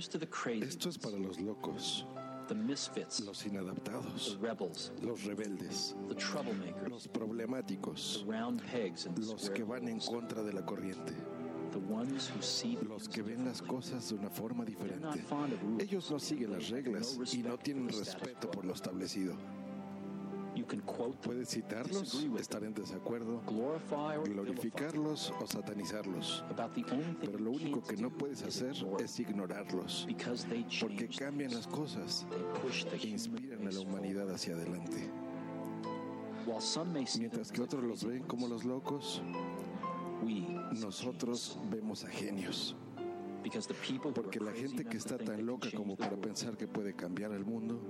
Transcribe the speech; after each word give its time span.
Esto 0.00 0.88
es 0.88 0.96
para 0.96 1.18
los 1.18 1.38
locos, 1.40 2.06
los 3.22 3.46
inadaptados, 3.46 4.38
los 5.02 5.24
rebeldes, 5.24 5.94
los 6.88 7.06
problemáticos, 7.08 8.24
los 9.18 9.50
que 9.50 9.62
van 9.62 9.88
en 9.88 10.00
contra 10.00 10.42
de 10.42 10.54
la 10.54 10.64
corriente. 10.64 11.12
Los 12.88 13.08
que 13.10 13.20
ven 13.20 13.44
las 13.44 13.60
cosas 13.60 14.08
de 14.08 14.14
una 14.14 14.30
forma 14.30 14.64
diferente. 14.64 15.22
Ellos 15.78 16.10
no 16.10 16.18
siguen 16.18 16.52
las 16.52 16.70
reglas 16.70 17.18
y 17.34 17.42
no 17.42 17.58
tienen 17.58 17.90
respeto 17.90 18.50
por 18.50 18.64
lo 18.64 18.72
establecido. 18.72 19.36
Puedes 21.22 21.48
citarlos, 21.48 22.14
estar 22.38 22.62
en 22.62 22.72
desacuerdo, 22.72 23.42
glorificarlos 24.24 25.32
o 25.40 25.46
satanizarlos. 25.46 26.44
Pero 27.20 27.38
lo 27.38 27.50
único 27.50 27.82
que 27.82 27.96
no 27.96 28.10
puedes 28.10 28.42
hacer 28.42 28.74
es 29.02 29.18
ignorarlos, 29.18 30.06
porque 30.80 31.08
cambian 31.08 31.52
las 31.54 31.66
cosas 31.66 32.24
e 32.92 33.06
inspiran 33.08 33.66
a 33.66 33.72
la 33.72 33.80
humanidad 33.80 34.30
hacia 34.30 34.54
adelante. 34.54 35.10
Mientras 37.18 37.50
que 37.50 37.62
otros 37.62 37.82
los 37.82 38.04
ven 38.04 38.22
como 38.24 38.46
los 38.46 38.64
locos, 38.64 39.22
nosotros 40.72 41.58
vemos 41.68 42.04
a 42.04 42.08
genios. 42.08 42.76
Porque 44.14 44.38
la 44.38 44.52
gente 44.52 44.84
que 44.84 44.98
está 44.98 45.18
tan 45.18 45.46
loca 45.46 45.68
como 45.74 45.96
para 45.96 46.16
pensar 46.16 46.56
que 46.56 46.68
puede 46.68 46.94
cambiar 46.94 47.32
el 47.32 47.44
mundo 47.44 47.80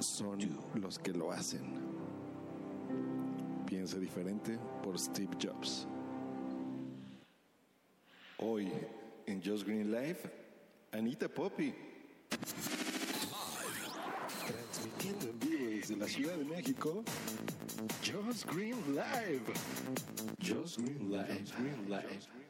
son 0.00 0.38
los 0.74 0.98
que 0.98 1.12
lo 1.12 1.32
hacen. 1.32 1.62
Piensa 3.66 3.98
diferente 3.98 4.58
por 4.82 4.98
Steve 4.98 5.36
Jobs. 5.42 5.86
Hoy 8.38 8.70
en 9.26 9.42
Just 9.42 9.66
Green 9.66 9.90
Life, 9.90 10.30
Anita 10.92 11.28
Poppy. 11.28 11.74
Transmitiendo 14.46 15.30
en 15.30 15.38
vivo 15.40 15.70
desde 15.70 15.96
la 15.96 16.06
Ciudad 16.06 16.36
de 16.36 16.44
México, 16.44 17.02
Just 18.04 18.46
Green 18.52 18.76
Live. 18.94 19.42
Just 20.40 20.78
Green 20.78 21.10
Live. 21.10 22.45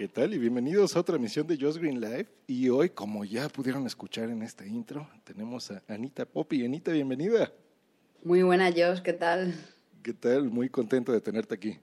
¿Qué 0.00 0.08
tal? 0.08 0.32
Y 0.32 0.38
bienvenidos 0.38 0.96
a 0.96 1.00
otra 1.00 1.16
emisión 1.16 1.46
de 1.46 1.58
Just 1.60 1.76
Green 1.76 2.00
Live. 2.00 2.26
Y 2.46 2.70
hoy, 2.70 2.88
como 2.88 3.22
ya 3.22 3.50
pudieron 3.50 3.86
escuchar 3.86 4.30
en 4.30 4.40
esta 4.40 4.64
intro, 4.64 5.06
tenemos 5.24 5.70
a 5.70 5.82
Anita 5.88 6.24
Poppy. 6.24 6.64
Anita, 6.64 6.90
bienvenida. 6.90 7.52
Muy 8.24 8.42
buena, 8.42 8.72
Josh, 8.72 9.02
¿qué 9.02 9.12
tal? 9.12 9.54
¿Qué 10.02 10.14
tal? 10.14 10.48
Muy 10.48 10.70
contento 10.70 11.12
de 11.12 11.20
tenerte 11.20 11.54
aquí. 11.54 11.78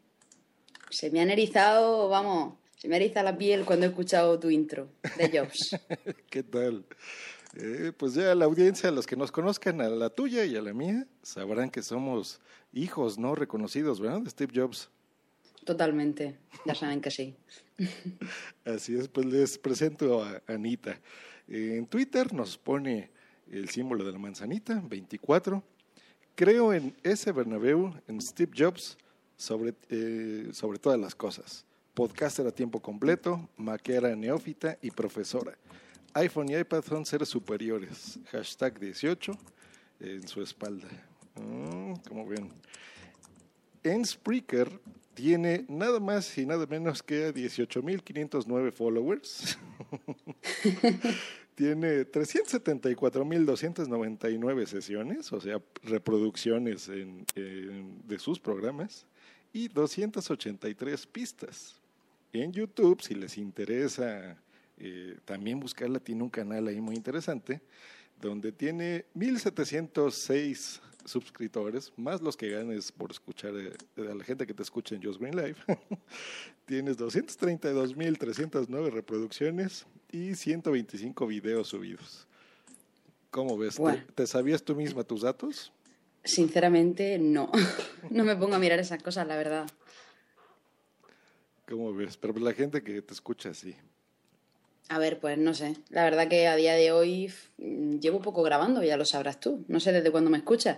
Se 0.90 1.12
me 1.12 1.22
han 1.22 1.30
erizado, 1.30 2.10
vamos, 2.10 2.56
se 2.76 2.88
me 2.88 2.96
eriza 2.96 3.22
la 3.22 3.38
piel 3.38 3.66
cuando 3.66 3.86
he 3.86 3.90
escuchado 3.90 4.40
tu 4.40 4.50
intro 4.50 4.90
de 5.16 5.38
Jobs. 5.38 5.76
¿Qué 6.32 6.42
tal? 6.42 6.86
Eh, 7.56 7.92
pues 7.96 8.16
ya 8.16 8.34
la 8.34 8.46
audiencia, 8.46 8.90
los 8.90 9.06
que 9.06 9.16
nos 9.16 9.32
conozcan, 9.32 9.80
a 9.80 9.90
la 9.90 10.10
tuya 10.10 10.44
y 10.44 10.56
a 10.56 10.62
la 10.64 10.74
mía, 10.74 11.06
sabrán 11.22 11.70
que 11.70 11.84
somos 11.84 12.42
hijos 12.74 13.20
no 13.20 13.36
reconocidos, 13.36 14.00
¿verdad? 14.00 14.22
De 14.22 14.32
Steve 14.32 14.54
Jobs. 14.56 14.90
Totalmente, 15.68 16.38
ya 16.66 16.74
saben 16.74 17.02
que 17.02 17.12
sí. 17.12 17.36
Así 18.64 18.96
es, 18.96 19.10
pues 19.10 19.26
les 19.26 19.58
presento 19.58 20.24
a 20.24 20.42
Anita. 20.48 20.98
En 21.46 21.86
Twitter 21.88 22.34
nos 22.34 22.58
pone 22.58 23.12
el 23.52 23.68
símbolo 23.68 24.06
de 24.06 24.14
la 24.14 24.18
manzanita, 24.18 24.82
24. 24.86 25.62
Creo 26.36 26.74
en 26.74 26.96
ese 27.04 27.34
Bernabéu, 27.34 27.94
en 28.08 28.22
Steve 28.22 28.54
Jobs, 28.58 28.98
sobre, 29.36 29.74
eh, 29.90 30.52
sobre 30.54 30.80
todas 30.80 30.98
las 30.98 31.14
cosas. 31.14 31.66
Podcaster 31.94 32.48
a 32.48 32.52
tiempo 32.54 32.82
completo, 32.82 33.50
maquera 33.58 34.16
neófita 34.16 34.78
y 34.82 34.90
profesora. 34.92 35.58
iPhone 36.14 36.50
y 36.50 36.56
iPad 36.56 36.82
son 36.82 37.06
seres 37.06 37.28
superiores. 37.28 38.22
Hashtag 38.32 38.80
18 38.80 39.34
en 40.00 40.26
su 40.30 40.42
espalda. 40.42 40.88
Mm, 41.36 41.96
como 42.08 42.26
ven. 42.26 42.54
En 43.84 44.06
Spreaker 44.06 44.80
tiene 45.18 45.66
nada 45.68 46.00
más 46.00 46.38
y 46.38 46.46
nada 46.46 46.66
menos 46.68 47.02
que 47.02 47.34
18.509 47.34 48.72
followers. 48.72 49.58
tiene 51.56 52.06
374.299 52.06 54.68
sesiones, 54.68 55.34
o 55.34 55.42
sea, 55.42 55.60
reproducciones 55.82 56.88
de 56.88 58.20
sus 58.20 58.40
programas, 58.40 59.08
y 59.52 59.70
283 59.70 61.08
pistas. 61.08 61.82
En 62.32 62.52
YouTube, 62.52 63.02
si 63.02 63.16
les 63.16 63.40
interesa 63.40 64.38
eh, 64.78 65.18
también 65.26 65.60
buscarla, 65.60 66.00
tiene 66.00 66.22
un 66.22 66.30
canal 66.30 66.68
ahí 66.68 66.80
muy 66.80 66.96
interesante, 66.96 67.60
donde 68.22 68.52
tiene 68.52 69.06
1.706 69.16 70.80
suscriptores, 71.08 71.92
más 71.96 72.22
los 72.22 72.36
que 72.36 72.50
ganes 72.50 72.92
por 72.92 73.12
escuchar 73.12 73.54
eh, 73.56 73.72
a 73.98 74.14
la 74.14 74.24
gente 74.24 74.46
que 74.46 74.54
te 74.54 74.62
escucha 74.62 74.94
en 74.96 75.02
Just 75.02 75.20
Green 75.20 75.36
Live, 75.36 75.56
tienes 76.66 76.98
232.309 76.98 78.92
reproducciones 78.92 79.88
y 80.12 80.36
125 80.36 81.26
videos 81.28 81.70
subidos. 81.70 82.28
¿Cómo 83.32 83.58
ves? 83.58 83.80
¿Te, 84.16 84.28
sabías 84.28 84.64
tú 84.64 84.76
misma 84.76 85.04
tus 85.04 85.22
datos? 85.22 85.72
Sinceramente, 86.24 87.18
no. 87.18 87.52
no 88.10 88.24
me 88.24 88.36
pongo 88.36 88.56
a 88.56 88.60
mirar 88.60 88.80
esas 88.80 89.02
cosas, 89.02 89.28
la 89.28 89.38
verdad. 89.38 89.68
¿Cómo 91.68 91.94
ves? 91.94 92.18
Pero 92.18 92.34
la 92.40 92.54
gente 92.54 92.82
que 92.82 93.02
te 93.02 93.14
escucha, 93.14 93.54
sí. 93.54 93.76
A 94.90 95.00
ver, 95.00 95.20
pues 95.20 95.38
no 95.38 95.54
sé. 95.54 95.76
La 95.90 96.04
verdad 96.04 96.30
que 96.30 96.48
a 96.48 96.56
día 96.56 96.74
de 96.74 96.92
hoy 96.92 97.32
llevo 97.58 98.22
poco 98.22 98.42
grabando, 98.42 98.84
ya 98.84 98.96
lo 98.96 99.06
sabrás 99.06 99.40
tú. 99.40 99.66
No 99.68 99.80
sé 99.80 99.92
desde 99.92 100.12
cuándo 100.12 100.30
me 100.30 100.38
escuchas. 100.38 100.78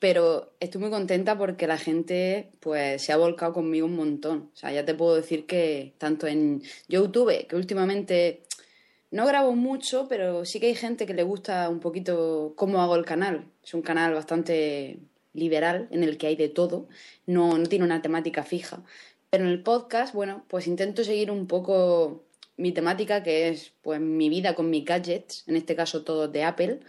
Pero 0.00 0.52
estoy 0.60 0.80
muy 0.80 0.90
contenta 0.90 1.36
porque 1.36 1.66
la 1.66 1.78
gente 1.78 2.50
pues 2.60 3.02
se 3.02 3.12
ha 3.12 3.16
volcado 3.16 3.52
conmigo 3.54 3.86
un 3.86 3.96
montón. 3.96 4.50
O 4.52 4.56
sea, 4.56 4.70
ya 4.70 4.84
te 4.84 4.94
puedo 4.94 5.16
decir 5.16 5.46
que 5.46 5.94
tanto 5.98 6.26
en 6.26 6.62
YouTube, 6.88 7.46
que 7.48 7.56
últimamente 7.56 8.44
no 9.10 9.26
grabo 9.26 9.54
mucho, 9.56 10.06
pero 10.08 10.44
sí 10.44 10.60
que 10.60 10.66
hay 10.66 10.74
gente 10.74 11.06
que 11.06 11.14
le 11.14 11.22
gusta 11.22 11.68
un 11.68 11.80
poquito 11.80 12.52
cómo 12.56 12.82
hago 12.82 12.96
el 12.96 13.04
canal. 13.04 13.46
Es 13.64 13.74
un 13.74 13.82
canal 13.82 14.14
bastante 14.14 15.00
liberal 15.32 15.88
en 15.90 16.04
el 16.04 16.18
que 16.18 16.28
hay 16.28 16.36
de 16.36 16.48
todo. 16.48 16.88
No, 17.26 17.56
no 17.58 17.66
tiene 17.66 17.84
una 17.84 18.02
temática 18.02 18.44
fija. 18.44 18.84
Pero 19.30 19.44
en 19.44 19.50
el 19.50 19.62
podcast, 19.62 20.14
bueno, 20.14 20.44
pues 20.48 20.66
intento 20.66 21.02
seguir 21.02 21.30
un 21.30 21.46
poco 21.46 22.24
mi 22.58 22.72
temática, 22.72 23.22
que 23.22 23.48
es 23.48 23.72
pues 23.82 24.00
mi 24.00 24.28
vida 24.28 24.54
con 24.54 24.68
mis 24.68 24.84
gadgets, 24.84 25.44
en 25.46 25.56
este 25.56 25.74
caso 25.74 26.02
todos 26.02 26.30
de 26.30 26.44
Apple. 26.44 26.80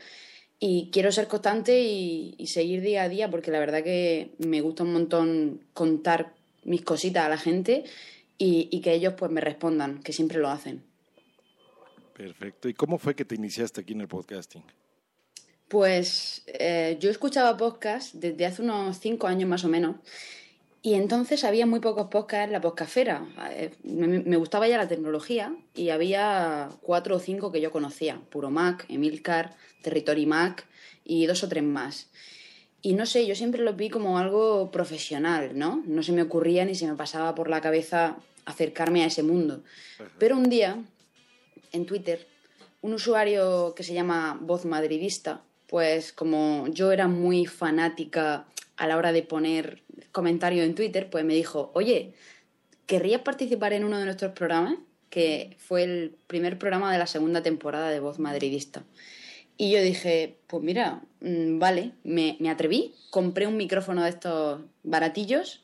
Y 0.59 0.89
quiero 0.91 1.11
ser 1.13 1.27
constante 1.27 1.79
y, 1.79 2.35
seguir 2.47 2.81
día 2.81 3.03
a 3.03 3.09
día 3.09 3.29
porque 3.29 3.51
la 3.51 3.59
verdad 3.59 3.81
que 3.81 4.31
me 4.39 4.59
gusta 4.59 4.83
un 4.83 4.91
montón 4.91 5.61
contar 5.73 6.33
mis 6.65 6.81
cositas 6.81 7.25
a 7.25 7.29
la 7.29 7.37
gente 7.37 7.85
y, 8.37 8.81
que 8.81 8.93
ellos 8.93 9.13
pues 9.13 9.31
me 9.31 9.39
respondan, 9.39 10.01
que 10.03 10.11
siempre 10.11 10.39
lo 10.39 10.49
hacen. 10.49 10.83
Perfecto. 12.13 12.67
¿Y 12.67 12.73
cómo 12.73 12.97
fue 12.97 13.15
que 13.15 13.23
te 13.23 13.35
iniciaste 13.35 13.79
aquí 13.79 13.93
en 13.93 14.01
el 14.01 14.09
podcasting? 14.09 14.63
Pues 15.69 16.43
eh, 16.47 16.97
yo 16.99 17.09
escuchaba 17.09 17.55
podcast 17.55 18.15
desde 18.15 18.45
hace 18.45 18.63
unos 18.63 18.97
cinco 18.97 19.27
años 19.27 19.47
más 19.47 19.63
o 19.63 19.69
menos 19.69 19.95
y 20.81 20.93
entonces 20.93 21.43
había 21.43 21.65
muy 21.65 21.81
pocos 21.81 22.07
podcasts 22.07 22.47
en 22.47 22.53
la 22.53 22.61
podcastfera. 22.61 23.25
Eh, 23.51 23.71
me, 23.83 24.37
gustaba 24.37 24.67
ya 24.67 24.77
la 24.77 24.87
tecnología 24.87 25.53
y 25.75 25.89
había 25.89 26.69
cuatro 26.81 27.17
o 27.17 27.19
cinco 27.19 27.51
que 27.51 27.59
yo 27.59 27.71
conocía. 27.71 28.21
Puro 28.29 28.49
Mac, 28.49 28.85
Emilcar, 28.87 29.57
Territory 29.81 30.25
Mac 30.25 30.65
y 31.03 31.25
dos 31.25 31.43
o 31.43 31.49
tres 31.49 31.63
más. 31.63 32.07
Y 32.81 32.93
no 32.93 33.05
sé, 33.05 33.27
yo 33.27 33.35
siempre 33.35 33.61
lo 33.61 33.73
vi 33.73 33.89
como 33.89 34.17
algo 34.17 34.71
profesional, 34.71 35.51
¿no? 35.57 35.83
No 35.85 36.01
se 36.01 36.13
me 36.13 36.21
ocurría 36.21 36.63
ni 36.63 36.75
se 36.75 36.87
me 36.87 36.95
pasaba 36.95 37.35
por 37.35 37.49
la 37.49 37.59
cabeza 37.59 38.17
acercarme 38.45 39.03
a 39.03 39.07
ese 39.07 39.21
mundo. 39.21 39.61
Pero 40.17 40.37
un 40.37 40.49
día, 40.49 40.81
en 41.73 41.85
Twitter, 41.85 42.25
un 42.81 42.93
usuario 42.93 43.73
que 43.75 43.83
se 43.83 43.93
llama 43.93 44.39
Voz 44.41 44.63
Madridista, 44.63 45.41
pues 45.67 46.13
como 46.13 46.67
yo 46.69 46.93
era 46.93 47.09
muy 47.09 47.45
fanática 47.45 48.45
a 48.79 48.87
la 48.87 48.97
hora 48.97 49.11
de 49.11 49.23
poner 49.23 49.83
comentarios 50.13 50.65
en 50.65 50.73
Twitter, 50.73 51.09
pues 51.09 51.25
me 51.25 51.35
dijo, 51.35 51.69
oye, 51.75 52.13
¿querrías 52.85 53.21
participar 53.21 53.73
en 53.73 53.83
uno 53.83 53.99
de 53.99 54.05
nuestros 54.05 54.31
programas? 54.31 54.75
Que 55.09 55.57
fue 55.59 55.83
el 55.83 56.15
primer 56.27 56.57
programa 56.57 56.91
de 56.91 56.97
la 56.97 57.05
segunda 57.05 57.43
temporada 57.43 57.89
de 57.89 57.99
Voz 57.99 58.19
Madridista. 58.19 58.83
Y 59.57 59.71
yo 59.71 59.81
dije, 59.81 60.37
pues 60.47 60.63
mira, 60.63 61.01
mm, 61.19 61.59
vale, 61.59 61.91
me, 62.05 62.37
atreví, 62.49 62.95
compré 63.09 63.47
un 63.47 63.57
micrófono 63.57 64.03
de 64.03 64.11
estos 64.11 64.61
baratillos 64.83 65.61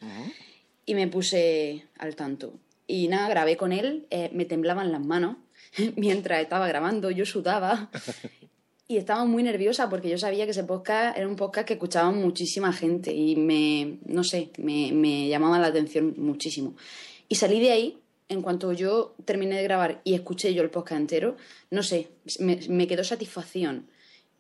y 0.85 0.93
me 0.93 1.07
puse 1.07 1.85
al 1.97 2.17
tanto. 2.17 2.53
Y 2.85 3.07
nada, 3.07 3.29
grabé 3.29 3.55
con 3.55 3.71
él, 3.71 4.07
eh, 4.09 4.29
me 4.33 4.43
temblaban 4.43 4.91
las 4.91 5.01
manos 5.01 5.37
mientras 5.95 6.41
estaba 6.41 6.67
grabando, 6.67 7.11
yo 7.11 7.25
sudaba 7.25 7.89
y 8.87 8.97
estaba 8.97 9.25
muy 9.25 9.41
nerviosa 9.41 9.89
porque 9.89 10.09
yo 10.09 10.17
sabía 10.17 10.45
que 10.45 10.51
ese 10.51 10.63
podcast 10.63 11.17
era 11.17 11.27
un 11.27 11.35
podcast 11.35 11.67
que 11.67 11.73
escuchaba 11.73 12.11
muchísima 12.11 12.71
gente 12.71 13.13
y 13.13 13.35
me, 13.35 13.97
no 14.05 14.23
sé, 14.23 14.51
me, 14.57 14.91
me 14.91 15.27
llamaba 15.27 15.59
la 15.59 15.67
atención 15.67 16.13
muchísimo. 16.17 16.75
Y 17.27 17.35
salí 17.35 17.59
de 17.59 17.71
ahí 17.71 17.97
en 18.29 18.41
cuanto 18.41 18.73
yo 18.73 19.15
terminé 19.25 19.55
de 19.55 19.63
grabar 19.63 20.01
y 20.03 20.13
escuché 20.13 20.53
yo 20.53 20.61
el 20.61 20.69
podcast 20.69 21.01
entero, 21.01 21.35
no 21.71 21.83
sé, 21.83 22.09
me, 22.39 22.59
me 22.69 22.87
quedó 22.87 23.03
satisfacción. 23.03 23.87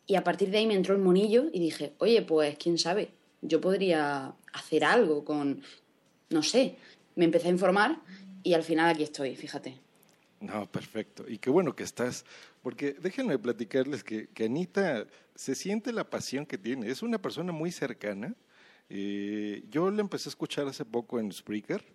Y 0.07 0.15
a 0.15 0.23
partir 0.23 0.51
de 0.51 0.59
ahí 0.59 0.67
me 0.67 0.75
entró 0.75 0.93
el 0.93 1.01
monillo 1.01 1.45
y 1.51 1.59
dije, 1.59 1.93
oye, 1.97 2.21
pues 2.21 2.55
quién 2.57 2.77
sabe, 2.77 3.09
yo 3.41 3.59
podría 3.59 4.33
hacer 4.53 4.83
algo 4.83 5.25
con, 5.25 5.63
no 6.29 6.43
sé, 6.43 6.75
me 7.15 7.25
empecé 7.25 7.47
a 7.47 7.51
informar 7.51 7.99
y 8.43 8.53
al 8.53 8.63
final 8.63 8.89
aquí 8.89 9.03
estoy, 9.03 9.35
fíjate. 9.35 9.79
No, 10.41 10.69
perfecto. 10.71 11.25
Y 11.27 11.39
qué 11.39 11.49
bueno 11.49 11.75
que 11.75 11.83
estás, 11.83 12.25
porque 12.65 12.93
déjenme 12.93 13.37
platicarles 13.37 14.03
que, 14.03 14.25
que 14.29 14.45
Anita 14.45 15.05
se 15.35 15.53
siente 15.53 15.93
la 15.93 16.09
pasión 16.09 16.47
que 16.47 16.57
tiene. 16.57 16.89
Es 16.89 17.03
una 17.03 17.21
persona 17.21 17.51
muy 17.51 17.71
cercana. 17.71 18.33
Eh, 18.89 19.63
yo 19.69 19.91
la 19.91 20.01
empecé 20.01 20.29
a 20.29 20.31
escuchar 20.31 20.67
hace 20.67 20.83
poco 20.83 21.19
en 21.19 21.31
Spreaker 21.31 21.85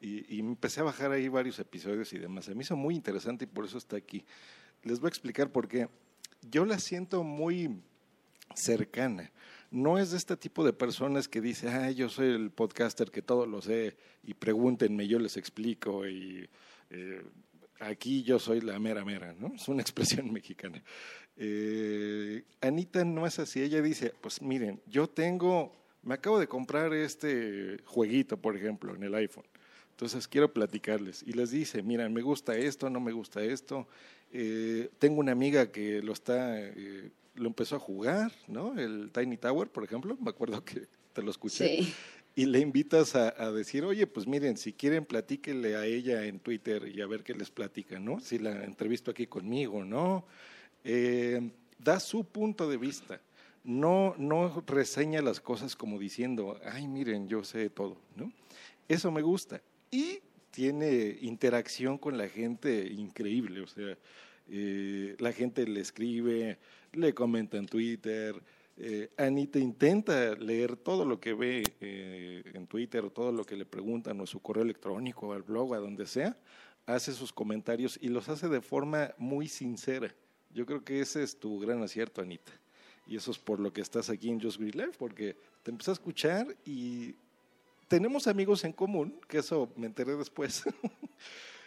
y, 0.00 0.34
y 0.34 0.40
empecé 0.40 0.80
a 0.80 0.82
bajar 0.82 1.12
ahí 1.12 1.28
varios 1.28 1.60
episodios 1.60 2.12
y 2.12 2.18
demás. 2.18 2.46
Se 2.46 2.56
me 2.56 2.64
hizo 2.64 2.74
muy 2.74 2.96
interesante 2.96 3.44
y 3.44 3.46
por 3.46 3.66
eso 3.66 3.78
está 3.78 3.96
aquí. 3.96 4.24
Les 4.82 4.98
voy 4.98 5.06
a 5.06 5.10
explicar 5.10 5.52
por 5.52 5.68
qué. 5.68 5.88
Yo 6.50 6.66
la 6.66 6.80
siento 6.80 7.22
muy 7.22 7.80
cercana. 8.52 9.30
No 9.70 9.96
es 9.96 10.10
de 10.10 10.16
este 10.16 10.36
tipo 10.36 10.64
de 10.64 10.72
personas 10.72 11.28
que 11.28 11.40
dice, 11.40 11.68
ah, 11.68 11.92
yo 11.92 12.08
soy 12.08 12.30
el 12.30 12.50
podcaster 12.50 13.12
que 13.12 13.22
todo 13.22 13.46
lo 13.46 13.62
sé 13.62 13.96
y 14.24 14.34
pregúntenme, 14.34 15.06
yo 15.06 15.20
les 15.20 15.36
explico 15.36 16.04
y 16.04 16.48
eh, 16.90 17.22
aquí 17.80 18.22
yo 18.22 18.38
soy 18.38 18.60
la 18.60 18.78
mera 18.78 19.04
mera, 19.04 19.34
¿no? 19.38 19.54
Es 19.54 19.68
una 19.68 19.82
expresión 19.82 20.32
mexicana. 20.32 20.82
Eh, 21.36 22.44
Anita 22.60 23.04
no 23.04 23.26
es 23.26 23.38
así, 23.38 23.62
ella 23.62 23.82
dice, 23.82 24.12
pues 24.20 24.40
miren, 24.40 24.80
yo 24.86 25.08
tengo, 25.08 25.72
me 26.02 26.14
acabo 26.14 26.38
de 26.38 26.48
comprar 26.48 26.92
este 26.94 27.78
jueguito, 27.84 28.36
por 28.36 28.56
ejemplo, 28.56 28.94
en 28.94 29.02
el 29.02 29.14
iPhone. 29.14 29.44
Entonces 29.90 30.28
quiero 30.28 30.52
platicarles 30.52 31.22
y 31.26 31.32
les 31.32 31.50
dice, 31.50 31.82
miren, 31.82 32.12
me 32.12 32.20
gusta 32.20 32.54
esto, 32.56 32.90
no 32.90 33.00
me 33.00 33.12
gusta 33.12 33.42
esto. 33.42 33.88
Eh, 34.32 34.90
tengo 34.98 35.20
una 35.20 35.32
amiga 35.32 35.72
que 35.72 36.02
lo 36.02 36.12
está, 36.12 36.60
eh, 36.60 37.10
lo 37.34 37.46
empezó 37.46 37.76
a 37.76 37.78
jugar, 37.78 38.32
¿no? 38.46 38.78
El 38.78 39.10
Tiny 39.10 39.38
Tower, 39.38 39.68
por 39.68 39.84
ejemplo, 39.84 40.16
me 40.20 40.30
acuerdo 40.30 40.62
que 40.64 40.86
te 41.14 41.22
lo 41.22 41.30
escuché. 41.30 41.78
Sí. 41.78 41.94
Y 42.38 42.44
le 42.44 42.60
invitas 42.60 43.16
a, 43.16 43.50
decir, 43.50 43.82
oye, 43.82 44.06
pues 44.06 44.26
miren, 44.26 44.58
si 44.58 44.74
quieren, 44.74 45.06
platíquenle 45.06 45.74
a 45.74 45.86
ella 45.86 46.26
en 46.26 46.38
Twitter 46.38 46.86
y 46.94 47.00
a 47.00 47.06
ver 47.06 47.22
qué 47.24 47.32
les 47.32 47.50
platica, 47.50 47.98
¿no? 47.98 48.20
Si 48.20 48.38
la 48.38 48.62
entrevisto 48.62 49.10
aquí 49.10 49.26
conmigo, 49.26 49.86
¿no? 49.86 50.26
Eh, 50.84 51.50
da 51.78 51.98
su 51.98 52.24
punto 52.24 52.68
de 52.68 52.76
vista. 52.76 53.22
No, 53.64 54.14
no 54.18 54.62
reseña 54.66 55.22
las 55.22 55.40
cosas 55.40 55.74
como 55.74 55.98
diciendo, 55.98 56.60
ay, 56.66 56.86
miren, 56.86 57.26
yo 57.26 57.42
sé 57.42 57.70
todo, 57.70 57.96
¿no? 58.16 58.30
Eso 58.86 59.10
me 59.10 59.22
gusta. 59.22 59.62
Y 59.90 60.20
tiene 60.50 61.16
interacción 61.22 61.96
con 61.96 62.18
la 62.18 62.28
gente 62.28 62.86
increíble, 62.86 63.62
o 63.62 63.66
sea, 63.66 63.96
eh, 64.50 65.16
la 65.20 65.32
gente 65.32 65.66
le 65.66 65.80
escribe, 65.80 66.58
le 66.92 67.14
comenta 67.14 67.56
en 67.56 67.64
Twitter, 67.66 68.34
eh, 68.78 69.10
Anita 69.16 69.58
intenta 69.58 70.34
leer 70.34 70.76
todo 70.76 71.04
lo 71.04 71.18
que 71.18 71.32
ve 71.32 71.62
eh, 71.80 72.42
en 72.54 72.66
Twitter 72.66 73.04
o 73.04 73.10
todo 73.10 73.32
lo 73.32 73.44
que 73.44 73.56
le 73.56 73.64
preguntan 73.64 74.20
o 74.20 74.26
su 74.26 74.40
correo 74.40 74.64
electrónico, 74.64 75.32
al 75.32 75.42
blog, 75.42 75.74
a 75.74 75.78
donde 75.78 76.06
sea, 76.06 76.36
hace 76.84 77.12
sus 77.12 77.32
comentarios 77.32 77.98
y 78.00 78.08
los 78.08 78.28
hace 78.28 78.48
de 78.48 78.60
forma 78.60 79.14
muy 79.18 79.48
sincera. 79.48 80.14
Yo 80.52 80.66
creo 80.66 80.84
que 80.84 81.00
ese 81.00 81.22
es 81.22 81.38
tu 81.38 81.58
gran 81.58 81.82
acierto, 81.82 82.20
Anita. 82.20 82.52
Y 83.06 83.16
eso 83.16 83.30
es 83.30 83.38
por 83.38 83.60
lo 83.60 83.72
que 83.72 83.80
estás 83.80 84.10
aquí 84.10 84.30
en 84.30 84.40
Just 84.40 84.58
Green 84.58 84.76
Life, 84.76 84.94
porque 84.98 85.36
te 85.62 85.70
empecé 85.70 85.90
a 85.90 85.94
escuchar 85.94 86.56
y 86.64 87.14
tenemos 87.88 88.26
amigos 88.26 88.64
en 88.64 88.72
común, 88.72 89.20
que 89.28 89.38
eso 89.38 89.70
me 89.76 89.86
enteré 89.86 90.16
después, 90.16 90.64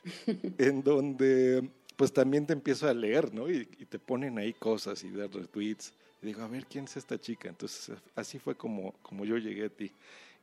en 0.58 0.84
donde 0.84 1.70
pues 1.96 2.14
también 2.14 2.46
te 2.46 2.54
empiezo 2.54 2.88
a 2.88 2.94
leer, 2.94 3.34
¿no? 3.34 3.50
Y, 3.50 3.66
te 3.66 4.00
ponen 4.00 4.38
ahí 4.38 4.54
cosas 4.54 5.04
y 5.04 5.10
dar 5.10 5.30
retweets. 5.32 5.94
Y 6.21 6.27
digo, 6.27 6.42
a 6.42 6.48
ver, 6.48 6.66
¿quién 6.66 6.86
es 6.86 6.98
esta 6.98 7.19
chica? 7.19 7.50
Entonces, 7.50 7.95
así 8.16 8.39
fue 8.39 8.56
como, 8.56 8.94
como 9.01 9.25
yo 9.25 9.38
llegué 9.38 9.66
a 9.66 9.69
ti. 9.69 9.92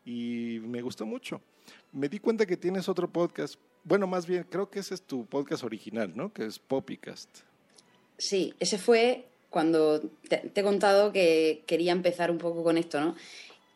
Y 0.04 0.60
me 0.62 0.80
gustó 0.82 1.04
mucho. 1.04 1.40
Me 1.92 2.08
di 2.08 2.18
cuenta 2.18 2.46
que 2.46 2.56
tienes 2.56 2.88
otro 2.88 3.10
podcast. 3.10 3.56
Bueno, 3.84 4.06
más 4.06 4.26
bien, 4.26 4.46
creo 4.48 4.70
que 4.70 4.78
ese 4.78 4.94
es 4.94 5.02
tu 5.02 5.26
podcast 5.26 5.64
original, 5.64 6.12
¿no? 6.14 6.32
Que 6.32 6.46
es 6.46 6.58
Poppycast. 6.58 7.28
Sí, 8.16 8.54
ese 8.58 8.78
fue 8.78 9.28
cuando 9.50 10.00
te, 10.28 10.38
te 10.38 10.60
he 10.60 10.64
contado 10.64 11.12
que 11.12 11.62
quería 11.66 11.92
empezar 11.92 12.30
un 12.30 12.38
poco 12.38 12.62
con 12.62 12.78
esto, 12.78 13.00
¿no? 13.00 13.14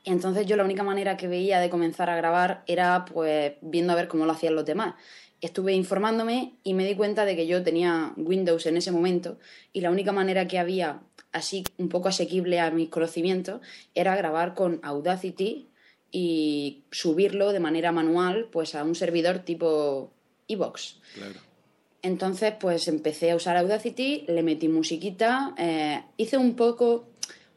Entonces 0.05 0.47
yo 0.47 0.57
la 0.57 0.65
única 0.65 0.83
manera 0.83 1.17
que 1.19 1.29
veía 1.29 1.61
de 1.61 1.69
comenzar 1.69 2.09
a 2.09 2.17
grabar 2.17 2.65
era 2.67 3.05
pues 3.05 3.53
viendo 3.61 3.93
a 3.93 3.97
ver 3.97 4.09
cómo 4.09 4.25
lo 4.25 4.33
hacían 4.33 4.55
los 4.55 4.65
demás 4.65 4.95
estuve 5.41 5.73
informándome 5.73 6.55
y 6.63 6.75
me 6.75 6.85
di 6.85 6.95
cuenta 6.95 7.25
de 7.25 7.35
que 7.35 7.47
yo 7.47 7.63
tenía 7.63 8.13
Windows 8.17 8.67
en 8.67 8.77
ese 8.77 8.93
momento 8.93 9.39
y 9.73 9.81
la 9.81 9.91
única 9.91 10.13
manera 10.13 10.47
que 10.47 10.59
había 10.59 11.01
así 11.33 11.65
un 11.79 11.89
poco 11.89 12.09
asequible 12.09 12.61
a 12.61 12.71
mis 12.71 12.89
conocimientos 12.89 13.61
era 13.95 14.17
grabar 14.17 14.55
con 14.55 14.81
Audacity 14.83 15.69
y 16.11 16.85
subirlo 16.91 17.53
de 17.53 17.61
manera 17.61 17.93
manual 17.93 18.49
pues 18.51 18.75
a 18.75 18.85
un 18.85 18.95
servidor 18.95 19.41
tipo 19.41 20.13
Evox. 20.49 21.01
Claro. 21.15 21.41
Entonces 22.03 22.55
pues 22.59 22.89
empecé 22.89 23.31
a 23.31 23.37
usar 23.37 23.57
Audacity, 23.57 24.25
le 24.29 24.43
metí 24.43 24.69
musiquita, 24.69 25.55
eh, 25.59 26.03
hice 26.17 26.37
un 26.37 26.57
poco 26.57 27.07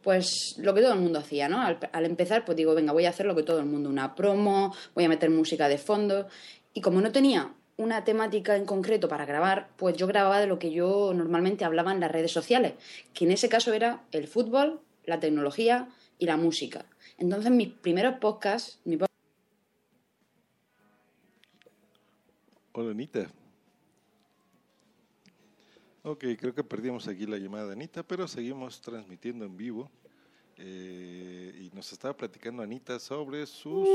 pues 0.02 0.56
lo 0.58 0.74
que 0.74 0.82
todo 0.82 0.94
el 0.94 1.00
mundo 1.00 1.20
hacía, 1.20 1.48
¿no? 1.48 1.62
Al, 1.62 1.80
al, 1.94 2.06
empezar, 2.06 2.44
pues 2.44 2.58
digo, 2.58 2.76
venga, 2.76 2.92
voy 2.92 3.06
a 3.06 3.10
hacer 3.10 3.26
lo 3.26 3.36
que 3.36 3.44
todo 3.44 3.60
el 3.60 3.66
mundo, 3.66 3.90
una 3.90 4.16
promo, 4.16 4.76
voy 4.94 5.06
a 5.06 5.10
meter 5.10 5.30
música 5.30 5.70
de 5.70 5.78
fondo. 5.78 6.28
Y 6.74 6.82
como 6.82 7.00
no 7.00 7.14
tenía 7.14 7.54
una 7.78 8.04
temática 8.04 8.56
en 8.56 8.66
concreto 8.66 9.08
para 9.08 9.26
grabar, 9.26 9.70
pues 9.78 9.98
yo 9.98 10.08
grababa 10.08 10.40
de 10.40 10.48
lo 10.48 10.60
que 10.60 10.72
yo 10.72 11.14
normalmente 11.14 11.66
hablaba 11.66 11.92
en 11.92 12.00
las 12.00 12.12
redes 12.12 12.32
sociales, 12.32 12.74
que 13.14 13.26
en 13.26 13.32
ese 13.32 13.50
caso 13.50 13.74
era 13.74 14.04
el 14.12 14.28
fútbol, 14.28 14.82
la 15.06 15.20
tecnología 15.20 15.90
y 16.20 16.26
la 16.26 16.38
música. 16.38 16.86
Entonces 17.18 17.52
mis 17.52 17.70
primeros 17.70 18.20
podcasts... 18.20 18.80
Mi 18.86 18.98
Hola 22.76 22.92
Anita. 22.92 23.32
Ok, 26.02 26.26
creo 26.40 26.56
que 26.56 26.64
perdimos 26.64 27.08
aquí 27.08 27.26
la 27.28 27.38
llamada 27.38 27.68
de 27.68 27.74
Anita, 27.74 28.04
pero 28.04 28.28
seguimos 28.28 28.82
transmitiendo 28.82 29.46
en 29.46 29.56
vivo. 29.56 29.92
Eh, 30.58 31.62
y 31.62 31.76
nos 31.76 31.92
estaba 31.92 32.16
platicando 32.16 32.62
Anita 32.62 33.00
sobre 33.00 33.46
sus 33.46 33.88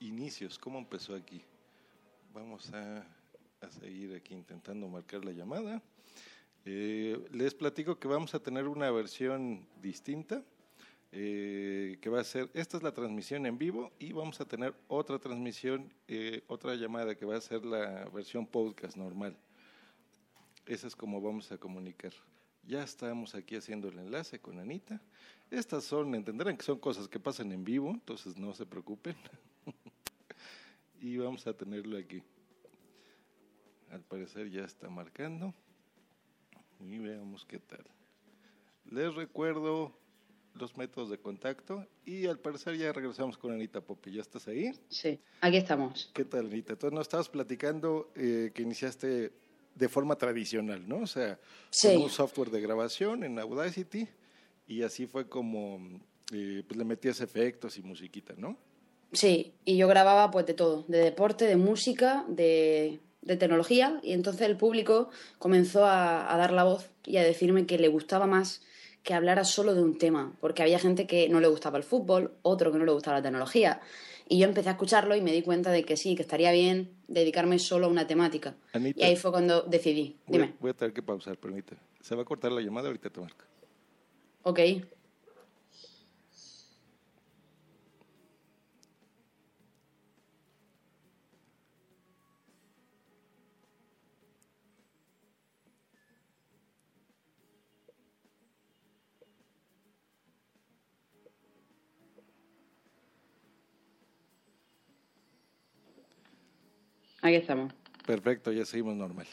inicios, 0.00 0.58
cómo 0.58 0.78
empezó 0.78 1.14
aquí. 1.14 1.42
Vamos 2.34 2.68
a, 2.74 3.06
a, 3.60 3.70
seguir 3.70 4.12
aquí 4.16 4.34
intentando 4.34 4.88
marcar 4.88 5.24
la 5.24 5.30
llamada. 5.30 5.80
Eh, 6.64 7.16
les 7.30 7.54
platico 7.54 7.96
que 7.96 8.08
vamos 8.08 8.34
a 8.34 8.40
tener 8.40 8.66
una 8.66 8.90
versión 8.90 9.64
distinta, 9.80 10.42
eh, 11.12 11.96
que 12.00 12.10
va 12.10 12.20
a 12.20 12.24
ser, 12.24 12.50
esta 12.52 12.76
es 12.76 12.82
la 12.82 12.92
transmisión 12.92 13.46
en 13.46 13.56
vivo 13.56 13.92
y 14.00 14.10
vamos 14.10 14.40
a 14.40 14.46
tener 14.46 14.74
otra 14.88 15.20
transmisión, 15.20 15.92
eh, 16.08 16.42
otra 16.48 16.74
llamada 16.74 17.14
que 17.14 17.24
va 17.24 17.36
a 17.36 17.40
ser 17.40 17.64
la 17.64 18.08
versión 18.12 18.48
podcast 18.48 18.96
normal. 18.96 19.36
Esa 20.66 20.88
es 20.88 20.96
como 20.96 21.20
vamos 21.20 21.52
a 21.52 21.58
comunicar. 21.58 22.12
Ya 22.64 22.82
estamos 22.82 23.36
aquí 23.36 23.54
haciendo 23.54 23.86
el 23.86 23.98
enlace 24.00 24.40
con 24.40 24.58
Anita. 24.58 25.00
Estas 25.52 25.84
son, 25.84 26.12
entenderán 26.16 26.56
que 26.56 26.64
son 26.64 26.80
cosas 26.80 27.06
que 27.06 27.20
pasan 27.20 27.52
en 27.52 27.62
vivo, 27.62 27.92
entonces 27.92 28.36
no 28.36 28.52
se 28.54 28.66
preocupen. 28.66 29.14
Y 31.04 31.18
vamos 31.18 31.46
a 31.46 31.52
tenerlo 31.52 31.98
aquí. 31.98 32.22
Al 33.90 34.00
parecer 34.00 34.48
ya 34.48 34.64
está 34.64 34.88
marcando. 34.88 35.52
Y 36.80 36.98
veamos 36.98 37.44
qué 37.44 37.58
tal. 37.58 37.84
Les 38.90 39.14
recuerdo 39.14 39.92
los 40.54 40.74
métodos 40.78 41.10
de 41.10 41.18
contacto 41.18 41.86
y 42.06 42.26
al 42.26 42.38
parecer 42.38 42.78
ya 42.78 42.90
regresamos 42.90 43.36
con 43.36 43.52
Anita 43.52 43.82
Popi. 43.82 44.12
¿Ya 44.12 44.22
estás 44.22 44.48
ahí? 44.48 44.72
Sí, 44.88 45.20
aquí 45.42 45.58
estamos. 45.58 46.10
¿Qué 46.14 46.24
tal, 46.24 46.46
Anita? 46.46 46.72
Entonces 46.72 46.94
nos 46.94 47.02
estabas 47.02 47.28
platicando 47.28 48.10
eh, 48.14 48.50
que 48.54 48.62
iniciaste 48.62 49.32
de 49.74 49.88
forma 49.90 50.16
tradicional, 50.16 50.88
¿no? 50.88 51.00
O 51.00 51.06
sea, 51.06 51.38
sí. 51.68 51.88
con 51.88 52.04
un 52.04 52.10
software 52.10 52.50
de 52.50 52.62
grabación 52.62 53.24
en 53.24 53.38
Audacity 53.38 54.08
y 54.66 54.82
así 54.82 55.06
fue 55.06 55.28
como 55.28 56.00
eh, 56.32 56.62
pues 56.66 56.78
le 56.78 56.84
metías 56.84 57.20
efectos 57.20 57.76
y 57.76 57.82
musiquita, 57.82 58.32
¿no? 58.38 58.56
Sí, 59.14 59.54
y 59.64 59.76
yo 59.76 59.88
grababa 59.88 60.30
pues 60.30 60.44
de 60.46 60.54
todo, 60.54 60.84
de 60.88 60.98
deporte, 60.98 61.46
de 61.46 61.56
música, 61.56 62.24
de, 62.28 63.00
de 63.22 63.36
tecnología, 63.36 64.00
y 64.02 64.12
entonces 64.12 64.42
el 64.42 64.56
público 64.56 65.08
comenzó 65.38 65.86
a, 65.86 66.32
a, 66.32 66.36
dar 66.36 66.52
la 66.52 66.64
voz 66.64 66.90
y 67.06 67.16
a 67.16 67.22
decirme 67.22 67.64
que 67.66 67.78
le 67.78 67.88
gustaba 67.88 68.26
más 68.26 68.62
que 69.02 69.14
hablara 69.14 69.44
solo 69.44 69.74
de 69.74 69.82
un 69.82 69.98
tema, 69.98 70.34
porque 70.40 70.62
había 70.62 70.78
gente 70.78 71.06
que 71.06 71.28
no 71.28 71.38
le 71.38 71.46
gustaba 71.46 71.78
el 71.78 71.84
fútbol, 71.84 72.32
otro 72.42 72.72
que 72.72 72.78
no 72.78 72.84
le 72.84 72.92
gustaba 72.92 73.18
la 73.18 73.22
tecnología. 73.22 73.80
Y 74.26 74.38
yo 74.38 74.46
empecé 74.46 74.70
a 74.70 74.72
escucharlo 74.72 75.14
y 75.14 75.20
me 75.20 75.32
di 75.32 75.42
cuenta 75.42 75.70
de 75.70 75.84
que 75.84 75.98
sí, 75.98 76.16
que 76.16 76.22
estaría 76.22 76.50
bien 76.50 76.90
dedicarme 77.08 77.58
solo 77.58 77.86
a 77.86 77.90
una 77.90 78.06
temática. 78.06 78.56
Anita, 78.72 79.00
y 79.00 79.04
ahí 79.04 79.16
fue 79.16 79.30
cuando 79.30 79.62
decidí. 79.62 80.16
Dime. 80.26 80.46
Voy, 80.46 80.56
voy 80.60 80.70
a 80.70 80.74
tener 80.74 80.94
que 80.94 81.02
pausar, 81.02 81.36
permíteme. 81.36 81.80
Se 82.00 82.16
va 82.16 82.22
a 82.22 82.24
cortar 82.24 82.50
la 82.50 82.62
llamada, 82.62 82.88
ahorita 82.88 83.10
te 83.10 83.20
marco. 83.20 83.44
Ok. 84.44 84.60
Aquí 107.24 107.36
estamos. 107.36 107.72
Perfecto, 108.06 108.52
ya 108.52 108.66
seguimos 108.66 108.96
normal. 108.96 109.26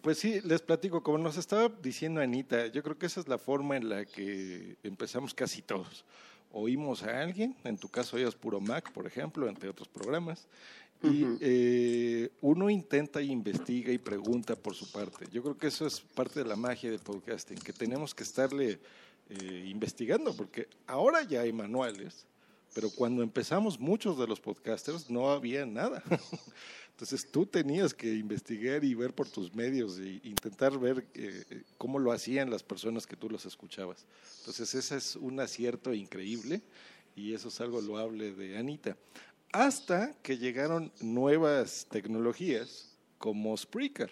Pues 0.00 0.16
sí, 0.18 0.40
les 0.44 0.62
platico, 0.62 1.02
como 1.02 1.18
nos 1.18 1.36
estaba 1.36 1.68
diciendo 1.82 2.20
Anita, 2.20 2.68
yo 2.68 2.84
creo 2.84 2.96
que 2.96 3.06
esa 3.06 3.18
es 3.18 3.26
la 3.26 3.36
forma 3.36 3.76
en 3.76 3.88
la 3.88 4.04
que 4.04 4.76
empezamos 4.84 5.34
casi 5.34 5.60
todos. 5.60 6.04
Oímos 6.52 7.02
a 7.02 7.20
alguien, 7.20 7.56
en 7.64 7.76
tu 7.76 7.88
caso 7.88 8.16
es 8.16 8.36
Puro 8.36 8.60
Mac, 8.60 8.92
por 8.92 9.08
ejemplo, 9.08 9.48
entre 9.48 9.68
otros 9.68 9.88
programas, 9.88 10.46
y 11.02 11.26
eh, 11.40 12.30
uno 12.42 12.70
intenta 12.70 13.20
y 13.20 13.32
investiga 13.32 13.92
y 13.92 13.98
pregunta 13.98 14.54
por 14.54 14.76
su 14.76 14.88
parte. 14.92 15.26
Yo 15.32 15.42
creo 15.42 15.58
que 15.58 15.66
eso 15.66 15.84
es 15.84 16.00
parte 16.00 16.44
de 16.44 16.48
la 16.48 16.54
magia 16.54 16.92
del 16.92 17.00
podcasting, 17.00 17.58
que 17.58 17.72
tenemos 17.72 18.14
que 18.14 18.22
estarle 18.22 18.78
eh, 19.30 19.66
investigando, 19.68 20.32
porque 20.36 20.68
ahora 20.86 21.22
ya 21.22 21.40
hay 21.40 21.52
manuales, 21.52 22.24
pero 22.74 22.90
cuando 22.90 23.22
empezamos 23.22 23.78
muchos 23.78 24.18
de 24.18 24.26
los 24.26 24.40
podcasters 24.40 25.10
no 25.10 25.30
había 25.30 25.66
nada. 25.66 26.02
Entonces 26.90 27.30
tú 27.30 27.46
tenías 27.46 27.94
que 27.94 28.14
investigar 28.14 28.84
y 28.84 28.94
ver 28.94 29.14
por 29.14 29.26
tus 29.28 29.54
medios 29.54 29.98
e 29.98 30.20
intentar 30.22 30.78
ver 30.78 31.06
eh, 31.14 31.62
cómo 31.78 31.98
lo 31.98 32.12
hacían 32.12 32.50
las 32.50 32.62
personas 32.62 33.06
que 33.06 33.16
tú 33.16 33.30
los 33.30 33.46
escuchabas. 33.46 34.06
Entonces 34.40 34.74
ese 34.74 34.96
es 34.98 35.16
un 35.16 35.40
acierto 35.40 35.94
increíble 35.94 36.60
y 37.16 37.32
eso 37.32 37.48
es 37.48 37.60
algo 37.60 37.80
loable 37.80 38.32
de 38.34 38.58
Anita. 38.58 38.96
Hasta 39.50 40.12
que 40.22 40.36
llegaron 40.36 40.92
nuevas 41.00 41.86
tecnologías 41.90 42.90
como 43.18 43.56
Spreaker, 43.56 44.10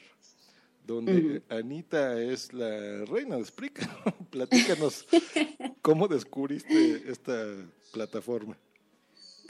donde 0.88 1.42
Anita 1.50 2.18
es 2.18 2.52
la 2.54 3.04
reina 3.04 3.36
de 3.36 3.44
Spreaker. 3.44 3.86
Platícanos 4.30 5.06
cómo 5.82 6.08
descubriste 6.08 7.02
esta 7.10 7.44
plataforma. 7.92 8.56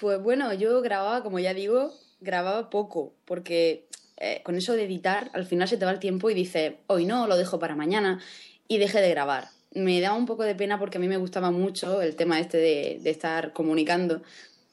Pues 0.01 0.21
bueno, 0.21 0.53
yo 0.53 0.83
grababa, 0.83 1.23
como 1.23 1.39
ya 1.39 1.55
digo, 1.55 1.93
grababa 2.21 2.71
poco, 2.71 3.15
porque 3.25 3.87
eh, 4.17 4.43
con 4.45 4.57
eso 4.57 4.75
de 4.75 4.85
editar, 4.85 5.31
al 5.33 5.47
final 5.47 5.69
se 5.69 5.77
te 5.77 5.85
va 5.85 5.93
el 5.93 6.01
tiempo 6.01 6.29
y 6.29 6.35
dices, 6.35 6.75
hoy 6.89 7.05
no, 7.05 7.29
lo 7.29 7.37
dejo 7.37 7.59
para 7.61 7.77
mañana, 7.77 8.21
y 8.67 8.79
dejé 8.79 9.01
de 9.01 9.11
grabar. 9.11 9.49
Me 9.73 10.01
da 10.01 10.15
un 10.15 10.27
poco 10.27 10.43
de 10.43 10.57
pena 10.57 10.79
porque 10.79 10.99
a 10.99 11.01
mí 11.01 11.09
me 11.09 11.19
gustaba 11.19 11.53
mucho 11.53 12.03
el 12.03 12.17
tema 12.17 12.41
este 12.41 12.59
de, 12.59 12.99
de 13.01 13.11
estar 13.11 13.53
comunicando, 13.53 14.23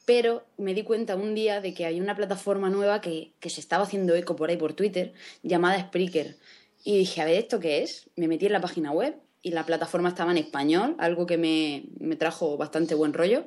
pero 0.06 0.46
me 0.56 0.72
di 0.72 0.82
cuenta 0.82 1.16
un 1.16 1.34
día 1.34 1.60
de 1.60 1.74
que 1.74 1.84
hay 1.84 2.00
una 2.00 2.16
plataforma 2.16 2.70
nueva 2.70 3.02
que, 3.02 3.32
que, 3.38 3.50
se 3.50 3.60
estaba 3.60 3.84
haciendo 3.84 4.14
eco 4.14 4.34
por 4.34 4.48
ahí 4.48 4.56
por 4.56 4.72
Twitter, 4.72 5.12
llamada 5.42 5.78
Spreaker. 5.78 6.38
Y 6.82 6.96
dije, 6.96 7.20
a 7.20 7.26
ver, 7.26 7.36
¿esto 7.36 7.60
qué 7.60 7.82
es? 7.82 8.08
Me 8.16 8.28
metí 8.28 8.46
en 8.46 8.52
la 8.52 8.60
página 8.62 8.92
web 8.92 9.16
y 9.42 9.50
la 9.50 9.66
plataforma 9.66 10.08
estaba 10.08 10.30
en 10.30 10.38
español, 10.38 10.94
algo 10.98 11.26
que 11.26 11.36
me, 11.36 11.84
me 12.00 12.16
trajo 12.16 12.56
bastante 12.56 12.94
buen 12.94 13.12
rollo. 13.12 13.44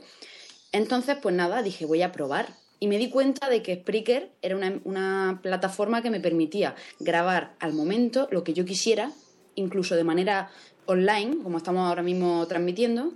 Entonces, 0.72 1.18
pues 1.20 1.34
nada, 1.34 1.64
dije, 1.64 1.86
voy 1.86 2.04
a 2.04 2.12
probar 2.12 2.54
y 2.80 2.88
me 2.88 2.98
di 2.98 3.10
cuenta 3.10 3.50
de 3.50 3.62
que 3.62 3.76
Spreaker 3.76 4.32
era 4.42 4.56
una, 4.84 5.40
plataforma 5.42 6.02
que 6.02 6.10
me 6.10 6.20
permitía 6.20 6.76
grabar 7.00 7.56
al 7.60 7.74
momento 7.74 8.28
lo 8.32 8.44
que 8.44 8.54
yo 8.54 8.66
quisiera, 8.66 9.12
incluso 9.56 9.96
de 9.96 10.06
manera 10.06 10.50
online, 10.86 11.44
como 11.44 11.58
estamos 11.58 11.88
ahora 11.88 12.04
mismo 12.04 12.48
transmitiendo, 12.48 13.12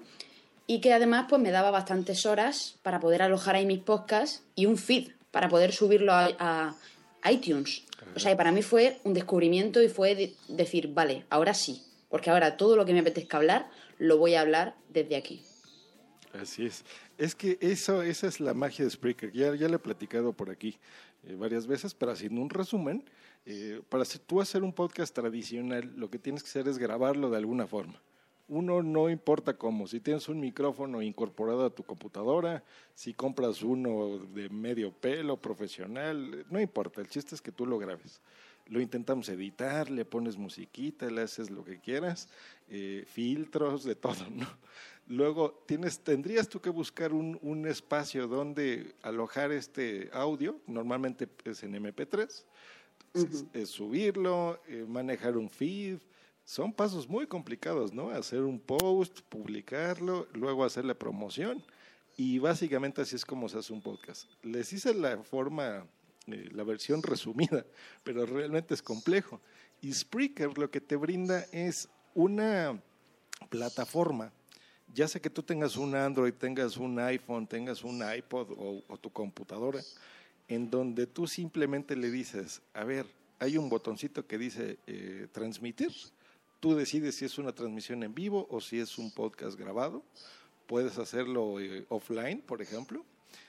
y 0.68 0.82
que 0.82 0.94
además 0.94 1.26
pues 1.30 1.42
me 1.42 1.52
daba 1.52 1.72
bastantes 1.72 2.26
horas 2.26 2.78
para 2.84 3.00
poder 3.00 3.22
alojar 3.22 3.56
ahí 3.56 3.66
mis 3.66 3.80
podcasts 3.80 4.44
y 4.56 4.66
un 4.66 4.78
feed 4.78 5.12
para 5.32 5.50
poder 5.50 5.74
subirlo 5.74 6.14
a, 6.14 6.76
iTunes. 7.30 7.84
O 8.18 8.20
sea, 8.20 8.36
para 8.36 8.52
mí 8.52 8.62
fue 8.62 9.00
un 9.06 9.14
descubrimiento 9.14 9.82
y 9.82 9.88
fue 9.88 10.36
decir, 10.50 10.90
vale, 10.94 11.26
ahora 11.30 11.54
sí, 11.54 11.82
porque 12.10 12.30
ahora 12.30 12.58
todo 12.58 12.76
lo 12.76 12.86
que 12.86 12.92
me 12.92 13.00
apetezca 13.00 13.38
hablar 13.38 13.70
lo 13.98 14.18
voy 14.18 14.36
a 14.36 14.42
hablar 14.42 14.76
desde 14.90 15.16
aquí. 15.16 15.42
Así 16.34 16.66
es. 16.66 16.84
Es 17.18 17.34
que 17.34 17.58
eso, 17.62 18.02
esa 18.02 18.28
es 18.28 18.42
la 18.42 18.54
magia 18.54 18.84
de 18.84 18.92
Spreaker. 18.92 19.32
Ya, 19.32 19.56
ya 19.56 19.70
le 19.70 19.76
he 19.76 19.80
platicado 19.80 20.34
por 20.34 20.50
aquí 20.50 20.78
eh, 21.26 21.36
varias 21.36 21.66
veces, 21.66 21.94
pero 21.94 22.12
haciendo 22.12 22.42
un 22.42 22.50
resumen, 22.50 23.06
eh, 23.46 23.82
para 23.88 24.04
tú 24.06 24.42
hacer 24.42 24.64
un 24.64 24.74
podcast 24.74 25.16
tradicional, 25.16 25.94
lo 25.96 26.10
que 26.10 26.20
tienes 26.20 26.44
que 26.44 26.50
hacer 26.50 26.68
es 26.68 26.78
grabarlo 26.78 27.30
de 27.30 27.38
alguna 27.38 27.68
forma. 27.68 28.02
Uno 28.48 28.84
no 28.84 29.10
importa 29.10 29.58
cómo, 29.58 29.88
si 29.88 30.00
tienes 30.00 30.28
un 30.28 30.40
micrófono 30.40 31.02
incorporado 31.02 31.66
a 31.66 31.70
tu 31.70 31.84
computadora, 31.84 32.64
si 32.94 33.14
compras 33.14 33.64
uno 33.64 34.20
de 34.34 34.50
medio 34.50 34.92
pelo, 34.92 35.38
profesional, 35.38 36.46
no 36.50 36.60
importa, 36.60 37.02
el 37.02 37.08
chiste 37.08 37.36
es 37.36 37.42
que 37.42 37.52
tú 37.52 37.66
lo 37.66 37.80
grabes. 37.80 38.22
Lo 38.68 38.80
intentamos 38.80 39.28
editar, 39.30 39.90
le 39.90 40.06
pones 40.06 40.38
musiquita, 40.38 41.10
le 41.10 41.22
haces 41.22 41.50
lo 41.50 41.66
que 41.66 41.80
quieras, 41.80 42.30
eh, 42.70 43.04
filtros, 43.08 43.84
de 43.84 43.96
todo, 43.96 44.30
¿no? 44.30 44.48
Luego 45.08 45.64
tienes, 45.66 46.00
tendrías 46.00 46.48
tú 46.48 46.62
que 46.62 46.70
buscar 46.70 47.12
un, 47.12 47.38
un, 47.42 47.68
espacio 47.68 48.28
donde 48.28 48.96
alojar 49.02 49.52
este 49.52 50.10
audio, 50.14 50.60
normalmente 50.66 51.28
es 51.44 51.62
en 51.64 51.74
MP3, 51.74 52.46
es, 53.54 53.70
subirlo, 53.70 54.60
eh, 54.68 54.86
manejar 54.88 55.38
un 55.38 55.50
feed, 55.50 56.00
son 56.46 56.74
pasos 56.74 57.08
muy 57.08 57.28
complicados, 57.28 57.94
¿no? 57.94 58.10
Hacer 58.10 58.42
un 58.42 58.60
post, 58.60 59.22
publicarlo, 59.30 60.28
luego 60.34 60.66
hacer 60.66 60.86
la 60.86 60.94
promoción 60.94 61.64
y 62.18 62.40
básicamente 62.40 63.02
así 63.02 63.16
es 63.16 63.26
como 63.26 63.50
se 63.50 63.58
hace 63.58 63.74
un 63.74 63.82
podcast. 63.82 64.30
Les 64.42 64.72
hice 64.74 64.94
la 64.94 65.24
forma, 65.24 65.86
eh, 66.28 66.50
la 66.52 66.64
versión 66.64 67.02
resumida, 67.04 67.66
pero 68.04 68.26
realmente 68.26 68.74
es 68.74 68.82
complejo. 68.82 69.42
Y 69.82 69.94
Spreaker 69.94 70.58
lo 70.58 70.70
que 70.70 70.82
te 70.82 70.96
brinda 70.96 71.46
es 71.52 71.90
una 72.14 72.82
plataforma 73.50 74.32
ya 74.94 75.08
sea 75.08 75.22
que 75.22 75.30
tú 75.30 75.42
tengas 75.42 75.76
un 75.76 75.96
Android, 75.96 76.34
tengas 76.34 76.78
un 76.78 77.00
iPhone, 77.00 77.48
tengas 77.48 77.84
un 77.84 78.04
iPod 78.16 78.52
o, 78.56 78.98
tu 78.98 79.10
computadora, 79.12 79.82
en 80.48 80.70
donde 80.70 81.08
tú 81.08 81.26
simplemente 81.26 81.96
le 81.96 82.12
dices, 82.12 82.62
a 82.74 82.84
ver, 82.84 83.08
hay 83.40 83.58
un 83.58 83.70
botoncito 83.70 84.28
que 84.28 84.38
dice 84.38 84.78
eh, 84.86 85.28
transmitir, 85.32 85.92
tú 86.64 86.76
decides 86.76 87.16
si 87.16 87.26
es 87.26 87.38
una 87.38 87.52
transmisión 87.52 88.04
en 88.04 88.16
vivo 88.16 88.48
o 88.50 88.62
si 88.62 88.80
es 88.80 88.98
un 88.98 89.12
podcast 89.12 89.60
grabado, 89.60 90.02
puedes 90.66 90.98
hacerlo 90.98 91.60
eh, 91.60 91.86
offline, 91.90 92.40
por 92.40 92.62
ejemplo. 92.62 93.04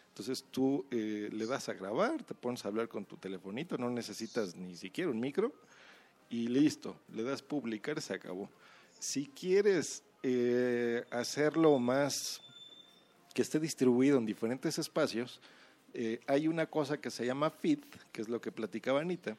Entonces 0.09 0.44
tú 0.50 0.85
eh, 0.90 1.28
le 1.30 1.47
das 1.47 1.68
a 1.68 1.75
grabar, 1.75 2.25
te 2.25 2.35
pones 2.35 2.64
a 2.64 2.68
hablar 2.68 2.88
con 2.88 3.04
tu 3.04 3.16
telefonito, 3.16 3.78
no 3.78 3.88
necesitas 3.88 4.56
ni 4.56 4.75
siquiera 4.75 5.12
un 5.12 5.21
micro 5.21 5.52
y 6.28 6.49
listo, 6.49 6.97
le 7.14 7.23
das 7.23 7.40
publicar, 7.40 8.02
se 8.02 8.14
acabó. 8.14 8.50
Si 8.99 9.28
quieres 9.28 10.02
eh, 10.25 11.04
hacerlo 11.12 11.78
más 11.78 12.42
que 13.33 13.42
esté 13.42 13.61
distribuido 13.61 14.18
en 14.18 14.26
diferentes 14.26 14.76
espacios, 14.80 15.40
hay 16.26 16.49
una 16.49 16.66
cosa 16.66 16.97
que 16.97 17.12
se 17.12 17.25
llama 17.25 17.50
feed, 17.50 17.78
que 18.11 18.23
es 18.23 18.28
lo 18.28 18.40
que 18.40 18.50
platicaba 18.50 19.00
Anita, 19.00 19.37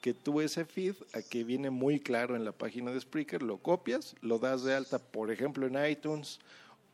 que 0.00 0.14
tú 0.14 0.40
ese 0.40 0.64
feed, 0.64 0.94
aquí 1.12 1.44
viene 1.44 1.70
muy 1.70 2.00
claro 2.00 2.34
en 2.36 2.44
la 2.44 2.52
página 2.52 2.90
de 2.90 3.00
Spreaker, 3.00 3.42
lo 3.42 3.58
copias, 3.58 4.16
lo 4.22 4.38
das 4.38 4.64
de 4.64 4.74
alta, 4.74 4.98
por 4.98 5.30
ejemplo, 5.30 5.66
en 5.66 5.90
iTunes 5.90 6.40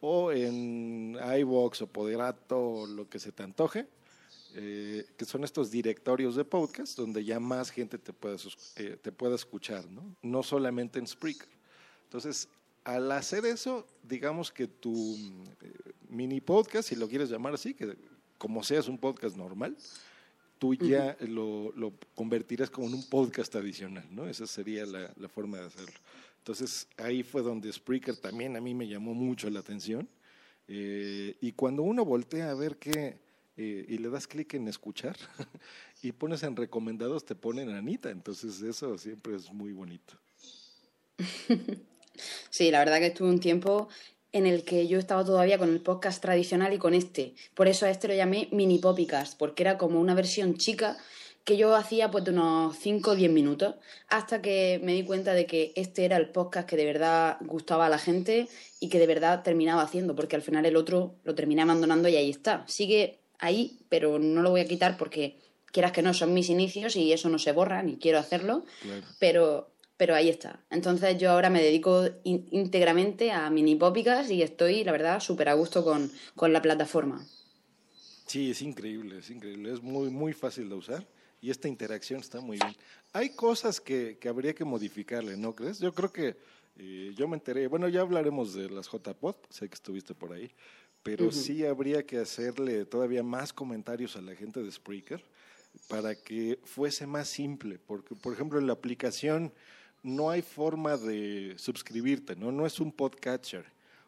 o 0.01 0.33
en 0.33 1.17
iVoox 1.39 1.83
o 1.83 1.87
Poderato, 1.87 2.59
o 2.59 2.87
lo 2.87 3.09
que 3.09 3.19
se 3.19 3.33
te 3.33 3.43
antoje, 3.43 3.87
eh, 4.55 5.07
que 5.17 5.25
son 5.25 5.45
estos 5.45 5.71
directorios 5.71 6.35
de 6.35 6.45
podcast 6.45 6.97
donde 6.97 7.25
ya 7.25 7.39
más 7.39 7.71
gente 7.71 7.99
te 7.99 8.13
pueda, 8.13 8.37
te 8.75 9.13
pueda 9.13 9.35
escuchar, 9.35 9.87
¿no? 9.91 10.17
no 10.23 10.43
solamente 10.43 10.99
en 10.99 11.07
Spreaker. 11.07 11.49
Entonces, 12.05 12.49
al 12.85 13.11
hacer 13.13 13.45
eso, 13.47 13.87
digamos 14.03 14.53
que 14.53 14.67
tu 14.67 15.17
eh, 15.61 15.93
mini 16.09 16.41
podcast, 16.41 16.89
si 16.89 16.97
lo 16.97 17.09
quieres 17.09 17.31
llamar 17.31 17.55
así, 17.55 17.75
que 17.75 17.97
como 18.39 18.63
seas 18.63 18.89
un 18.89 18.99
podcast 18.99 19.37
normal, 19.37 19.77
tú 20.59 20.75
ya 20.75 21.17
lo, 21.21 21.73
convertirás 22.15 22.71
como 22.71 22.89
en 22.89 22.95
un 22.95 23.09
podcast 23.09 23.55
adicional, 23.57 24.07
¿no? 24.11 24.29
Esa 24.29 24.47
sería 24.47 24.87
la, 24.87 25.29
forma 25.29 25.59
de 25.59 25.67
hacerlo. 25.67 25.99
Entonces 26.39 26.87
ahí 26.97 27.23
fue 27.23 27.43
donde 27.43 27.73
Spreaker 27.73 28.17
también 28.17 28.57
a 28.57 28.61
mí 28.61 28.75
me 28.75 28.89
llamó 28.89 29.15
mucho 29.15 29.51
la 29.51 29.61
atención. 29.61 30.09
Eh, 30.69 31.37
y 31.41 31.53
cuando 31.53 31.83
uno 31.83 32.05
voltea 32.05 32.51
a 32.51 32.55
ver 32.55 32.77
qué, 32.77 33.19
eh, 33.57 33.87
y 33.89 33.99
le 33.99 34.09
das 34.11 34.27
clic 34.27 34.55
en 34.55 34.69
escuchar 34.69 35.17
y 36.03 36.13
pones 36.13 36.43
en 36.43 36.57
recomendados, 36.57 37.25
te 37.25 37.35
ponen 37.35 37.71
Anita. 37.71 38.11
Entonces 38.11 38.63
eso 38.63 38.97
siempre 38.99 39.37
es 39.37 39.53
muy 39.53 39.73
bonito. 39.73 40.15
Sí, 42.51 42.71
la 42.71 42.79
verdad 42.79 42.99
que 42.99 43.07
estuve 43.07 43.29
un 43.29 43.41
tiempo 43.41 43.89
en 44.37 44.47
el 44.47 44.65
que 44.65 44.87
yo 44.87 44.99
estaba 44.99 45.25
todavía 45.25 45.59
con 45.59 45.71
el 45.71 45.81
podcast 45.81 46.23
tradicional 46.23 46.73
y 46.73 46.79
con 46.79 46.95
este. 46.95 47.35
Por 47.55 47.69
eso 47.69 47.87
a 47.87 47.91
este 47.91 48.09
lo 48.09 48.15
llamé 48.15 48.49
mini 48.53 48.79
popicast, 48.79 49.39
porque 49.39 49.63
era 49.63 49.79
como 49.79 50.01
una 50.01 50.15
versión 50.15 50.57
chica 50.57 50.97
que 51.45 51.57
yo 51.57 51.77
hacía 51.77 52.11
pues 52.11 52.25
de 52.25 52.33
unos 52.33 52.77
5 52.77 53.13
o 53.13 53.15
10 53.15 53.31
minutos, 53.31 53.77
hasta 54.09 54.43
que 54.43 54.81
me 54.83 54.95
di 54.95 55.05
cuenta 55.05 55.33
de 55.33 55.47
que 55.47 55.73
este 55.77 56.05
era 56.05 56.17
el 56.17 56.31
podcast 56.31 56.69
que 56.69 56.77
de 56.77 56.85
verdad 56.85 57.39
gustaba 57.41 57.87
a 57.87 57.89
la 57.89 57.99
gente 57.99 58.49
y 58.81 58.89
que 58.89 58.99
de 58.99 59.07
verdad 59.07 59.43
terminaba 59.45 59.83
haciendo, 59.83 60.17
porque 60.17 60.35
al 60.35 60.43
final 60.43 60.67
el 60.67 60.77
otro 60.77 61.15
lo 61.23 61.35
terminé 61.37 61.63
abandonando 61.63 62.09
y 62.09 62.17
ahí 62.17 62.31
está. 62.31 62.65
Sigue 62.67 63.21
ahí, 63.39 63.79
pero 63.89 64.19
no 64.19 64.43
lo 64.43 64.51
voy 64.51 64.61
a 64.61 64.67
quitar 64.67 64.97
porque 64.97 65.39
quieras 65.71 65.93
que 65.93 66.03
no, 66.03 66.15
son 66.15 66.35
mis 66.35 66.51
inicios 66.51 66.97
y 66.97 67.13
eso 67.13 67.29
no 67.29 67.39
se 67.39 67.53
borra, 67.53 67.83
ni 67.83 67.97
quiero 67.97 68.19
hacerlo, 68.19 68.65
pero 69.19 69.71
pero 69.97 70.15
ahí 70.15 70.29
está. 70.29 70.65
Entonces 70.71 71.19
yo 71.19 71.31
ahora 71.31 71.51
me 71.51 71.63
dedico 71.63 72.05
íntegramente 72.25 73.33
a 73.33 73.49
mini 73.51 73.77
pópicas 73.77 74.31
y 74.31 74.43
estoy, 74.43 74.85
la 74.85 74.93
verdad, 74.93 75.21
súper 75.21 75.49
a 75.49 75.55
gusto 75.55 75.85
con, 75.85 76.11
la 76.53 76.63
plataforma. 76.63 77.25
Sí, 78.27 78.51
es 78.51 78.63
increíble, 78.63 79.19
es 79.19 79.31
increíble. 79.31 79.73
Es 79.73 79.83
muy, 79.83 80.11
muy 80.11 80.33
fácil 80.33 80.69
de 80.69 80.75
usar 80.75 81.07
y 81.41 81.51
esta 81.51 81.69
interacción 81.69 82.21
está 82.21 82.41
muy 82.41 82.59
bien. 82.59 82.77
Hay 83.13 83.31
cosas 83.31 83.81
que, 83.81 84.19
que 84.21 84.29
habría 84.29 84.55
que 84.55 84.65
modificarle, 84.65 85.37
¿no 85.37 85.55
crees? 85.55 85.79
Yo 85.79 85.93
creo 85.95 86.13
que 86.13 86.37
eh, 86.79 87.15
yo 87.17 87.27
me 87.27 87.37
enteré, 87.37 87.69
bueno, 87.69 87.89
ya 87.89 88.03
hablaremos 88.03 88.55
de 88.55 88.69
las 88.69 88.89
JPod, 88.91 89.37
sé 89.49 89.69
que 89.69 89.75
estuviste 89.75 90.15
por 90.15 90.33
ahí, 90.33 90.51
pero 91.03 91.31
sí 91.31 91.65
habría 91.65 92.05
que 92.05 92.19
hacerle 92.19 92.85
todavía 92.85 93.23
más 93.23 93.53
comentarios 93.53 94.17
a 94.17 94.21
la 94.21 94.35
gente 94.35 94.63
de 94.63 94.71
Spreaker 94.71 95.25
para 95.89 96.15
que 96.15 96.59
fuese 96.65 97.07
más 97.07 97.29
simple, 97.29 97.79
porque 97.79 98.15
por 98.15 98.33
ejemplo 98.33 98.59
en 98.59 98.67
la 98.67 98.73
aplicación 98.73 99.53
no 100.07 100.31
hay 100.31 100.41
forma 100.41 100.97
de 100.97 101.55
suscribirte, 101.59 102.37
¿no? 102.37 102.53
No 102.53 102.65
es 102.65 102.79
un 102.79 102.93
podcatcher. 102.93 103.65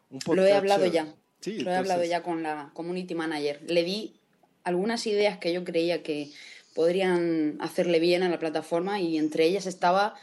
Un 0.09 0.19
Lo 0.33 0.45
he 0.45 0.53
hablado 0.53 0.85
ya. 0.85 1.13
Sí, 1.41 1.59
Lo 1.59 1.71
he 1.71 1.75
hablado 1.75 2.03
ya 2.05 2.23
con 2.23 2.41
la 2.41 2.71
community 2.73 3.15
manager. 3.15 3.61
Le 3.67 3.83
di 3.83 4.15
algunas 4.63 5.05
ideas 5.07 5.39
que 5.39 5.51
yo 5.51 5.65
creía 5.65 6.01
que 6.01 6.31
podrían 6.73 7.57
hacerle 7.59 7.99
bien 7.99 8.23
a 8.23 8.29
la 8.29 8.39
plataforma 8.39 9.01
y 9.01 9.17
entre 9.17 9.45
ellas 9.45 9.65
estaba 9.65 10.15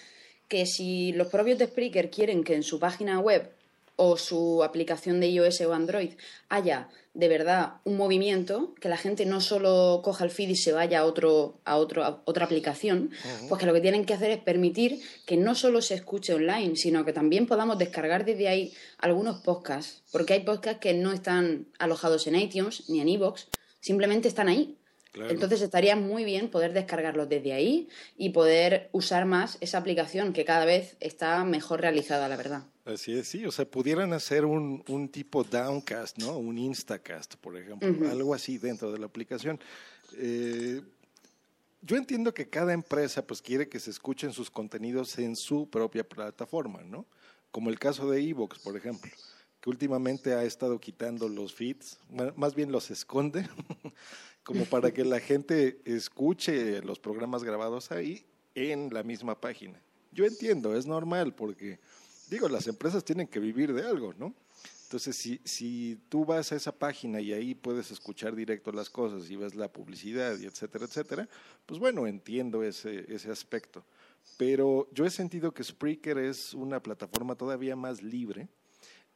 que 0.49 0.65
si 0.65 1.13
los 1.13 1.29
propios 1.29 1.59
de 1.59 1.67
Spreaker 1.67 2.11
quieren 2.11 2.43
que 2.43 2.55
en 2.55 2.63
su 2.63 2.81
página 2.81 3.21
web 3.21 3.53
o 3.97 4.17
su 4.17 4.63
aplicación 4.63 5.21
de 5.21 5.29
iOS 5.29 5.63
o 5.63 5.73
Android 5.73 6.13
haya 6.49 6.89
de 7.17 7.29
verdad 7.29 7.81
un 7.85 7.97
movimiento, 7.97 8.75
que 8.79 8.91
la 8.91 8.99
gente 8.99 9.25
no 9.25 9.41
solo 9.41 10.03
coja 10.05 10.25
el 10.25 10.31
feed 10.31 10.51
y 10.51 10.57
se 10.57 10.73
vaya 10.73 11.01
a, 11.01 11.05
otro, 11.07 11.61
a, 11.65 11.77
otro, 11.77 12.21
otra 12.27 12.45
aplicación, 12.45 13.11
pues 13.49 13.59
que 13.59 13.67
lo 13.67 13.73
que 13.73 13.81
tienen 13.81 14.05
que 14.05 14.13
hacer 14.13 14.31
es 14.31 14.39
permitir 14.39 15.01
que 15.25 15.39
no 15.39 15.55
solo 15.55 15.81
se 15.81 15.95
escuche 15.95 16.35
online, 16.35 16.77
sino 16.77 17.07
que 17.07 17.15
también 17.15 17.47
podamos 17.47 17.79
descargar 17.79 18.27
desde 18.27 18.49
ahí 18.49 18.75
algunos 18.99 19.41
podcasts, 19.41 20.03
porque 20.13 20.35
hay 20.35 20.41
podcasts 20.41 20.81
que 20.81 20.93
no 20.93 21.11
están 21.13 21.69
alojados 21.79 22.27
en 22.27 22.37
iTunes 22.37 22.87
ni 22.91 23.01
en 23.01 23.09
iVoox, 23.09 23.47
simplemente 23.81 24.29
están 24.29 24.49
ahí. 24.49 24.77
Entonces 25.29 25.63
estaría 25.63 25.97
muy 25.97 26.25
bien 26.25 26.49
poder 26.49 26.73
descargarlos 26.73 27.29
desde 27.29 27.53
ahí 27.53 27.89
y 28.17 28.31
poder 28.31 28.89
usar 28.93 29.25
más 29.25 29.59
esa 29.61 29.79
aplicación 29.79 30.33
que 30.33 30.45
cada 30.45 30.65
vez 30.65 30.97
está 31.01 31.45
mejor 31.45 31.81
realizada, 31.81 32.29
la 32.29 32.37
verdad. 32.37 32.65
Así 32.85 33.19
es, 33.19 33.29
sí, 33.29 33.45
o 33.47 33.51
sea, 33.51 33.65
pudieran 33.65 34.13
hacer 34.13 34.45
un, 34.45 34.85
un 34.89 35.09
tipo 35.09 35.43
Downcast, 35.43 36.19
¿no? 36.19 36.37
Un 36.39 36.59
Instacast, 36.59 37.35
por 37.37 37.57
ejemplo, 37.57 37.89
algo 38.11 38.35
así 38.35 38.59
dentro 38.59 38.93
de 38.93 38.99
la 38.99 39.07
aplicación. 39.07 39.59
Eh, 40.19 40.83
yo 41.83 41.97
entiendo 41.97 42.33
que 42.35 42.49
cada 42.49 42.73
empresa 42.73 43.27
pues 43.27 43.43
quiere 43.43 43.69
que 43.69 43.81
se 43.81 43.91
escuchen 43.91 44.33
sus 44.33 44.51
contenidos 44.51 45.19
en 45.19 45.37
su 45.37 45.69
propia 45.69 46.09
plataforma, 46.09 46.83
¿no? 46.83 47.07
Como 47.51 47.71
el 47.71 47.79
caso 47.79 48.11
de 48.11 48.21
Evox, 48.21 48.59
por 48.59 48.77
ejemplo, 48.77 49.11
que 49.61 49.71
últimamente 49.71 50.35
ha 50.35 50.45
estado 50.45 50.79
quitando 50.79 51.29
los 51.29 51.55
feeds, 51.55 51.99
más 52.37 52.55
bien 52.55 52.71
los 52.71 52.91
esconde 52.91 53.49
como 54.47 54.65
para 54.65 54.93
que 54.93 55.05
la 55.05 55.19
gente 55.19 55.81
escuche 55.85 56.81
los 56.83 57.01
programas 57.01 57.43
grabados 57.43 57.91
ahí 57.91 58.25
en 58.55 58.95
la 58.95 59.03
misma 59.03 59.41
página. 59.41 59.83
Yo 60.13 60.25
entiendo, 60.25 60.77
es 60.77 60.87
normal 60.87 61.35
porque, 61.35 61.81
digo, 62.31 62.49
las 62.49 62.69
empresas 62.69 63.05
tienen 63.05 63.27
que 63.27 63.41
vivir 63.41 63.75
de 63.75 63.83
algo, 63.83 64.15
¿no? 64.15 64.33
Entonces, 64.85 65.17
si, 65.17 65.41
si 65.43 65.99
tú 66.09 66.25
vas 66.25 66.53
a 66.53 66.55
esa 66.55 66.71
página 66.71 67.21
y 67.21 67.33
ahí 67.33 67.57
puedes 67.57 67.91
escuchar 67.91 68.37
directo 68.37 68.71
las 68.71 68.89
cosas 68.89 69.29
y 69.29 69.35
ves 69.35 69.57
la 69.57 69.67
publicidad 69.67 70.39
y 70.39 70.47
etcétera, 70.47 70.85
etcétera, 70.85 71.29
pues 71.67 71.81
bueno, 71.81 72.07
entiendo 72.07 72.63
ese, 72.63 73.05
ese 73.13 73.33
aspecto. 73.33 73.85
Pero 74.37 74.89
yo 74.93 75.05
he 75.05 75.11
sentido 75.11 75.53
que 75.53 75.65
Spreaker 75.65 76.19
es 76.19 76.55
una 76.55 76.81
plataforma 76.81 77.35
todavía 77.35 77.75
más 77.75 78.01
libre 78.01 78.47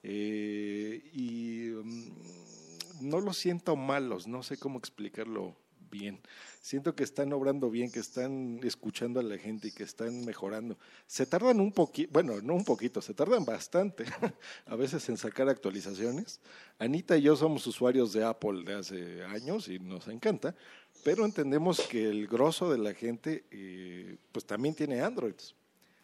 eh, 0.03 1.09
y... 1.14 1.71
Mm, 1.85 2.60
no 3.01 3.21
los 3.21 3.37
siento 3.37 3.77
malos, 3.77 4.27
no 4.27 4.43
sé 4.43 4.57
cómo 4.57 4.79
explicarlo 4.79 5.57
bien. 5.91 6.21
Siento 6.63 6.95
que 6.95 7.03
están 7.03 7.33
obrando 7.33 7.71
bien, 7.71 7.91
que 7.91 8.01
están 8.01 8.61
escuchando 8.63 9.19
a 9.19 9.23
la 9.23 9.39
gente 9.39 9.69
y 9.69 9.73
que 9.73 9.83
están 9.83 10.25
mejorando. 10.25 10.79
Se 11.07 11.27
tardan 11.27 11.61
un 11.61 11.73
poquito, 11.73 12.11
bueno, 12.13 12.41
no 12.41 12.55
un 12.55 12.65
poquito, 12.65 13.03
se 13.03 13.15
tardan 13.15 13.45
bastante 13.45 14.05
a 14.67 14.77
veces 14.77 15.09
en 15.09 15.17
sacar 15.17 15.49
actualizaciones. 15.49 16.41
Anita 16.79 17.17
y 17.17 17.23
yo 17.23 17.37
somos 17.37 17.67
usuarios 17.67 18.13
de 18.13 18.25
Apple 18.25 18.63
de 18.65 18.75
hace 18.75 19.25
años 19.25 19.69
y 19.69 19.79
nos 19.79 20.07
encanta, 20.09 20.55
pero 21.03 21.25
entendemos 21.25 21.81
que 21.81 22.09
el 22.09 22.27
grosso 22.27 22.71
de 22.71 22.79
la 22.79 22.95
gente 22.95 23.45
eh, 23.51 24.17
pues 24.33 24.45
también 24.45 24.75
tiene 24.75 25.01
Androids. 25.01 25.55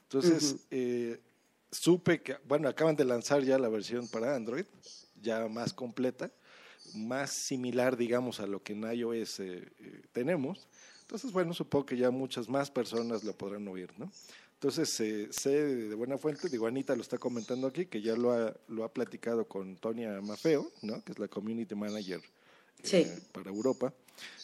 Entonces, 0.04 0.56
eh, 0.70 1.20
supe 1.70 2.22
que, 2.22 2.36
bueno, 2.46 2.68
acaban 2.68 2.96
de 2.96 3.04
lanzar 3.04 3.42
ya 3.42 3.58
la 3.58 3.68
versión 3.68 4.08
para 4.08 4.36
Android, 4.36 4.64
ya 5.20 5.48
más 5.48 5.72
completa 5.72 6.30
más 6.94 7.30
similar, 7.30 7.96
digamos, 7.96 8.40
a 8.40 8.46
lo 8.46 8.62
que 8.62 8.72
en 8.72 8.82
iOS 8.90 9.40
eh, 9.40 9.68
eh, 9.78 10.02
tenemos. 10.12 10.68
Entonces, 11.02 11.32
bueno, 11.32 11.54
supongo 11.54 11.86
que 11.86 11.96
ya 11.96 12.10
muchas 12.10 12.48
más 12.48 12.70
personas 12.70 13.24
lo 13.24 13.32
podrán 13.32 13.66
oír, 13.68 13.92
¿no? 13.96 14.10
Entonces, 14.54 14.98
eh, 15.00 15.28
sé 15.30 15.50
de 15.50 15.94
buena 15.94 16.18
fuente, 16.18 16.48
digo, 16.48 16.66
Anita 16.66 16.96
lo 16.96 17.02
está 17.02 17.18
comentando 17.18 17.66
aquí, 17.66 17.86
que 17.86 18.00
ya 18.00 18.16
lo 18.16 18.32
ha, 18.32 18.54
lo 18.68 18.84
ha 18.84 18.92
platicado 18.92 19.46
con 19.46 19.76
Tonia 19.76 20.20
Mafeo, 20.20 20.72
¿no? 20.82 21.04
Que 21.04 21.12
es 21.12 21.18
la 21.18 21.28
Community 21.28 21.74
Manager 21.74 22.22
para 23.32 23.50
Europa. 23.50 23.92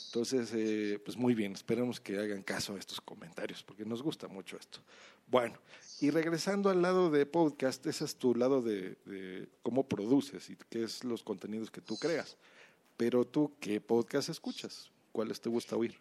Entonces, 0.06 1.00
pues 1.04 1.16
muy 1.16 1.34
bien, 1.34 1.52
esperemos 1.52 1.98
que 1.98 2.18
hagan 2.18 2.42
caso 2.42 2.74
a 2.74 2.78
estos 2.78 3.00
comentarios, 3.00 3.62
porque 3.62 3.84
nos 3.84 4.02
gusta 4.02 4.28
mucho 4.28 4.58
esto. 4.58 4.80
Bueno, 5.26 5.58
y 6.00 6.10
regresando 6.10 6.68
al 6.68 6.82
lado 6.82 7.10
de 7.10 7.24
podcast, 7.24 7.86
ese 7.86 8.04
es 8.04 8.16
tu 8.16 8.34
lado 8.34 8.60
de, 8.60 9.48
cómo 9.62 9.88
produces 9.88 10.50
y 10.50 10.56
qué 10.68 10.82
es 10.82 11.04
los 11.04 11.22
contenidos 11.22 11.70
que 11.70 11.80
tú 11.80 11.96
creas. 11.96 12.36
Pero 12.98 13.24
tú, 13.24 13.52
¿qué 13.58 13.80
podcast 13.80 14.28
escuchas? 14.28 14.90
¿Cuáles 15.12 15.40
te 15.40 15.48
gusta 15.48 15.76
oír? 15.76 15.98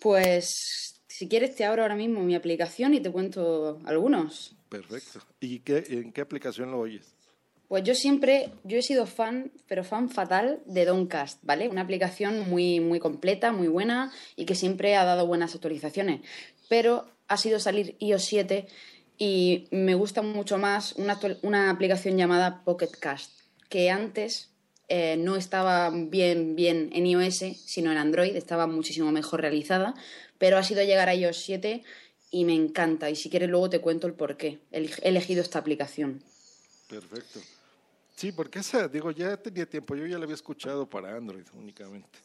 Pues, 0.00 1.00
si 1.06 1.28
quieres, 1.28 1.54
te 1.54 1.64
abro 1.64 1.82
ahora 1.82 1.96
mismo 1.96 2.20
mi 2.20 2.34
aplicación 2.34 2.92
y 2.92 3.00
te 3.00 3.10
cuento 3.10 3.80
algunos. 3.84 4.54
Perfecto. 4.68 5.20
¿Y 5.40 5.60
qué, 5.60 5.84
en 5.88 6.12
qué 6.12 6.20
aplicación 6.20 6.70
lo 6.70 6.80
oyes? 6.80 7.14
Pues 7.70 7.84
yo 7.84 7.94
siempre, 7.94 8.50
yo 8.64 8.78
he 8.78 8.82
sido 8.82 9.06
fan, 9.06 9.52
pero 9.68 9.84
fan 9.84 10.10
fatal 10.10 10.58
de 10.66 10.84
Doncast, 10.84 11.38
¿vale? 11.44 11.68
Una 11.68 11.82
aplicación 11.82 12.50
muy, 12.50 12.80
muy 12.80 12.98
completa, 12.98 13.52
muy 13.52 13.68
buena 13.68 14.10
y 14.34 14.44
que 14.44 14.56
siempre 14.56 14.96
ha 14.96 15.04
dado 15.04 15.24
buenas 15.28 15.54
actualizaciones. 15.54 16.20
Pero 16.68 17.06
ha 17.28 17.36
sido 17.36 17.60
salir 17.60 17.94
iOS 18.00 18.24
7 18.24 18.66
y 19.18 19.68
me 19.70 19.94
gusta 19.94 20.20
mucho 20.20 20.58
más 20.58 20.94
una, 20.96 21.70
aplicación 21.70 22.18
llamada 22.18 22.64
Pocket 22.64 22.90
Cast, 22.90 23.30
que 23.68 23.88
antes 23.88 24.50
eh, 24.88 25.16
no 25.16 25.36
estaba 25.36 25.90
bien, 25.90 26.56
bien 26.56 26.90
en 26.92 27.06
iOS, 27.06 27.56
sino 27.66 27.92
en 27.92 27.98
Android, 27.98 28.34
estaba 28.34 28.66
muchísimo 28.66 29.12
mejor 29.12 29.42
realizada, 29.42 29.94
pero 30.38 30.58
ha 30.58 30.64
sido 30.64 30.82
llegar 30.82 31.08
a 31.08 31.14
iOS 31.14 31.36
7 31.36 31.84
y 32.32 32.44
me 32.46 32.54
encanta. 32.56 33.10
Y 33.10 33.14
si 33.14 33.30
quieres 33.30 33.48
luego 33.48 33.70
te 33.70 33.80
cuento 33.80 34.08
el 34.08 34.14
por 34.14 34.36
qué 34.36 34.58
he 34.72 34.90
elegido 35.02 35.40
esta 35.40 35.60
aplicación. 35.60 36.20
Perfecto. 36.88 37.38
Sí, 38.20 38.32
porque 38.32 38.58
esa, 38.58 38.86
digo, 38.86 39.12
ya 39.12 39.34
tenía 39.38 39.64
tiempo, 39.64 39.96
yo 39.96 40.04
ya 40.04 40.18
la 40.18 40.24
había 40.24 40.34
escuchado 40.34 40.86
para 40.86 41.16
Android 41.16 41.46
únicamente. 41.54 42.18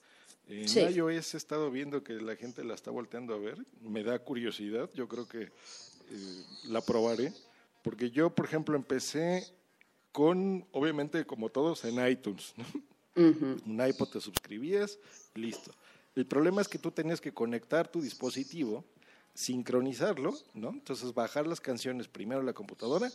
En 0.46 0.68
iOS 0.94 1.36
he 1.36 1.38
estado 1.38 1.72
viendo 1.72 2.04
que 2.04 2.16
la 2.16 2.36
gente 2.36 2.66
la 2.66 2.74
está 2.74 2.92
volteando 2.92 3.34
a 3.34 3.38
ver, 3.38 3.66
me 3.80 4.04
da 4.04 4.20
curiosidad, 4.20 4.90
yo 4.94 5.08
creo 5.08 5.26
que 5.26 5.44
eh, 5.44 6.44
la 6.66 6.82
probaré, 6.82 7.32
porque 7.82 8.12
yo, 8.12 8.30
por 8.30 8.44
ejemplo, 8.44 8.76
empecé 8.76 9.48
con, 10.12 10.68
obviamente, 10.74 11.26
como 11.26 11.48
todos, 11.48 11.86
en 11.86 12.06
iTunes. 12.06 12.54
Un 13.16 13.82
iPod 13.88 14.10
te 14.10 14.20
suscribías, 14.20 15.00
listo. 15.34 15.72
El 16.14 16.26
problema 16.26 16.60
es 16.60 16.68
que 16.68 16.78
tú 16.78 16.92
tenías 16.92 17.22
que 17.22 17.34
conectar 17.34 17.88
tu 17.88 18.02
dispositivo, 18.02 18.84
sincronizarlo, 19.34 20.34
¿no? 20.56 20.72
Entonces 20.72 21.14
bajar 21.14 21.48
las 21.48 21.62
canciones 21.62 22.10
primero 22.10 22.42
a 22.42 22.44
la 22.44 22.52
computadora, 22.52 23.10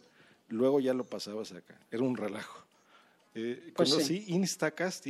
luego 0.49 0.81
ya 0.81 0.95
lo 0.95 1.05
pasabas 1.05 1.53
acá. 1.53 1.79
Era 1.91 2.05
un 2.05 2.17
relajo. 2.17 2.70
Eh, 3.35 3.73
pues 3.77 3.91
conocí 3.91 4.25
Instacast, 4.29 5.07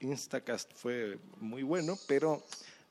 Instacast 0.00 0.72
fue 0.74 1.18
muy 1.40 1.62
bueno, 1.62 1.96
pero 2.08 2.42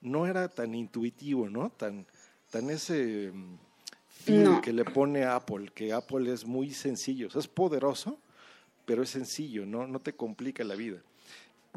no 0.01 0.25
era 0.25 0.47
tan 0.47 0.73
intuitivo, 0.73 1.49
¿no? 1.49 1.69
Tan, 1.71 2.05
tan 2.49 2.69
ese 2.69 3.31
mm, 3.33 4.61
que 4.61 4.71
le 4.71 4.85
pone 4.85 5.25
Apple, 5.25 5.71
que 5.73 5.91
Apple 5.91 6.31
es 6.31 6.45
muy 6.45 6.73
sencillo, 6.73 7.27
es 7.27 7.47
poderoso, 7.47 8.17
pero 8.85 9.03
es 9.03 9.09
sencillo, 9.09 9.65
¿no? 9.65 9.85
No 9.85 9.99
te 9.99 10.13
complica 10.13 10.63
la 10.63 10.75
vida. 10.75 11.01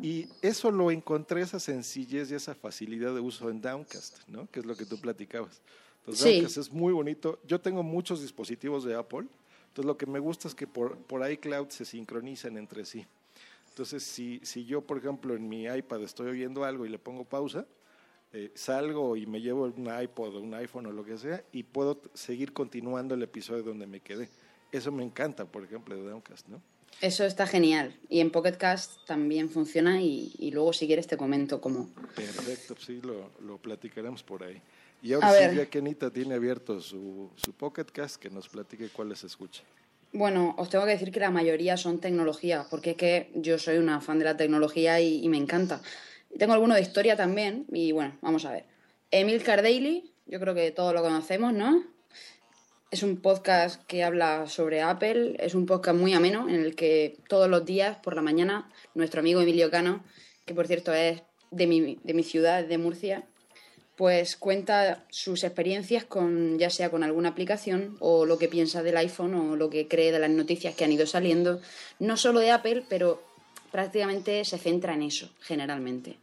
Y 0.00 0.28
eso 0.40 0.70
lo 0.70 0.90
encontré, 0.90 1.42
esa 1.42 1.60
sencillez 1.60 2.30
y 2.30 2.34
esa 2.34 2.54
facilidad 2.54 3.14
de 3.14 3.20
uso 3.20 3.50
en 3.50 3.60
Downcast, 3.60 4.26
¿no? 4.28 4.48
Que 4.50 4.60
es 4.60 4.66
lo 4.66 4.76
que 4.76 4.86
tú 4.86 4.98
platicabas. 4.98 5.60
Entonces, 6.00 6.34
Downcast 6.34 6.56
es 6.56 6.72
muy 6.72 6.92
bonito. 6.92 7.40
Yo 7.46 7.60
tengo 7.60 7.82
muchos 7.82 8.22
dispositivos 8.22 8.84
de 8.84 8.94
Apple 8.94 9.26
entonces 9.72 9.86
lo 9.86 9.96
que 9.96 10.04
me 10.04 10.18
gusta 10.18 10.48
es 10.48 10.54
que 10.54 10.66
por, 10.66 10.98
por 10.98 11.26
iCloud 11.30 11.70
se 11.70 11.86
sincronizan 11.86 12.58
entre 12.58 12.84
sí. 12.84 13.06
Entonces 13.70 14.02
si, 14.02 14.38
si 14.42 14.66
yo, 14.66 14.82
por 14.82 14.98
ejemplo, 14.98 15.34
en 15.34 15.48
mi 15.48 15.64
iPad 15.64 16.02
estoy 16.02 16.28
oyendo 16.28 16.66
algo 16.66 16.84
y 16.84 16.90
le 16.90 16.98
pongo 16.98 17.24
pausa, 17.24 17.66
eh, 18.34 18.52
salgo 18.54 19.16
y 19.16 19.24
me 19.24 19.40
llevo 19.40 19.62
un 19.64 19.88
iPod 20.02 20.36
o 20.36 20.40
un 20.42 20.52
iPhone 20.52 20.84
o 20.84 20.92
lo 20.92 21.02
que 21.06 21.16
sea 21.16 21.42
y 21.52 21.62
puedo 21.62 22.02
seguir 22.12 22.52
continuando 22.52 23.14
el 23.14 23.22
episodio 23.22 23.62
donde 23.62 23.86
me 23.86 24.00
quedé. 24.00 24.28
Eso 24.70 24.92
me 24.92 25.04
encanta, 25.04 25.46
por 25.46 25.64
ejemplo, 25.64 25.96
de 25.96 26.02
Downcast, 26.02 26.48
¿no? 26.48 26.60
Eso 27.00 27.24
está 27.24 27.46
genial. 27.46 27.98
Y 28.10 28.20
en 28.20 28.30
Pocket 28.30 28.58
Cast 28.58 29.06
también 29.06 29.48
funciona 29.48 30.02
y, 30.02 30.34
y 30.38 30.50
luego 30.50 30.74
si 30.74 30.86
quieres 30.86 31.06
te 31.06 31.16
comento 31.16 31.62
cómo. 31.62 31.88
Perfecto, 32.14 32.76
sí, 32.78 33.00
lo, 33.00 33.30
lo 33.40 33.56
platicaremos 33.56 34.22
por 34.22 34.44
ahí. 34.44 34.60
Y 35.02 35.14
ahora 35.14 35.66
que 35.66 35.78
Anita 35.78 36.10
tiene 36.10 36.36
abierto 36.36 36.80
su, 36.80 37.30
su 37.34 37.52
Pocket 37.52 37.86
Cast, 37.86 38.16
que 38.16 38.30
nos 38.30 38.48
platique 38.48 38.88
cuáles 38.88 39.24
escucha. 39.24 39.64
Bueno, 40.12 40.54
os 40.58 40.68
tengo 40.68 40.84
que 40.84 40.92
decir 40.92 41.10
que 41.10 41.18
la 41.18 41.30
mayoría 41.30 41.76
son 41.76 41.98
tecnología, 41.98 42.66
porque 42.70 42.90
es 42.90 42.96
que 42.96 43.30
yo 43.34 43.58
soy 43.58 43.78
una 43.78 44.00
fan 44.00 44.18
de 44.18 44.26
la 44.26 44.36
tecnología 44.36 45.00
y, 45.00 45.24
y 45.24 45.28
me 45.28 45.38
encanta. 45.38 45.82
Tengo 46.38 46.52
alguno 46.52 46.74
de 46.74 46.82
historia 46.82 47.16
también, 47.16 47.66
y 47.72 47.92
bueno, 47.92 48.16
vamos 48.20 48.44
a 48.44 48.52
ver. 48.52 48.64
Emil 49.10 49.42
Cardaily, 49.42 50.12
yo 50.26 50.38
creo 50.38 50.54
que 50.54 50.70
todos 50.70 50.94
lo 50.94 51.02
conocemos, 51.02 51.52
¿no? 51.52 51.84
Es 52.90 53.02
un 53.02 53.20
podcast 53.20 53.82
que 53.86 54.04
habla 54.04 54.46
sobre 54.46 54.82
Apple, 54.82 55.36
es 55.38 55.54
un 55.54 55.66
podcast 55.66 55.98
muy 55.98 56.12
ameno 56.14 56.48
en 56.48 56.56
el 56.56 56.76
que 56.76 57.16
todos 57.28 57.48
los 57.48 57.64
días 57.64 57.96
por 57.96 58.14
la 58.14 58.22
mañana 58.22 58.70
nuestro 58.94 59.20
amigo 59.20 59.40
Emilio 59.40 59.70
Cano, 59.70 60.04
que 60.44 60.54
por 60.54 60.66
cierto 60.66 60.92
es 60.92 61.22
de 61.50 61.66
mi, 61.66 61.98
de 62.04 62.14
mi 62.14 62.22
ciudad, 62.22 62.64
de 62.64 62.78
Murcia, 62.78 63.26
pues 64.02 64.34
cuenta 64.34 65.04
sus 65.10 65.44
experiencias 65.44 66.02
con 66.02 66.58
ya 66.58 66.70
sea 66.70 66.90
con 66.90 67.04
alguna 67.04 67.28
aplicación 67.28 67.96
o 68.00 68.26
lo 68.26 68.36
que 68.36 68.48
piensa 68.48 68.82
del 68.82 68.96
iPhone 68.96 69.32
o 69.36 69.54
lo 69.54 69.70
que 69.70 69.86
cree 69.86 70.10
de 70.10 70.18
las 70.18 70.28
noticias 70.28 70.74
que 70.74 70.84
han 70.84 70.90
ido 70.90 71.06
saliendo, 71.06 71.60
no 72.00 72.16
solo 72.16 72.40
de 72.40 72.50
Apple, 72.50 72.82
pero 72.88 73.22
prácticamente 73.70 74.44
se 74.44 74.58
centra 74.58 74.94
en 74.94 75.02
eso, 75.02 75.30
generalmente. 75.40 76.16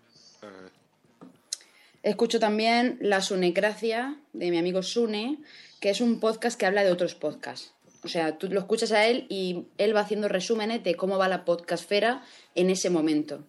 Escucho 2.04 2.38
también 2.38 2.98
La 3.00 3.22
Sunecracia 3.22 4.18
de 4.34 4.52
mi 4.52 4.58
amigo 4.58 4.84
Sune, 4.84 5.38
que 5.80 5.92
es 5.92 6.02
un 6.02 6.20
podcast 6.20 6.60
que 6.60 6.66
habla 6.66 6.84
de 6.84 6.92
otros 6.92 7.16
podcasts. 7.16 7.72
O 8.04 8.10
sea, 8.10 8.38
tú 8.38 8.50
lo 8.50 8.60
escuchas 8.60 8.92
a 8.92 9.08
él 9.08 9.26
y 9.30 9.68
él 9.78 9.96
va 9.96 10.02
haciendo 10.02 10.28
resúmenes 10.28 10.84
de 10.84 10.96
cómo 10.96 11.18
va 11.18 11.30
la 11.30 11.46
podcastfera 11.46 12.26
en 12.56 12.72
ese 12.72 12.90
momento. 12.90 13.46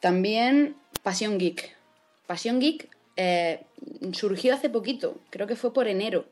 También 0.00 0.79
Pasión 1.02 1.38
Geek. 1.38 1.76
Pasión 2.26 2.60
Geek 2.60 2.88
eh, 3.16 3.64
surgió 4.12 4.54
hace 4.54 4.70
poquito, 4.70 5.18
creo 5.30 5.46
que 5.46 5.56
fue 5.56 5.72
por 5.72 5.88
enero 5.88 6.26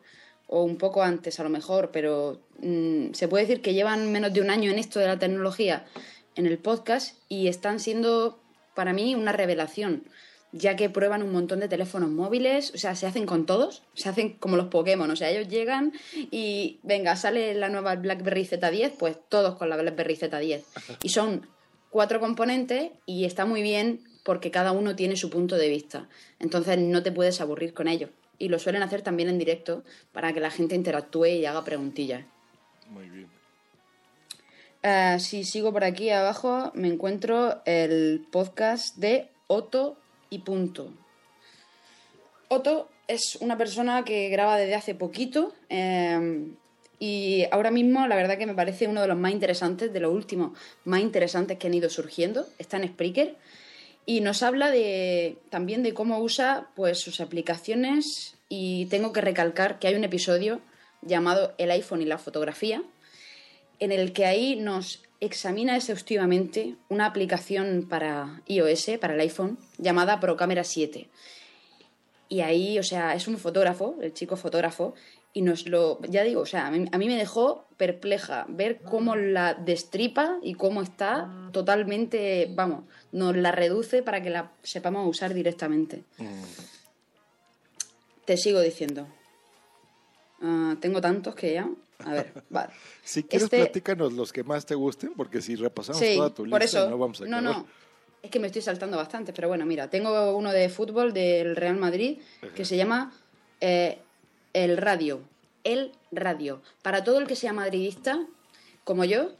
o 0.46 0.62
un 0.62 0.78
poco 0.78 1.02
antes 1.02 1.38
a 1.38 1.42
lo 1.42 1.50
mejor, 1.50 1.90
pero 1.92 2.40
mmm, 2.60 3.12
se 3.12 3.28
puede 3.28 3.44
decir 3.44 3.62
que 3.62 3.74
llevan 3.74 4.10
menos 4.10 4.32
de 4.32 4.40
un 4.40 4.50
año 4.50 4.70
en 4.70 4.78
esto 4.78 4.98
de 4.98 5.06
la 5.06 5.18
tecnología 5.18 5.84
en 6.34 6.46
el 6.46 6.58
podcast 6.58 7.16
y 7.28 7.48
están 7.48 7.80
siendo 7.80 8.40
para 8.74 8.92
mí 8.92 9.14
una 9.14 9.32
revelación, 9.32 10.04
ya 10.52 10.76
que 10.76 10.88
prueban 10.88 11.22
un 11.22 11.32
montón 11.32 11.60
de 11.60 11.68
teléfonos 11.68 12.10
móviles, 12.10 12.72
o 12.74 12.78
sea, 12.78 12.94
se 12.94 13.06
hacen 13.06 13.26
con 13.26 13.44
todos, 13.44 13.82
se 13.94 14.08
hacen 14.08 14.34
como 14.34 14.56
los 14.56 14.68
Pokémon, 14.68 15.10
o 15.10 15.16
sea, 15.16 15.30
ellos 15.30 15.48
llegan 15.48 15.92
y 16.30 16.78
venga, 16.82 17.16
sale 17.16 17.54
la 17.54 17.68
nueva 17.68 17.96
BlackBerry 17.96 18.46
Z10, 18.46 18.92
pues 18.98 19.18
todos 19.28 19.56
con 19.56 19.68
la 19.68 19.76
BlackBerry 19.76 20.16
Z10. 20.16 20.62
Y 21.02 21.10
son 21.10 21.46
cuatro 21.90 22.20
componentes 22.20 22.92
y 23.04 23.24
está 23.24 23.44
muy 23.44 23.62
bien 23.62 24.07
porque 24.28 24.50
cada 24.50 24.72
uno 24.72 24.94
tiene 24.94 25.16
su 25.16 25.30
punto 25.30 25.56
de 25.56 25.70
vista. 25.70 26.06
Entonces 26.38 26.76
no 26.76 27.02
te 27.02 27.10
puedes 27.10 27.40
aburrir 27.40 27.72
con 27.72 27.88
ellos. 27.88 28.10
Y 28.36 28.50
lo 28.50 28.58
suelen 28.58 28.82
hacer 28.82 29.00
también 29.00 29.30
en 29.30 29.38
directo 29.38 29.84
para 30.12 30.34
que 30.34 30.40
la 30.40 30.50
gente 30.50 30.74
interactúe 30.74 31.24
y 31.28 31.46
haga 31.46 31.64
preguntillas. 31.64 32.26
Muy 32.90 33.08
bien. 33.08 33.30
Uh, 34.84 35.18
si 35.18 35.44
sigo 35.44 35.72
por 35.72 35.82
aquí 35.82 36.10
abajo, 36.10 36.72
me 36.74 36.88
encuentro 36.88 37.62
el 37.64 38.26
podcast 38.30 38.98
de 38.98 39.30
Otto 39.46 39.96
y 40.28 40.40
Punto. 40.40 40.92
Otto 42.48 42.90
es 43.06 43.38
una 43.40 43.56
persona 43.56 44.04
que 44.04 44.28
graba 44.28 44.58
desde 44.58 44.74
hace 44.74 44.94
poquito 44.94 45.54
eh, 45.70 46.52
y 46.98 47.46
ahora 47.50 47.70
mismo 47.70 48.06
la 48.06 48.16
verdad 48.16 48.36
que 48.36 48.44
me 48.44 48.54
parece 48.54 48.88
uno 48.88 49.00
de 49.00 49.08
los 49.08 49.16
más 49.16 49.32
interesantes, 49.32 49.90
de 49.90 50.00
los 50.00 50.12
últimos 50.12 50.52
más 50.84 51.00
interesantes 51.00 51.56
que 51.56 51.68
han 51.68 51.72
ido 51.72 51.88
surgiendo. 51.88 52.46
Está 52.58 52.76
en 52.76 52.88
Spreaker 52.88 53.38
y 54.08 54.22
nos 54.22 54.42
habla 54.42 54.70
de, 54.70 55.36
también 55.50 55.82
de 55.82 55.92
cómo 55.92 56.18
usa 56.20 56.70
pues, 56.74 56.98
sus 56.98 57.20
aplicaciones 57.20 58.36
y 58.48 58.86
tengo 58.86 59.12
que 59.12 59.20
recalcar 59.20 59.78
que 59.78 59.86
hay 59.86 59.96
un 59.96 60.04
episodio 60.04 60.62
llamado 61.02 61.52
El 61.58 61.70
iPhone 61.70 62.00
y 62.00 62.06
la 62.06 62.16
fotografía 62.16 62.82
en 63.80 63.92
el 63.92 64.14
que 64.14 64.24
ahí 64.24 64.56
nos 64.56 65.02
examina 65.20 65.76
exhaustivamente 65.76 66.76
una 66.88 67.04
aplicación 67.04 67.86
para 67.86 68.40
iOS, 68.46 68.92
para 68.98 69.12
el 69.12 69.20
iPhone, 69.20 69.58
llamada 69.76 70.20
ProCamera 70.20 70.64
7. 70.64 71.06
Y 72.30 72.40
ahí, 72.40 72.78
o 72.78 72.82
sea, 72.82 73.14
es 73.14 73.28
un 73.28 73.36
fotógrafo, 73.36 73.98
el 74.00 74.14
chico 74.14 74.38
fotógrafo, 74.38 74.94
y 75.32 75.42
nos 75.42 75.68
lo, 75.68 76.00
ya 76.02 76.24
digo, 76.24 76.40
o 76.40 76.46
sea, 76.46 76.66
a 76.66 76.70
mí, 76.70 76.86
a 76.90 76.98
mí, 76.98 77.06
me 77.06 77.16
dejó 77.16 77.66
perpleja 77.76 78.46
ver 78.48 78.80
cómo 78.80 79.14
la 79.14 79.54
destripa 79.54 80.38
y 80.42 80.54
cómo 80.54 80.82
está 80.82 81.30
totalmente, 81.52 82.50
vamos, 82.54 82.84
nos 83.12 83.36
la 83.36 83.52
reduce 83.52 84.02
para 84.02 84.22
que 84.22 84.30
la 84.30 84.52
sepamos 84.62 85.08
usar 85.08 85.34
directamente. 85.34 86.04
Mm. 86.18 86.42
Te 88.24 88.36
sigo 88.36 88.60
diciendo. 88.60 89.06
Uh, 90.40 90.76
tengo 90.76 91.00
tantos 91.00 91.34
que 91.34 91.54
ya. 91.54 91.68
A 92.04 92.12
ver, 92.12 92.32
vale. 92.50 92.72
si 93.02 93.22
quieres, 93.24 93.44
este... 93.44 93.58
platícanos 93.58 94.12
los 94.12 94.32
que 94.32 94.44
más 94.44 94.66
te 94.66 94.74
gusten, 94.74 95.12
porque 95.14 95.42
si 95.42 95.56
repasamos 95.56 96.00
sí, 96.00 96.16
toda 96.16 96.34
tu 96.34 96.44
lista, 96.46 96.64
eso, 96.64 96.90
no 96.90 96.98
vamos 96.98 97.20
a 97.20 97.24
acabar. 97.24 97.42
No, 97.42 97.52
no. 97.52 97.66
Es 98.22 98.30
que 98.30 98.40
me 98.40 98.48
estoy 98.48 98.62
saltando 98.62 98.96
bastante, 98.96 99.32
pero 99.32 99.48
bueno, 99.48 99.64
mira, 99.64 99.88
tengo 99.88 100.36
uno 100.36 100.52
de 100.52 100.68
fútbol 100.68 101.12
del 101.12 101.54
Real 101.54 101.76
Madrid 101.76 102.18
que 102.54 102.64
se 102.64 102.76
llama 102.76 103.12
eh, 103.60 104.00
El 104.64 104.76
Radio. 104.76 105.20
El 105.62 105.92
Radio. 106.10 106.60
Para 106.82 107.04
todo 107.04 107.20
el 107.20 107.28
que 107.28 107.36
sea 107.36 107.52
madridista, 107.52 108.26
como 108.82 109.04
yo, 109.04 109.30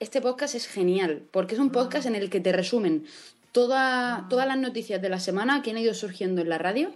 este 0.00 0.22
podcast 0.22 0.54
es 0.54 0.66
genial, 0.66 1.22
porque 1.32 1.54
es 1.54 1.60
un 1.60 1.70
podcast 1.70 2.06
en 2.06 2.14
el 2.14 2.30
que 2.30 2.40
te 2.40 2.52
resumen 2.52 3.04
toda, 3.52 4.26
todas 4.30 4.46
las 4.46 4.56
noticias 4.56 5.02
de 5.02 5.10
la 5.10 5.20
semana 5.20 5.60
que 5.60 5.72
han 5.72 5.76
ido 5.76 5.92
surgiendo 5.92 6.40
en 6.40 6.48
la 6.48 6.56
radio 6.56 6.94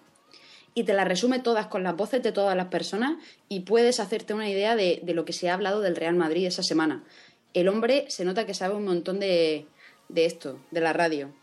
y 0.72 0.84
te 0.84 0.94
las 0.94 1.06
resume 1.06 1.40
todas 1.40 1.66
con 1.66 1.82
las 1.82 1.94
voces 1.94 2.22
de 2.22 2.32
todas 2.32 2.56
las 2.56 2.68
personas 2.68 3.18
y 3.50 3.60
puedes 3.60 4.00
hacerte 4.00 4.32
una 4.32 4.48
idea 4.48 4.74
de, 4.74 5.00
de, 5.02 5.12
lo 5.12 5.26
que 5.26 5.34
se 5.34 5.50
ha 5.50 5.54
hablado 5.54 5.82
del 5.82 5.94
Real 5.94 6.14
Madrid 6.14 6.46
esa 6.46 6.62
semana. 6.62 7.04
El 7.52 7.68
hombre 7.68 8.06
se 8.08 8.24
nota 8.24 8.46
que 8.46 8.54
sabe 8.54 8.76
un 8.76 8.86
montón 8.86 9.20
de, 9.20 9.66
de 10.08 10.24
esto, 10.24 10.58
de 10.70 10.80
la 10.80 10.94
radio. 10.94 11.34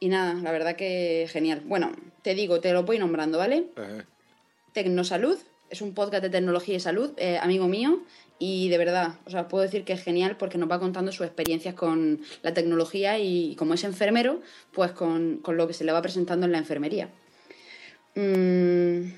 Y 0.00 0.08
nada, 0.08 0.32
la 0.32 0.50
verdad 0.50 0.76
que 0.76 1.26
genial. 1.30 1.60
Bueno, 1.66 1.92
te 2.22 2.34
digo, 2.34 2.60
te 2.60 2.72
lo 2.72 2.84
voy 2.84 2.98
nombrando, 2.98 3.36
¿vale? 3.36 3.66
Ajá. 3.76 4.06
Tecnosalud, 4.72 5.38
es 5.70 5.80
un 5.82 5.94
podcast 5.94 6.22
de 6.22 6.30
tecnología 6.30 6.76
y 6.76 6.80
salud, 6.80 7.12
eh, 7.16 7.38
amigo 7.38 7.68
mío, 7.68 8.02
y 8.38 8.68
de 8.68 8.78
verdad, 8.78 9.14
o 9.24 9.30
sea, 9.30 9.48
puedo 9.48 9.62
decir 9.62 9.84
que 9.84 9.92
es 9.92 10.02
genial 10.02 10.36
porque 10.36 10.58
nos 10.58 10.70
va 10.70 10.80
contando 10.80 11.12
sus 11.12 11.26
experiencias 11.26 11.74
con 11.74 12.20
la 12.42 12.52
tecnología 12.52 13.18
y 13.18 13.54
como 13.56 13.74
es 13.74 13.84
enfermero, 13.84 14.40
pues 14.72 14.92
con, 14.92 15.38
con 15.38 15.56
lo 15.56 15.66
que 15.66 15.74
se 15.74 15.84
le 15.84 15.92
va 15.92 16.02
presentando 16.02 16.46
en 16.46 16.52
la 16.52 16.58
enfermería. 16.58 17.08
Mm, 18.14 19.12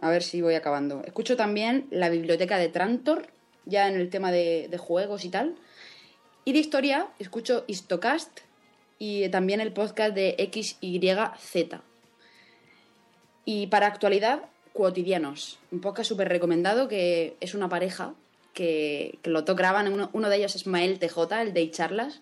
a 0.00 0.10
ver 0.10 0.22
si 0.22 0.40
voy 0.40 0.54
acabando. 0.54 1.02
Escucho 1.04 1.36
también 1.36 1.86
la 1.90 2.08
biblioteca 2.08 2.56
de 2.56 2.68
Trantor, 2.68 3.26
ya 3.66 3.88
en 3.88 3.96
el 3.96 4.10
tema 4.10 4.30
de, 4.30 4.68
de 4.70 4.78
juegos 4.78 5.24
y 5.24 5.28
tal. 5.28 5.56
Y 6.44 6.52
de 6.52 6.60
historia, 6.60 7.08
escucho 7.18 7.64
Histocast 7.66 8.40
y 8.98 9.28
también 9.28 9.60
el 9.60 9.72
podcast 9.72 10.14
de 10.14 10.36
XYZ. 10.52 11.80
Y 13.44 13.66
para 13.66 13.86
actualidad, 13.86 14.42
Cotidianos, 14.78 15.58
un 15.72 15.80
podcast 15.80 16.08
súper 16.08 16.28
recomendado 16.28 16.86
que 16.86 17.36
es 17.40 17.54
una 17.54 17.68
pareja 17.68 18.14
que, 18.54 19.18
que 19.22 19.30
lo 19.30 19.42
graban. 19.42 19.92
Uno, 19.92 20.08
uno, 20.12 20.28
de 20.28 20.36
ellos 20.36 20.54
es 20.54 20.68
Mael 20.68 21.00
TJ, 21.00 21.42
el 21.42 21.52
de 21.52 21.68
Charlas, 21.72 22.20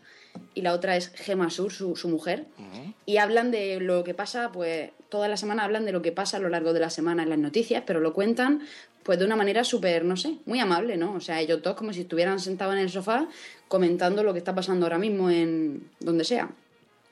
y 0.54 0.62
la 0.62 0.72
otra 0.72 0.96
es 0.96 1.10
Gema 1.10 1.50
Sur, 1.50 1.70
su, 1.70 1.96
su 1.96 2.08
mujer. 2.08 2.46
Uh 2.56 2.62
-huh. 2.62 2.94
Y 3.04 3.18
hablan 3.18 3.50
de 3.50 3.78
lo 3.78 4.04
que 4.04 4.14
pasa, 4.14 4.52
pues 4.52 4.90
toda 5.10 5.28
la 5.28 5.36
semana 5.36 5.64
hablan 5.64 5.84
de 5.84 5.92
lo 5.92 6.00
que 6.00 6.12
pasa 6.12 6.38
a 6.38 6.40
lo 6.40 6.48
largo 6.48 6.72
de 6.72 6.80
la 6.80 6.88
semana 6.88 7.24
en 7.24 7.28
las 7.28 7.38
noticias, 7.38 7.82
pero 7.86 8.00
lo 8.00 8.14
cuentan 8.14 8.62
pues 9.02 9.18
de 9.18 9.26
una 9.26 9.36
manera 9.36 9.62
súper, 9.62 10.06
no 10.06 10.16
sé, 10.16 10.38
muy 10.46 10.58
amable, 10.58 10.96
¿no? 10.96 11.12
O 11.12 11.20
sea, 11.20 11.42
ellos 11.42 11.60
todos 11.60 11.76
como 11.76 11.92
si 11.92 12.00
estuvieran 12.00 12.40
sentados 12.40 12.72
en 12.72 12.80
el 12.80 12.88
sofá 12.88 13.28
comentando 13.68 14.22
lo 14.22 14.32
que 14.32 14.38
está 14.38 14.54
pasando 14.54 14.86
ahora 14.86 14.98
mismo 14.98 15.28
en 15.28 15.90
donde 16.00 16.24
sea, 16.24 16.48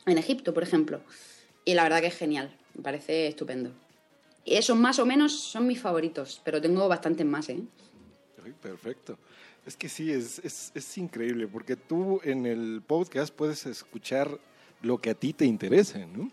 en 0.06 0.16
Egipto, 0.16 0.54
por 0.54 0.62
ejemplo. 0.62 1.02
Y 1.66 1.74
la 1.74 1.82
verdad 1.82 2.00
que 2.00 2.06
es 2.06 2.16
genial, 2.16 2.50
me 2.74 2.82
parece 2.82 3.26
estupendo. 3.26 3.83
Esos 4.44 4.76
más 4.76 4.98
o 4.98 5.06
menos 5.06 5.32
son 5.32 5.66
mis 5.66 5.80
favoritos, 5.80 6.40
pero 6.44 6.60
tengo 6.60 6.86
bastantes 6.88 7.26
más, 7.26 7.48
¿eh? 7.48 7.62
Perfecto. 8.60 9.18
Es 9.66 9.76
que 9.76 9.88
sí, 9.88 10.10
es, 10.12 10.40
es, 10.74 10.98
increíble, 10.98 11.46
porque 11.48 11.76
tú 11.76 12.20
en 12.22 12.44
el 12.44 12.82
podcast 12.86 13.34
puedes 13.34 13.64
escuchar 13.64 14.38
lo 14.82 14.98
que 14.98 15.10
a 15.10 15.14
ti 15.14 15.32
te 15.32 15.46
interese, 15.46 16.06
¿no? 16.06 16.30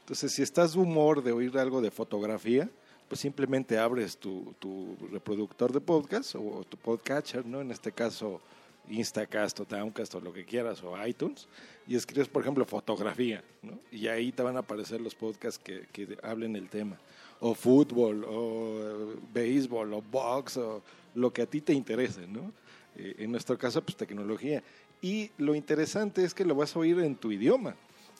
Entonces, 0.00 0.32
si 0.32 0.42
estás 0.42 0.74
de 0.74 0.80
humor 0.80 1.22
de 1.22 1.32
oír 1.32 1.56
algo 1.56 1.80
de 1.80 1.90
fotografía, 1.90 2.68
pues 3.08 3.20
simplemente 3.20 3.78
abres 3.78 4.18
tu, 4.18 4.54
tu 4.58 4.96
reproductor 5.10 5.72
de 5.72 5.80
podcast 5.80 6.34
o 6.34 6.64
tu 6.68 6.76
podcatcher, 6.76 7.46
¿no? 7.46 7.62
En 7.62 7.70
este 7.70 7.92
caso, 7.92 8.40
Instacast 8.88 9.60
o 9.60 9.64
Downcast 9.64 10.14
o 10.14 10.20
lo 10.20 10.32
que 10.32 10.44
quieras, 10.44 10.82
o 10.82 11.06
iTunes, 11.06 11.48
y 11.86 11.96
escribes, 11.96 12.28
por 12.28 12.42
ejemplo, 12.42 12.64
fotografía, 12.66 13.42
¿no? 13.62 13.78
Y 13.90 14.08
ahí 14.08 14.32
te 14.32 14.42
van 14.42 14.56
a 14.56 14.60
aparecer 14.60 15.00
los 15.00 15.14
podcasts 15.14 15.58
que, 15.62 15.86
que 15.92 16.18
hablen 16.22 16.56
el 16.56 16.68
tema. 16.68 16.98
O 17.40 17.54
fútbol, 17.54 18.24
o 18.24 18.80
eh, 18.80 19.16
béisbol, 19.32 19.92
o 19.92 20.02
box, 20.02 20.56
o 20.56 20.82
lo 21.14 21.32
que 21.32 21.42
a 21.42 21.46
ti 21.46 21.60
te 21.60 21.72
interese, 21.72 22.26
¿no? 22.26 22.52
Eh, 22.96 23.16
en 23.18 23.32
nuestro 23.32 23.58
caso, 23.58 23.82
pues 23.82 23.96
tecnología. 23.96 24.62
Y 25.02 25.30
lo 25.38 25.54
interesante 25.54 26.24
es 26.24 26.32
que 26.32 26.44
lo 26.44 26.54
vas 26.54 26.74
a 26.74 26.78
oír 26.78 26.98
en 27.00 27.16
tu 27.16 27.30
idioma 27.30 27.76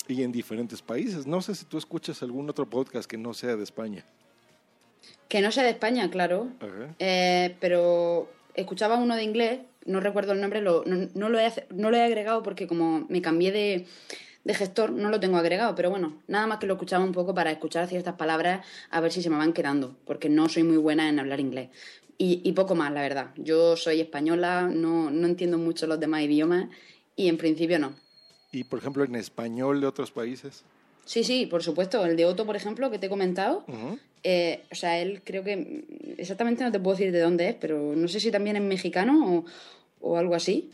y 0.09 0.23
en 0.23 0.33
diferentes 0.33 0.83
países. 0.83 1.27
No 1.27 1.41
sé 1.41 1.55
si 1.55 1.65
tú 1.65 1.79
escuchas 1.79 2.23
algún 2.23 2.49
otro 2.51 2.69
podcast 2.69 3.09
que 3.09 3.17
no 3.17 3.33
sea 3.33 3.57
de 3.57 3.65
España. 3.65 4.05
Que 5.29 5.41
no 5.41 5.51
sea 5.51 5.65
de 5.65 5.71
España, 5.71 6.11
claro. 6.11 6.49
Eh, 6.99 7.57
pero 7.61 8.29
escuchaba 8.55 8.97
uno 8.97 9.17
de 9.17 9.25
inglés, 9.25 9.61
no 9.87 10.01
recuerdo 10.01 10.33
el 10.33 10.41
nombre, 10.41 10.61
no, 10.61 10.83
lo 10.85 11.39
he, 11.39 11.53
no 11.71 11.91
lo 11.91 11.97
he 11.97 12.03
agregado 12.03 12.43
porque 12.43 12.67
como 12.67 13.07
me 13.09 13.23
cambié 13.23 13.53
de, 13.53 13.87
de 14.45 14.55
gestor, 14.55 14.93
no 14.93 15.11
lo 15.11 15.21
tengo 15.21 15.39
agregado, 15.39 15.75
pero 15.75 15.91
bueno, 15.91 16.23
nada 16.29 16.47
más 16.47 16.59
que 16.59 16.67
lo 16.67 16.75
escuchaba 16.75 17.03
un 17.03 17.13
poco 17.13 17.35
para 17.35 17.51
escuchar 17.51 17.89
ciertas 17.89 18.15
palabras 18.15 18.65
a 18.91 19.01
ver 19.01 19.11
si 19.11 19.23
se 19.23 19.31
me 19.31 19.37
van 19.37 19.55
quedando, 19.55 19.97
porque 20.05 20.29
no 20.29 20.49
soy 20.49 20.63
muy 20.63 20.77
buena 20.77 21.09
en 21.09 21.19
hablar 21.19 21.41
inglés. 21.41 21.71
Y, 22.17 22.53
poco 22.53 22.77
más, 22.77 22.93
la 22.93 23.03
verdad. 23.03 23.31
Yo 23.37 23.77
soy 23.77 24.01
española, 24.01 24.71
no, 24.73 25.11
no 25.11 25.27
entiendo 25.27 25.59
mucho 25.59 25.89
los 25.89 25.99
demás 25.99 26.23
idiomas 26.23 26.69
y 27.17 27.29
en 27.29 27.37
principio 27.37 27.79
no. 27.79 27.93
¿Y 28.53 28.63
por 28.65 28.79
ejemplo 28.79 29.03
en 29.03 29.17
español 29.17 29.81
de 29.81 29.89
otros 29.89 30.13
países? 30.13 30.65
Sí, 31.05 31.25
sí, 31.25 31.47
por 31.47 31.65
supuesto. 31.65 32.05
El 32.07 32.17
de 32.17 32.25
Otto, 32.25 32.47
por 32.47 32.55
ejemplo, 32.55 32.89
que 32.91 33.01
te 33.01 33.07
he 33.07 33.09
comentado. 33.09 33.65
Eh, 34.23 34.63
o 34.71 34.75
sea, 34.77 35.01
él 35.01 35.23
creo 35.25 35.43
que 35.43 35.85
exactamente 36.17 36.63
no 36.63 36.71
te 36.71 36.79
puedo 36.79 36.97
decir 36.97 37.13
de 37.13 37.21
dónde 37.21 37.49
es, 37.49 37.57
pero 37.57 37.95
no 37.97 38.07
sé 38.07 38.21
si 38.21 38.31
también 38.31 38.57
es 38.57 38.63
mexicano 38.63 39.45
o, 40.01 40.11
o 40.13 40.17
algo 40.17 40.37
así. 40.37 40.71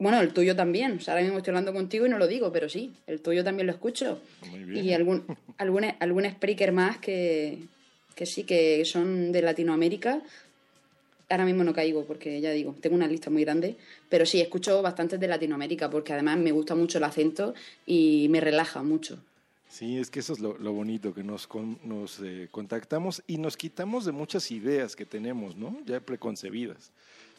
Bueno, 0.00 0.20
el 0.20 0.32
tuyo 0.32 0.56
también. 0.56 0.96
O 0.96 1.00
sea, 1.00 1.14
ahora 1.14 1.22
mismo 1.22 1.38
estoy 1.38 1.52
hablando 1.52 1.72
contigo 1.72 2.06
y 2.06 2.08
no 2.08 2.18
lo 2.18 2.26
digo, 2.26 2.50
pero 2.50 2.68
sí, 2.68 2.92
el 3.06 3.20
tuyo 3.20 3.44
también 3.44 3.68
lo 3.68 3.72
escucho. 3.72 4.20
Muy 4.50 4.64
bien. 4.64 4.84
Y 4.84 4.94
algún, 4.94 5.24
algún, 5.58 5.84
algún 6.00 6.24
speaker 6.24 6.72
más 6.72 6.98
que, 6.98 7.58
que 8.16 8.26
sí, 8.26 8.42
que 8.42 8.84
son 8.84 9.30
de 9.30 9.42
Latinoamérica 9.42 10.22
ahora 11.30 11.44
mismo 11.44 11.64
no 11.64 11.72
caigo 11.72 12.04
porque 12.04 12.40
ya 12.40 12.50
digo, 12.50 12.74
tengo 12.80 12.96
una 12.96 13.06
lista 13.06 13.30
muy 13.30 13.44
grande, 13.44 13.76
pero 14.08 14.26
sí, 14.26 14.40
escucho 14.40 14.82
bastante 14.82 15.16
de 15.16 15.28
Latinoamérica 15.28 15.88
porque 15.88 16.12
además 16.12 16.38
me 16.38 16.52
gusta 16.52 16.74
mucho 16.74 16.98
el 16.98 17.04
acento 17.04 17.54
y 17.86 18.26
me 18.30 18.40
relaja 18.40 18.82
mucho. 18.82 19.22
Sí, 19.68 19.98
es 19.98 20.10
que 20.10 20.18
eso 20.18 20.32
es 20.32 20.40
lo, 20.40 20.72
bonito, 20.72 21.14
que 21.14 21.22
nos, 21.22 21.48
nos 21.84 22.18
eh, 22.20 22.48
contactamos 22.50 23.22
y 23.28 23.38
nos 23.38 23.56
quitamos 23.56 24.04
de 24.04 24.10
muchas 24.10 24.50
ideas 24.50 24.96
que 24.96 25.06
tenemos, 25.06 25.56
¿no? 25.56 25.78
Ya 25.86 26.00
preconcebidas. 26.00 26.90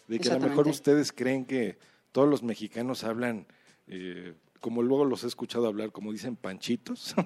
De 0.08 0.18
que 0.18 0.30
a 0.30 0.40
lo 0.40 0.48
mejor 0.48 0.68
ustedes 0.70 1.12
creen 1.12 1.44
que 1.44 1.76
todos 2.12 2.30
los 2.30 2.44
mexicanos 2.44 3.04
hablan, 3.04 3.46
eh, 3.88 4.34
como 4.60 4.84
luego 4.84 5.06
los 5.06 5.24
he 5.24 5.28
escuchado 5.28 5.68
hablar, 5.68 5.92
como 5.92 6.12
dicen, 6.12 6.36
panchitos. 6.36 7.16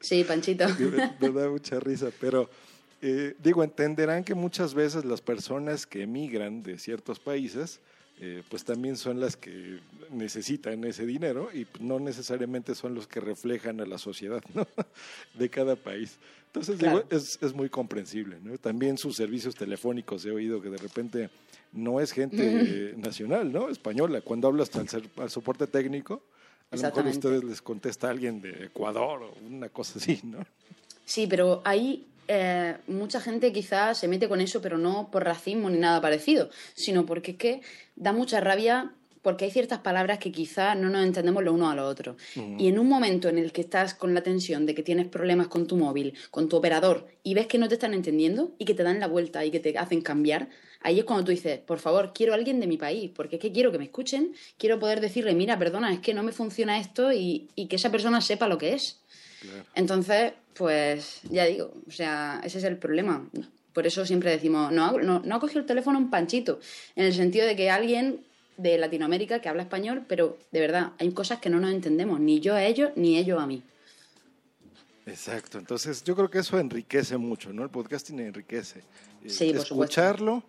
Sí, 0.00 0.22
panchito. 0.22 0.66
me 1.20 1.30
da 1.30 1.48
mucha 1.48 1.80
risa, 1.80 2.10
pero 2.20 2.50
eh, 3.00 3.34
digo, 3.38 3.64
entenderán 3.64 4.22
que 4.22 4.34
muchas 4.34 4.74
veces 4.74 5.06
las 5.06 5.22
personas 5.22 5.86
que 5.86 6.02
emigran 6.02 6.62
de 6.62 6.78
ciertos 6.78 7.18
países, 7.18 7.80
eh, 8.20 8.42
pues 8.50 8.64
también 8.64 8.98
son 8.98 9.18
las 9.18 9.36
que 9.36 9.80
necesitan 10.10 10.84
ese 10.84 11.06
dinero 11.06 11.48
y 11.54 11.66
no 11.80 11.98
necesariamente 12.00 12.74
son 12.74 12.94
los 12.94 13.06
que 13.06 13.20
reflejan 13.20 13.80
a 13.80 13.86
la 13.86 13.96
sociedad 13.96 14.42
de 15.34 15.48
cada 15.48 15.74
país. 15.74 16.18
Entonces, 16.46 16.78
digo, 16.78 17.02
es, 17.10 17.38
es, 17.42 17.54
muy 17.54 17.70
comprensible. 17.70 18.38
¿no? 18.42 18.56
También 18.58 18.98
sus 18.98 19.16
servicios 19.16 19.54
telefónicos 19.54 20.24
he 20.26 20.30
oído 20.30 20.60
que 20.60 20.68
de 20.68 20.76
repente 20.76 21.30
no 21.74 22.00
es 22.00 22.12
gente 22.12 22.94
nacional, 22.96 23.52
¿no? 23.52 23.68
Española. 23.68 24.20
Cuando 24.20 24.48
hablas 24.48 24.74
al, 24.76 24.88
al 25.16 25.30
soporte 25.30 25.66
técnico, 25.66 26.22
a 26.70 26.76
lo 26.76 26.82
mejor 26.82 27.06
a 27.06 27.10
ustedes 27.10 27.44
les 27.44 27.62
contesta 27.62 28.10
alguien 28.10 28.40
de 28.40 28.66
Ecuador 28.66 29.22
o 29.22 29.34
una 29.46 29.68
cosa 29.68 29.98
así, 29.98 30.20
¿no? 30.24 30.38
Sí, 31.04 31.26
pero 31.26 31.60
ahí 31.64 32.06
eh, 32.28 32.76
mucha 32.86 33.20
gente 33.20 33.52
quizás 33.52 33.98
se 33.98 34.08
mete 34.08 34.28
con 34.28 34.40
eso, 34.40 34.60
pero 34.62 34.78
no 34.78 35.10
por 35.10 35.24
racismo 35.24 35.68
ni 35.68 35.78
nada 35.78 36.00
parecido, 36.00 36.48
sino 36.74 37.04
porque 37.04 37.32
es 37.32 37.36
que 37.36 37.60
da 37.96 38.12
mucha 38.12 38.40
rabia 38.40 38.92
porque 39.22 39.46
hay 39.46 39.50
ciertas 39.50 39.78
palabras 39.78 40.18
que 40.18 40.30
quizás 40.30 40.76
no 40.76 40.90
nos 40.90 41.02
entendemos 41.02 41.42
lo 41.42 41.54
uno 41.54 41.70
a 41.70 41.74
lo 41.74 41.86
otro. 41.86 42.16
Y 42.58 42.68
en 42.68 42.78
un 42.78 42.86
momento 42.86 43.30
en 43.30 43.38
el 43.38 43.52
que 43.52 43.62
estás 43.62 43.94
con 43.94 44.12
la 44.12 44.22
tensión 44.22 44.66
de 44.66 44.74
que 44.74 44.82
tienes 44.82 45.08
problemas 45.08 45.48
con 45.48 45.66
tu 45.66 45.78
móvil, 45.78 46.12
con 46.30 46.50
tu 46.50 46.56
operador, 46.56 47.06
y 47.22 47.32
ves 47.32 47.46
que 47.46 47.56
no 47.56 47.66
te 47.66 47.74
están 47.74 47.94
entendiendo 47.94 48.54
y 48.58 48.66
que 48.66 48.74
te 48.74 48.82
dan 48.82 49.00
la 49.00 49.06
vuelta 49.06 49.42
y 49.42 49.50
que 49.50 49.60
te 49.60 49.78
hacen 49.78 50.02
cambiar, 50.02 50.50
ahí 50.84 51.00
es 51.00 51.04
cuando 51.04 51.24
tú 51.24 51.32
dices, 51.32 51.58
por 51.58 51.80
favor, 51.80 52.12
quiero 52.14 52.32
a 52.32 52.36
alguien 52.36 52.60
de 52.60 52.68
mi 52.68 52.76
país, 52.76 53.10
porque 53.14 53.36
es 53.36 53.42
que 53.42 53.50
quiero 53.50 53.72
que 53.72 53.78
me 53.78 53.84
escuchen, 53.84 54.34
quiero 54.56 54.78
poder 54.78 55.00
decirle, 55.00 55.34
mira, 55.34 55.58
perdona, 55.58 55.92
es 55.92 55.98
que 55.98 56.14
no 56.14 56.22
me 56.22 56.30
funciona 56.30 56.78
esto 56.78 57.10
y 57.12 57.48
que 57.68 57.76
esa 57.76 57.90
persona 57.90 58.20
sepa 58.20 58.46
lo 58.46 58.58
que 58.58 58.74
es. 58.74 59.00
Entonces, 59.74 60.32
pues 60.54 61.20
ya 61.30 61.44
digo, 61.46 61.72
o 61.86 61.90
sea, 61.90 62.40
ese 62.44 62.58
es 62.58 62.64
el 62.64 62.78
problema. 62.78 63.28
Por 63.72 63.86
eso 63.86 64.06
siempre 64.06 64.30
decimos, 64.30 64.72
no, 64.72 64.98
no, 64.98 65.20
no 65.24 65.34
ha 65.34 65.40
cogido 65.40 65.60
el 65.60 65.66
teléfono 65.66 65.98
un 65.98 66.10
panchito, 66.10 66.60
en 66.94 67.06
el 67.06 67.14
sentido 67.14 67.46
de 67.46 67.56
que 67.56 67.70
alguien 67.70 68.24
de 68.56 68.78
Latinoamérica 68.78 69.40
que 69.40 69.48
habla 69.48 69.62
español, 69.62 70.04
pero 70.06 70.38
de 70.52 70.60
verdad, 70.60 70.92
hay 70.98 71.10
cosas 71.10 71.40
que 71.40 71.50
no 71.50 71.58
nos 71.58 71.72
entendemos, 71.72 72.20
ni 72.20 72.38
yo 72.40 72.54
a 72.54 72.64
ellos, 72.64 72.92
ni 72.94 73.18
ellos 73.18 73.42
a 73.42 73.46
mí. 73.46 73.62
Exacto, 75.06 75.58
entonces 75.58 76.02
yo 76.04 76.14
creo 76.14 76.30
que 76.30 76.38
eso 76.38 76.58
enriquece 76.58 77.16
mucho, 77.16 77.52
¿no? 77.52 77.62
El 77.64 77.70
podcasting 77.70 78.20
enriquece. 78.20 78.82
Sí, 79.26 79.52
por 79.52 79.62
Escucharlo, 79.62 80.44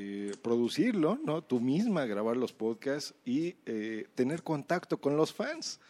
eh, 0.00 0.30
producirlo, 0.42 1.18
¿no? 1.24 1.42
Tú 1.42 1.58
misma 1.58 2.06
grabar 2.06 2.36
los 2.36 2.52
podcasts 2.52 3.14
y 3.24 3.56
eh, 3.66 4.06
tener 4.14 4.44
contacto 4.44 5.00
con 5.00 5.16
los 5.16 5.32
fans. 5.32 5.80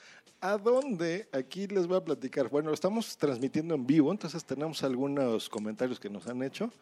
¿A 0.40 0.57
dónde? 0.57 1.29
Aquí 1.31 1.66
les 1.66 1.87
voy 1.87 1.99
a 1.99 2.05
platicar. 2.05 2.49
Bueno, 2.49 2.73
estamos 2.73 3.18
transmitiendo 3.18 3.75
en 3.75 3.87
vivo, 3.87 4.11
entonces 4.11 4.47
tenemos 4.47 4.83
algunos 4.83 5.51
comentarios 5.51 6.01
que 6.01 6.09
nos 6.09 6.27
han 6.27 6.42
hecho. 6.42 6.73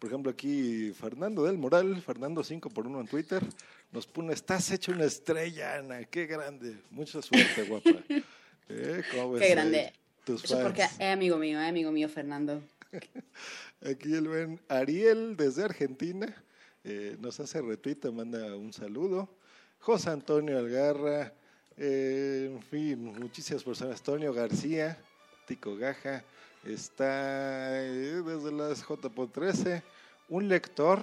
Por 0.00 0.10
ejemplo, 0.10 0.32
aquí 0.32 0.90
Fernando 0.92 1.44
del 1.44 1.56
Moral, 1.56 2.02
Fernando 2.02 2.42
5 2.42 2.68
por 2.70 2.88
1 2.88 3.02
en 3.02 3.06
Twitter, 3.06 3.44
nos 3.92 4.08
pone, 4.08 4.32
estás 4.32 4.68
hecho 4.72 4.90
una 4.90 5.04
estrella, 5.04 5.76
Ana, 5.76 6.02
qué 6.06 6.26
grande. 6.26 6.78
Mucha 6.90 7.22
suerte, 7.22 7.62
guapa. 7.62 7.90
¿Eh? 8.68 9.04
Qué 9.38 9.48
grande. 9.50 9.92
Eso 10.26 10.60
porque 10.60 10.82
es 10.82 11.00
amigo 11.00 11.36
mío, 11.36 11.60
es 11.60 11.68
amigo 11.68 11.92
mío 11.92 12.08
Fernando. 12.08 12.60
Aquí 13.88 14.14
el 14.14 14.26
buen 14.26 14.60
Ariel 14.68 15.36
desde 15.36 15.62
Argentina 15.62 16.42
eh, 16.84 17.16
nos 17.20 17.38
hace 17.38 17.62
retuita, 17.62 18.10
manda 18.10 18.56
un 18.56 18.72
saludo. 18.72 19.28
José 19.78 20.10
Antonio 20.10 20.58
Algarra, 20.58 21.32
eh, 21.76 22.50
en 22.52 22.60
fin, 22.62 23.04
muchísimas 23.04 23.62
personas. 23.62 24.00
Antonio 24.00 24.34
García, 24.34 25.00
Tico 25.46 25.76
Gaja, 25.76 26.24
está 26.64 27.84
eh, 27.84 28.20
desde 28.24 28.50
las 28.50 28.82
JPO 28.82 29.28
13. 29.28 29.84
Un 30.28 30.48
lector 30.48 30.98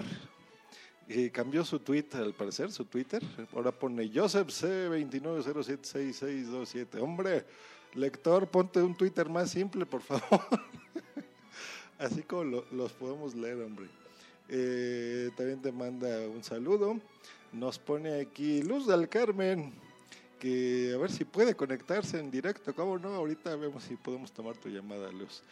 cambió 1.31 1.63
su 1.65 1.79
tweet, 1.79 2.05
al 2.13 2.33
parecer, 2.33 2.71
su 2.71 2.85
Twitter. 2.85 3.23
Ahora 3.53 3.71
pone 3.71 4.11
Joseph 4.13 4.49
C29076627. 4.49 7.01
Hombre, 7.01 7.45
lector, 7.95 8.47
ponte 8.47 8.79
un 8.81 8.95
Twitter 8.95 9.27
más 9.29 9.51
simple, 9.51 9.85
por 9.85 10.01
favor. 10.01 10.41
Así 11.97 12.21
como 12.23 12.63
los 12.71 12.91
podemos 12.93 13.33
leer, 13.33 13.61
hombre. 13.61 13.87
Eh, 14.49 15.29
también 15.35 15.61
te 15.61 15.71
manda 15.71 16.27
un 16.27 16.43
saludo. 16.43 16.99
Nos 17.53 17.77
pone 17.77 18.19
aquí 18.19 18.61
Luz 18.63 18.87
del 18.87 19.07
Carmen 19.07 19.71
que 20.39 20.93
a 20.95 20.97
ver 20.97 21.11
si 21.11 21.25
puede 21.25 21.53
conectarse 21.53 22.17
en 22.17 22.31
directo, 22.31 22.73
¿cómo 22.73 22.97
no? 22.97 23.09
Ahorita 23.09 23.55
vemos 23.57 23.83
si 23.83 23.95
podemos 23.95 24.31
tomar 24.31 24.55
tu 24.57 24.69
llamada, 24.69 25.11
Luz. 25.11 25.43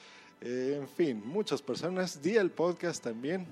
Eh, 0.41 0.77
en 0.79 0.87
fin, 0.87 1.21
muchas 1.25 1.61
personas. 1.61 2.21
Di 2.21 2.37
el 2.37 2.49
podcast 2.49 3.03
también. 3.03 3.45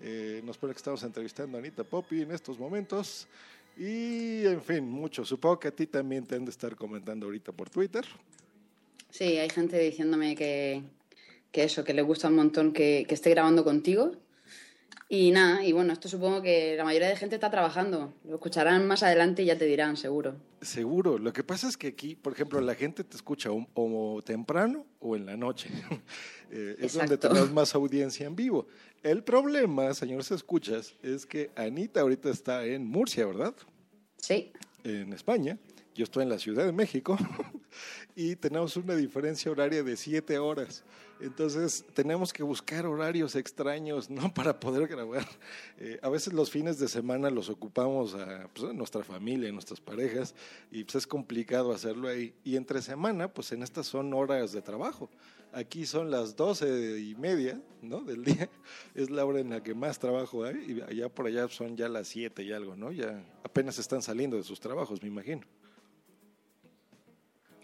Eh, 0.00 0.42
nos 0.44 0.58
pone 0.58 0.72
que 0.72 0.78
estamos 0.78 1.02
entrevistando 1.04 1.56
a 1.56 1.60
Anita 1.60 1.84
Poppy 1.84 2.22
en 2.22 2.32
estos 2.32 2.58
momentos. 2.58 3.28
Y 3.76 4.44
en 4.46 4.62
fin, 4.62 4.88
mucho. 4.88 5.24
Supongo 5.24 5.60
que 5.60 5.68
a 5.68 5.70
ti 5.70 5.86
también 5.86 6.26
te 6.26 6.34
han 6.34 6.44
de 6.44 6.50
estar 6.50 6.74
comentando 6.76 7.26
ahorita 7.26 7.52
por 7.52 7.70
Twitter. 7.70 8.04
Sí, 9.10 9.38
hay 9.38 9.48
gente 9.48 9.78
diciéndome 9.78 10.34
que, 10.34 10.82
que 11.52 11.64
eso, 11.64 11.84
que 11.84 11.94
le 11.94 12.02
gusta 12.02 12.28
un 12.28 12.34
montón 12.34 12.72
que, 12.72 13.04
que 13.08 13.14
esté 13.14 13.30
grabando 13.30 13.62
contigo 13.62 14.12
y 15.08 15.30
nada, 15.30 15.64
y 15.64 15.72
bueno, 15.72 15.92
esto 15.92 16.08
supongo 16.08 16.42
que 16.42 16.76
la 16.76 16.84
mayoría 16.84 17.08
de 17.08 17.16
gente 17.16 17.36
está 17.36 17.50
trabajando. 17.50 18.14
Lo 18.24 18.34
escucharán 18.34 18.86
más 18.86 19.02
adelante 19.02 19.42
y 19.42 19.46
ya 19.46 19.58
te 19.58 19.66
dirán, 19.66 19.96
seguro. 19.96 20.36
Seguro. 20.60 21.18
Lo 21.18 21.32
que 21.32 21.44
pasa 21.44 21.68
es 21.68 21.76
que 21.76 21.88
aquí, 21.88 22.14
por 22.16 22.32
ejemplo, 22.32 22.60
la 22.60 22.74
gente 22.74 23.04
te 23.04 23.16
escucha 23.16 23.50
o, 23.52 24.22
temprano 24.24 24.86
o 25.00 25.14
en 25.16 25.26
la 25.26 25.36
noche. 25.36 25.70
Eh, 26.56 26.76
es 26.78 26.92
donde 26.92 27.18
tenemos 27.18 27.50
más 27.50 27.74
audiencia 27.74 28.26
en 28.26 28.36
vivo. 28.36 28.68
El 29.02 29.24
problema, 29.24 29.92
señores 29.92 30.30
escuchas, 30.30 30.94
es 31.02 31.26
que 31.26 31.50
Anita 31.56 32.02
ahorita 32.02 32.30
está 32.30 32.64
en 32.64 32.86
Murcia, 32.86 33.26
¿verdad? 33.26 33.54
Sí. 34.18 34.52
En 34.84 35.12
España. 35.12 35.58
Yo 35.96 36.04
estoy 36.04 36.22
en 36.22 36.28
la 36.28 36.38
Ciudad 36.38 36.64
de 36.64 36.70
México. 36.70 37.18
y 38.14 38.36
tenemos 38.36 38.76
una 38.76 38.94
diferencia 38.94 39.50
horaria 39.50 39.82
de 39.82 39.96
siete 39.96 40.38
horas. 40.38 40.84
Entonces 41.20 41.84
tenemos 41.94 42.32
que 42.32 42.42
buscar 42.42 42.86
horarios 42.86 43.36
extraños, 43.36 44.10
¿no? 44.10 44.32
Para 44.34 44.58
poder 44.58 44.88
grabar. 44.88 45.26
Eh, 45.78 45.98
a 46.02 46.08
veces 46.08 46.32
los 46.32 46.50
fines 46.50 46.78
de 46.78 46.88
semana 46.88 47.30
los 47.30 47.48
ocupamos 47.48 48.14
a, 48.14 48.48
pues, 48.52 48.70
a, 48.70 48.72
nuestra 48.72 49.02
familia, 49.02 49.48
a 49.48 49.52
nuestras 49.52 49.80
parejas, 49.80 50.34
y 50.70 50.84
pues 50.84 50.96
es 50.96 51.06
complicado 51.06 51.72
hacerlo 51.72 52.08
ahí. 52.08 52.34
Y 52.44 52.56
entre 52.56 52.82
semana, 52.82 53.28
pues 53.28 53.52
en 53.52 53.62
estas 53.62 53.86
son 53.86 54.12
horas 54.12 54.52
de 54.52 54.62
trabajo. 54.62 55.08
Aquí 55.52 55.86
son 55.86 56.10
las 56.10 56.34
doce 56.34 57.00
y 57.00 57.14
media, 57.14 57.60
¿no? 57.80 58.00
Del 58.00 58.24
día. 58.24 58.50
Es 58.94 59.10
la 59.10 59.24
hora 59.24 59.40
en 59.40 59.50
la 59.50 59.62
que 59.62 59.74
más 59.74 59.98
trabajo 59.98 60.44
hay, 60.44 60.56
y 60.56 60.80
allá 60.80 61.08
por 61.08 61.26
allá 61.26 61.48
son 61.48 61.76
ya 61.76 61.88
las 61.88 62.08
siete 62.08 62.42
y 62.42 62.52
algo, 62.52 62.76
¿no? 62.76 62.90
Ya 62.90 63.24
apenas 63.44 63.78
están 63.78 64.02
saliendo 64.02 64.36
de 64.36 64.42
sus 64.42 64.58
trabajos, 64.58 65.00
me 65.00 65.08
imagino. 65.08 65.42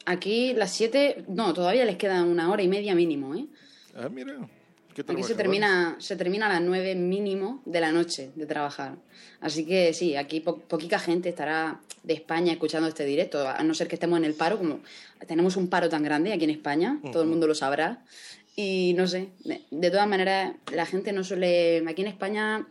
Aquí 0.06 0.54
las 0.54 0.72
7, 0.72 1.24
no, 1.28 1.52
todavía 1.52 1.84
les 1.84 1.96
queda 1.96 2.22
una 2.22 2.50
hora 2.50 2.62
y 2.62 2.68
media 2.68 2.94
mínimo, 2.94 3.34
¿eh? 3.34 3.46
Ah, 3.94 4.08
mira. 4.08 4.34
¿Qué 4.94 5.02
aquí 5.06 5.22
se 5.22 5.34
termina, 5.34 5.96
se 6.00 6.16
termina 6.16 6.46
a 6.46 6.48
las 6.48 6.62
9 6.62 6.94
mínimo 6.96 7.62
de 7.64 7.80
la 7.80 7.92
noche 7.92 8.30
de 8.34 8.44
trabajar. 8.46 8.96
Así 9.40 9.64
que 9.64 9.92
sí, 9.94 10.16
aquí 10.16 10.40
po 10.40 10.58
poquita 10.58 10.98
gente 10.98 11.28
estará 11.28 11.80
de 12.02 12.14
España 12.14 12.52
escuchando 12.52 12.88
este 12.88 13.04
directo, 13.04 13.46
a 13.48 13.62
no 13.62 13.72
ser 13.74 13.86
que 13.86 13.94
estemos 13.94 14.18
en 14.18 14.24
el 14.24 14.34
paro, 14.34 14.58
como 14.58 14.80
tenemos 15.28 15.56
un 15.56 15.68
paro 15.68 15.88
tan 15.88 16.02
grande 16.02 16.32
aquí 16.32 16.44
en 16.44 16.50
España, 16.50 16.98
uh 17.02 17.06
-huh. 17.06 17.12
todo 17.12 17.22
el 17.22 17.28
mundo 17.28 17.46
lo 17.46 17.54
sabrá. 17.54 18.02
Y 18.56 18.94
no 18.94 19.06
sé, 19.06 19.28
de, 19.44 19.62
de 19.70 19.90
todas 19.90 20.08
maneras, 20.08 20.54
la 20.72 20.84
gente 20.86 21.12
no 21.12 21.22
suele. 21.22 21.84
Aquí 21.86 22.02
en 22.02 22.08
España 22.08 22.66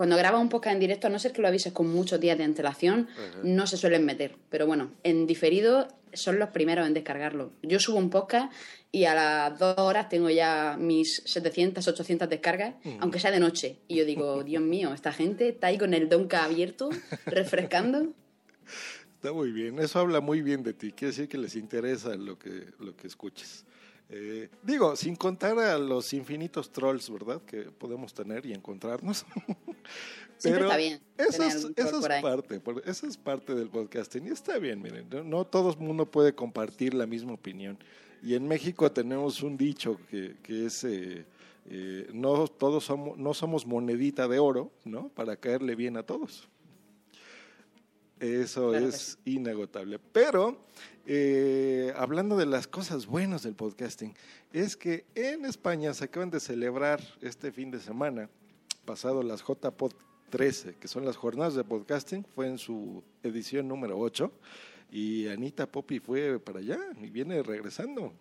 cuando 0.00 0.16
grabas 0.16 0.40
un 0.40 0.48
podcast 0.48 0.72
en 0.72 0.80
directo, 0.80 1.08
a 1.08 1.10
no 1.10 1.18
ser 1.18 1.30
que 1.30 1.42
lo 1.42 1.48
avises 1.48 1.74
con 1.74 1.86
muchos 1.86 2.18
días 2.18 2.38
de 2.38 2.44
antelación, 2.44 3.00
uh 3.00 3.20
-huh. 3.20 3.42
no 3.42 3.66
se 3.66 3.76
suelen 3.76 4.06
meter. 4.06 4.34
Pero 4.48 4.66
bueno, 4.66 4.92
en 5.02 5.26
diferido 5.26 5.88
son 6.14 6.38
los 6.38 6.48
primeros 6.48 6.86
en 6.86 6.94
descargarlo. 6.94 7.52
Yo 7.62 7.78
subo 7.80 7.98
un 7.98 8.08
podcast 8.08 8.50
y 8.90 9.04
a 9.04 9.14
las 9.14 9.58
dos 9.58 9.76
horas 9.76 10.08
tengo 10.08 10.30
ya 10.30 10.78
mis 10.80 11.22
700, 11.26 11.86
800 11.86 12.30
descargas, 12.30 12.76
-huh. 12.82 12.96
aunque 13.00 13.20
sea 13.20 13.30
de 13.30 13.40
noche. 13.40 13.76
Y 13.88 13.96
yo 13.96 14.06
digo, 14.06 14.42
Dios 14.50 14.62
mío, 14.62 14.94
esta 14.94 15.12
gente 15.12 15.50
está 15.50 15.66
ahí 15.66 15.76
con 15.76 15.92
el 15.92 16.08
donka 16.08 16.44
abierto, 16.44 16.88
refrescando. 17.26 18.06
Está 19.16 19.34
muy 19.34 19.52
bien, 19.52 19.78
eso 19.80 19.98
habla 19.98 20.22
muy 20.22 20.40
bien 20.40 20.62
de 20.62 20.72
ti. 20.72 20.92
Quiere 20.92 21.08
decir 21.08 21.28
que 21.28 21.36
les 21.36 21.54
interesa 21.56 22.14
lo 22.14 22.38
que, 22.38 22.68
lo 22.78 22.96
que 22.96 23.06
escuches. 23.06 23.66
Eh, 24.10 24.48
digo, 24.62 24.96
sin 24.96 25.14
contar 25.14 25.58
a 25.58 25.78
los 25.78 26.12
infinitos 26.12 26.70
trolls, 26.70 27.10
¿verdad? 27.10 27.40
Que 27.42 27.62
podemos 27.62 28.12
tener 28.12 28.44
y 28.46 28.52
encontrarnos. 28.52 29.24
Pero 30.42 30.64
está 30.64 30.76
bien. 30.76 31.00
Eso 31.16 31.42
es, 31.42 31.70
eso 31.76 31.98
es 32.00 32.22
parte, 32.22 32.60
eso 32.86 33.06
es 33.06 33.16
parte 33.16 33.54
del 33.54 33.68
podcasting. 33.68 34.26
Y 34.26 34.30
está 34.30 34.58
bien, 34.58 34.80
miren, 34.80 35.08
no, 35.10 35.22
no 35.22 35.46
todo 35.46 35.70
el 35.70 35.78
mundo 35.78 36.10
puede 36.10 36.34
compartir 36.34 36.94
la 36.94 37.06
misma 37.06 37.34
opinión. 37.34 37.78
Y 38.22 38.34
en 38.34 38.48
México 38.48 38.90
tenemos 38.90 39.42
un 39.42 39.56
dicho 39.56 39.98
que, 40.10 40.36
que 40.42 40.66
es... 40.66 40.84
Eh, 40.84 41.24
eh, 41.72 42.08
no 42.12 42.48
todos 42.48 42.84
somos, 42.84 43.16
no 43.16 43.32
somos 43.32 43.64
monedita 43.64 44.26
de 44.26 44.40
oro, 44.40 44.72
¿no? 44.84 45.08
Para 45.10 45.36
caerle 45.36 45.76
bien 45.76 45.96
a 45.96 46.02
todos. 46.02 46.48
Eso 48.20 48.70
claro 48.70 48.88
es 48.88 49.18
sí. 49.24 49.32
inagotable. 49.32 49.98
Pero 49.98 50.58
eh, 51.06 51.92
hablando 51.96 52.36
de 52.36 52.46
las 52.46 52.66
cosas 52.66 53.06
buenas 53.06 53.42
del 53.42 53.54
podcasting, 53.54 54.14
es 54.52 54.76
que 54.76 55.06
en 55.14 55.44
España 55.46 55.94
se 55.94 56.04
acaban 56.04 56.30
de 56.30 56.38
celebrar 56.38 57.00
este 57.22 57.50
fin 57.50 57.70
de 57.70 57.80
semana, 57.80 58.28
pasado 58.84 59.22
las 59.22 59.40
JPod 59.42 59.92
13, 60.28 60.76
que 60.76 60.86
son 60.86 61.04
las 61.04 61.16
jornadas 61.16 61.54
de 61.54 61.64
podcasting, 61.64 62.24
fue 62.24 62.46
en 62.46 62.58
su 62.58 63.02
edición 63.22 63.66
número 63.66 63.98
8, 63.98 64.30
y 64.92 65.28
Anita 65.28 65.66
Poppy 65.66 65.98
fue 65.98 66.38
para 66.38 66.58
allá 66.60 66.78
y 67.00 67.08
viene 67.10 67.42
regresando. 67.42 68.12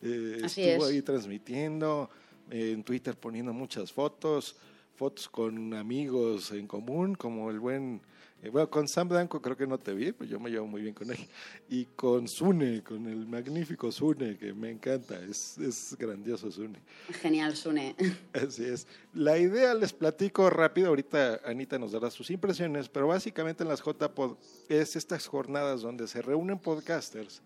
Eh, 0.00 0.40
Así 0.44 0.62
estuvo 0.62 0.86
es. 0.86 0.92
ahí 0.92 1.02
transmitiendo, 1.02 2.08
eh, 2.50 2.72
en 2.72 2.82
Twitter 2.82 3.16
poniendo 3.16 3.52
muchas 3.52 3.92
fotos, 3.92 4.56
fotos 4.94 5.28
con 5.28 5.74
amigos 5.74 6.50
en 6.52 6.66
común, 6.66 7.14
como 7.14 7.50
el 7.50 7.60
buen 7.60 8.00
eh, 8.42 8.50
bueno, 8.50 8.70
con 8.70 8.86
Sam 8.86 9.08
Blanco 9.08 9.42
creo 9.42 9.56
que 9.56 9.66
no 9.66 9.78
te 9.78 9.92
vi, 9.92 10.12
pues 10.12 10.30
yo 10.30 10.38
me 10.38 10.48
llevo 10.48 10.66
muy 10.66 10.82
bien 10.82 10.94
con 10.94 11.10
él. 11.10 11.18
Y 11.68 11.84
con 11.84 12.28
Sune, 12.28 12.82
con 12.82 13.06
el 13.06 13.26
magnífico 13.26 13.90
Sune, 13.90 14.36
que 14.38 14.52
me 14.52 14.70
encanta, 14.70 15.20
es, 15.22 15.58
es 15.58 15.96
grandioso 15.98 16.50
Sune. 16.50 16.78
Genial, 17.20 17.56
Sune. 17.56 17.96
Así 18.32 18.64
es. 18.64 18.86
La 19.12 19.38
idea 19.38 19.74
les 19.74 19.92
platico 19.92 20.48
rápido, 20.50 20.88
ahorita 20.88 21.40
Anita 21.44 21.78
nos 21.78 21.92
dará 21.92 22.10
sus 22.10 22.30
impresiones, 22.30 22.88
pero 22.88 23.08
básicamente 23.08 23.64
en 23.64 23.68
las 23.68 23.82
JPod 23.82 24.36
es 24.68 24.96
estas 24.96 25.26
jornadas 25.26 25.82
donde 25.82 26.06
se 26.06 26.22
reúnen 26.22 26.58
podcasters 26.58 27.42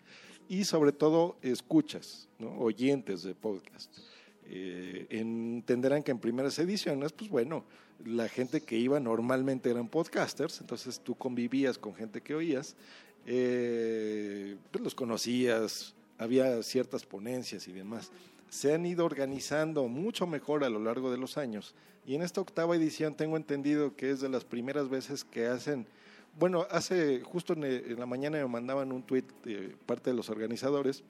y 0.47 0.63
sobre 0.65 0.91
todo 0.91 1.37
escuchas, 1.41 2.29
¿no? 2.37 2.51
oyentes 2.59 3.23
de 3.23 3.33
podcast. 3.33 3.91
Eh, 4.47 5.07
entenderán 5.09 6.03
que 6.03 6.11
en 6.11 6.19
primeras 6.19 6.59
ediciones, 6.59 7.11
pues 7.13 7.29
bueno, 7.29 7.63
la 8.05 8.27
gente 8.27 8.61
que 8.61 8.77
iba 8.77 8.99
normalmente 8.99 9.69
eran 9.69 9.87
podcasters, 9.87 10.59
entonces 10.61 10.99
tú 10.99 11.15
convivías 11.15 11.77
con 11.77 11.95
gente 11.95 12.21
que 12.21 12.35
oías, 12.35 12.75
eh, 13.25 14.57
pues 14.71 14.83
los 14.83 14.95
conocías, 14.95 15.93
había 16.17 16.61
ciertas 16.63 17.05
ponencias 17.05 17.67
y 17.67 17.71
demás. 17.71 18.11
Se 18.49 18.73
han 18.73 18.85
ido 18.85 19.05
organizando 19.05 19.87
mucho 19.87 20.27
mejor 20.27 20.63
a 20.63 20.69
lo 20.69 20.79
largo 20.79 21.11
de 21.11 21.17
los 21.17 21.37
años 21.37 21.73
y 22.05 22.15
en 22.15 22.21
esta 22.21 22.41
octava 22.41 22.75
edición 22.75 23.15
tengo 23.15 23.37
entendido 23.37 23.95
que 23.95 24.11
es 24.11 24.19
de 24.19 24.29
las 24.29 24.43
primeras 24.43 24.89
veces 24.89 25.23
que 25.23 25.47
hacen, 25.47 25.87
bueno, 26.37 26.67
hace 26.69 27.21
justo 27.21 27.53
en, 27.53 27.97
la 27.97 28.05
mañana 28.05 28.37
me 28.37 28.47
mandaban 28.47 28.91
un 28.91 29.03
tweet 29.03 29.25
de 29.43 29.75
parte 29.85 30.09
de 30.09 30.15
los 30.15 30.29
organizadores, 30.29 31.03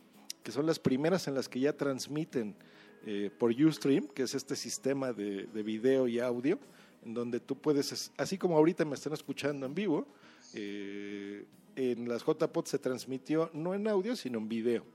que 0.44 0.52
son 0.52 0.66
las 0.66 0.80
primeras 0.80 1.28
en 1.28 1.34
las 1.34 1.50
que 1.50 1.60
ya 1.60 1.74
transmiten 1.74 2.56
eh, 3.06 3.30
por 3.38 3.52
Ustream, 3.52 4.08
que 4.08 4.24
es 4.24 4.34
este 4.34 4.56
sistema 4.56 5.14
de, 5.14 5.46
de, 5.46 5.64
video 5.64 6.08
y 6.08 6.20
audio, 6.20 6.58
en 7.06 7.14
donde 7.14 7.40
tú 7.40 7.58
puedes, 7.58 8.12
así 8.18 8.38
como 8.38 8.58
ahorita 8.58 8.86
me 8.86 8.96
están 8.96 9.14
escuchando 9.14 9.66
en 9.66 9.76
vivo, 9.76 10.08
eh, 10.54 11.46
en 11.76 12.08
las 12.08 12.24
JPod 12.24 12.66
se 12.66 12.80
transmitió 12.80 13.50
no 13.54 13.74
en 13.74 13.88
audio, 13.88 14.16
sino 14.16 14.38
en 14.38 14.48
video. 14.48 14.86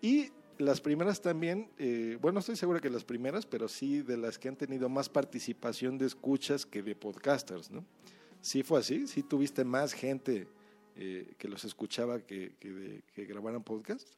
Y 0.00 0.30
las 0.58 0.80
primeras 0.80 1.20
también, 1.20 1.68
eh, 1.78 2.18
bueno, 2.20 2.40
estoy 2.40 2.56
seguro 2.56 2.80
que 2.80 2.90
las 2.90 3.04
primeras, 3.04 3.46
pero 3.46 3.68
sí 3.68 4.02
de 4.02 4.16
las 4.16 4.38
que 4.38 4.48
han 4.48 4.56
tenido 4.56 4.88
más 4.88 5.08
participación 5.08 5.98
de 5.98 6.06
escuchas 6.06 6.66
que 6.66 6.82
de 6.82 6.94
podcasters, 6.94 7.70
¿no? 7.70 7.84
Sí 8.40 8.62
fue 8.62 8.80
así, 8.80 9.06
sí 9.06 9.22
tuviste 9.22 9.64
más 9.64 9.92
gente 9.92 10.48
eh, 10.96 11.32
que 11.38 11.48
los 11.48 11.64
escuchaba 11.64 12.20
que, 12.20 12.54
que, 12.58 12.70
de, 12.70 13.02
que 13.14 13.24
grabaran 13.24 13.62
podcast. 13.62 14.08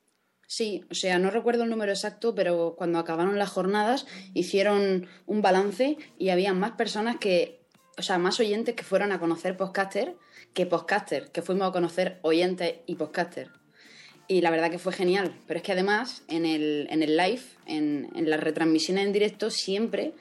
Sí, 0.56 0.84
o 0.88 0.94
sea, 0.94 1.18
no 1.18 1.30
recuerdo 1.32 1.64
el 1.64 1.70
número 1.70 1.90
exacto, 1.90 2.32
pero 2.36 2.76
cuando 2.78 3.00
acabaron 3.00 3.40
las 3.40 3.50
jornadas 3.50 4.06
hicieron 4.34 5.08
un 5.26 5.42
balance 5.42 5.98
y 6.16 6.28
había 6.28 6.52
más 6.52 6.70
personas 6.76 7.16
que, 7.16 7.58
o 7.98 8.02
sea, 8.02 8.18
más 8.18 8.38
oyentes 8.38 8.76
que 8.76 8.84
fueron 8.84 9.10
a 9.10 9.18
conocer 9.18 9.56
podcaster 9.56 10.14
que 10.52 10.64
podcaster, 10.64 11.32
que 11.32 11.42
fuimos 11.42 11.68
a 11.68 11.72
conocer 11.72 12.20
oyentes 12.22 12.76
y 12.86 12.94
podcaster. 12.94 13.50
Y 14.28 14.42
la 14.42 14.52
verdad 14.52 14.70
que 14.70 14.78
fue 14.78 14.92
genial, 14.92 15.34
pero 15.48 15.58
es 15.58 15.64
que 15.64 15.72
además 15.72 16.22
en 16.28 16.46
el, 16.46 16.86
en 16.88 17.02
el 17.02 17.16
live, 17.16 17.42
en, 17.66 18.12
en 18.14 18.30
las 18.30 18.38
retransmisiones 18.38 19.06
en 19.06 19.12
directo, 19.12 19.50
siempre 19.50 20.14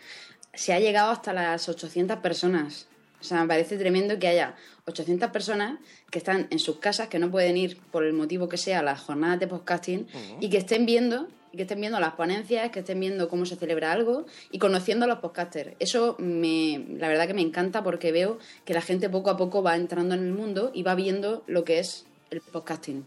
se 0.55 0.73
ha 0.73 0.79
llegado 0.79 1.11
hasta 1.11 1.33
las 1.33 1.69
800 1.69 2.17
personas. 2.21 2.87
O 3.23 3.25
sea, 3.25 3.41
me 3.41 3.47
parece 3.47 3.77
tremendo 3.77 4.19
que 4.19 4.27
haya 4.27 4.55
800 4.85 5.29
personas 5.31 5.79
que 6.11 6.17
están 6.17 6.47
en 6.49 6.59
sus 6.59 6.77
casas, 6.79 7.07
que 7.07 7.19
no 7.19 7.31
pueden 7.31 7.55
ir 7.55 7.77
por 7.91 8.03
el 8.03 8.11
motivo 8.11 8.49
que 8.49 8.57
sea 8.57 8.79
a 8.79 8.83
las 8.83 8.99
jornadas 8.99 9.39
de 9.39 9.47
podcasting 9.47 10.01
uh 10.01 10.17
-huh. 10.17 10.37
y 10.41 10.49
que 10.49 10.57
estén 10.57 10.85
viendo 10.85 11.27
que 11.55 11.61
estén 11.61 11.79
viendo 11.79 11.99
las 11.99 12.13
ponencias, 12.15 12.71
que 12.71 12.79
estén 12.79 12.99
viendo 12.99 13.29
cómo 13.29 13.45
se 13.45 13.55
celebra 13.55 13.91
algo 13.91 14.25
y 14.49 14.57
conociendo 14.57 15.05
a 15.05 15.07
los 15.07 15.19
podcasters. 15.19 15.75
Eso 15.79 16.15
me, 16.17 16.83
la 16.97 17.07
verdad 17.07 17.27
que 17.27 17.35
me 17.35 17.43
encanta 17.43 17.83
porque 17.83 18.11
veo 18.11 18.39
que 18.65 18.73
la 18.73 18.81
gente 18.81 19.07
poco 19.07 19.29
a 19.29 19.37
poco 19.37 19.61
va 19.61 19.75
entrando 19.75 20.15
en 20.15 20.23
el 20.23 20.33
mundo 20.33 20.71
y 20.73 20.81
va 20.81 20.95
viendo 20.95 21.43
lo 21.45 21.63
que 21.63 21.77
es 21.77 22.07
el 22.31 22.41
podcasting. 22.41 23.05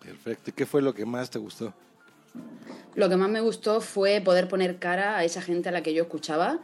Perfecto. 0.00 0.50
¿Y 0.50 0.52
qué 0.52 0.64
fue 0.64 0.80
lo 0.80 0.94
que 0.94 1.04
más 1.04 1.30
te 1.30 1.40
gustó? 1.40 1.74
Lo 2.94 3.08
que 3.08 3.16
más 3.16 3.30
me 3.30 3.40
gustó 3.40 3.80
fue 3.80 4.20
poder 4.20 4.48
poner 4.48 4.78
cara 4.78 5.16
a 5.16 5.24
esa 5.24 5.42
gente 5.42 5.70
a 5.70 5.72
la 5.72 5.82
que 5.82 5.94
yo 5.94 6.04
escuchaba 6.04 6.60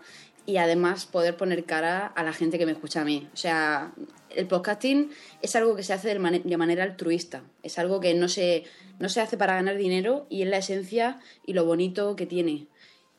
y 0.49 0.57
además 0.57 1.05
poder 1.05 1.37
poner 1.37 1.65
cara 1.65 2.07
a 2.07 2.23
la 2.23 2.33
gente 2.33 2.59
que 2.59 2.65
me 2.65 2.73
escucha 2.73 3.03
a 3.03 3.05
mí. 3.05 3.29
O 3.35 3.37
sea, 3.37 3.93
el 4.35 4.47
podcasting 4.47 5.11
es 5.43 5.55
algo 5.57 5.77
que 5.77 5.83
se 5.83 5.93
hace 5.93 6.09
de, 6.09 6.19
man 6.19 6.41
de 6.43 6.57
manera 6.57 6.85
altruista, 6.85 7.43
es 7.63 7.79
algo 7.79 8.01
que 8.01 8.15
no 8.15 8.29
se, 8.29 8.65
no 8.99 9.11
se 9.11 9.21
hace 9.21 9.37
para 9.37 9.57
ganar 9.57 9.77
dinero 9.77 10.27
y 10.31 10.41
es 10.41 10.49
la 10.49 10.57
esencia 10.57 11.21
y 11.45 11.53
lo 11.53 11.67
bonito 11.67 12.17
que 12.17 12.25
tiene. 12.25 12.67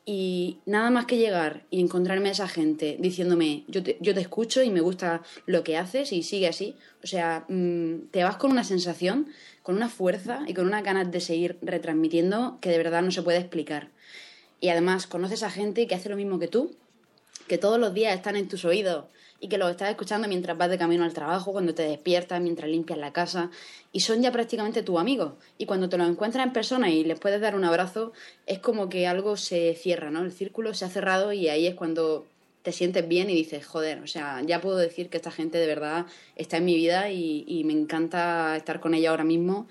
Y 0.04 0.58
nada 0.66 0.90
más 0.90 1.06
que 1.06 1.18
llegar 1.18 1.66
y 1.70 1.80
encontrarme 1.80 2.30
a 2.30 2.32
esa 2.32 2.48
gente 2.48 2.96
diciéndome, 2.98 3.62
yo 3.68 3.84
te, 3.84 3.96
yo 4.00 4.12
te 4.12 4.22
escucho 4.22 4.64
y 4.64 4.70
me 4.70 4.80
gusta 4.80 5.22
lo 5.46 5.62
que 5.62 5.76
haces 5.76 6.10
y 6.10 6.24
sigue 6.24 6.48
así. 6.48 6.74
O 7.04 7.06
sea, 7.06 7.44
mmm, 7.46 8.08
te 8.10 8.24
vas 8.24 8.38
con 8.38 8.50
una 8.50 8.64
sensación, 8.64 9.28
con 9.62 9.76
una 9.76 9.88
fuerza 9.88 10.42
y 10.48 10.54
con 10.54 10.66
unas 10.66 10.82
ganas 10.82 11.12
de 11.12 11.20
seguir 11.20 11.58
retransmitiendo 11.62 12.58
que 12.60 12.70
de 12.70 12.78
verdad 12.78 13.02
no 13.02 13.12
se 13.12 13.22
puede 13.22 13.38
explicar. 13.38 13.90
Y 14.58 14.70
además 14.70 15.06
conoces 15.06 15.44
a 15.44 15.50
gente 15.50 15.86
que 15.86 15.94
hace 15.94 16.08
lo 16.08 16.16
mismo 16.16 16.40
que 16.40 16.48
tú, 16.48 16.74
que 17.50 17.58
todos 17.58 17.80
los 17.80 17.92
días 17.92 18.14
están 18.14 18.36
en 18.36 18.46
tus 18.46 18.64
oídos 18.64 19.06
y 19.40 19.48
que 19.48 19.58
los 19.58 19.72
estás 19.72 19.90
escuchando 19.90 20.28
mientras 20.28 20.56
vas 20.56 20.70
de 20.70 20.78
camino 20.78 21.02
al 21.02 21.12
trabajo, 21.12 21.50
cuando 21.50 21.74
te 21.74 21.82
despiertas, 21.82 22.40
mientras 22.40 22.70
limpias 22.70 22.96
la 22.96 23.12
casa 23.12 23.50
y 23.90 23.98
son 23.98 24.22
ya 24.22 24.30
prácticamente 24.30 24.84
tus 24.84 25.00
amigos. 25.00 25.32
Y 25.58 25.66
cuando 25.66 25.88
te 25.88 25.98
los 25.98 26.08
encuentras 26.08 26.46
en 26.46 26.52
persona 26.52 26.90
y 26.90 27.02
les 27.02 27.18
puedes 27.18 27.40
dar 27.40 27.56
un 27.56 27.64
abrazo, 27.64 28.12
es 28.46 28.60
como 28.60 28.88
que 28.88 29.08
algo 29.08 29.36
se 29.36 29.74
cierra, 29.74 30.12
¿no? 30.12 30.22
El 30.22 30.30
círculo 30.30 30.74
se 30.74 30.84
ha 30.84 30.90
cerrado 30.90 31.32
y 31.32 31.48
ahí 31.48 31.66
es 31.66 31.74
cuando 31.74 32.24
te 32.62 32.70
sientes 32.70 33.08
bien 33.08 33.28
y 33.30 33.34
dices, 33.34 33.66
joder, 33.66 34.00
o 34.00 34.06
sea, 34.06 34.42
ya 34.46 34.60
puedo 34.60 34.76
decir 34.76 35.08
que 35.08 35.16
esta 35.16 35.32
gente 35.32 35.58
de 35.58 35.66
verdad 35.66 36.06
está 36.36 36.58
en 36.58 36.66
mi 36.66 36.76
vida 36.76 37.10
y, 37.10 37.44
y 37.48 37.64
me 37.64 37.72
encanta 37.72 38.56
estar 38.56 38.78
con 38.78 38.94
ella 38.94 39.10
ahora 39.10 39.24
mismo 39.24 39.66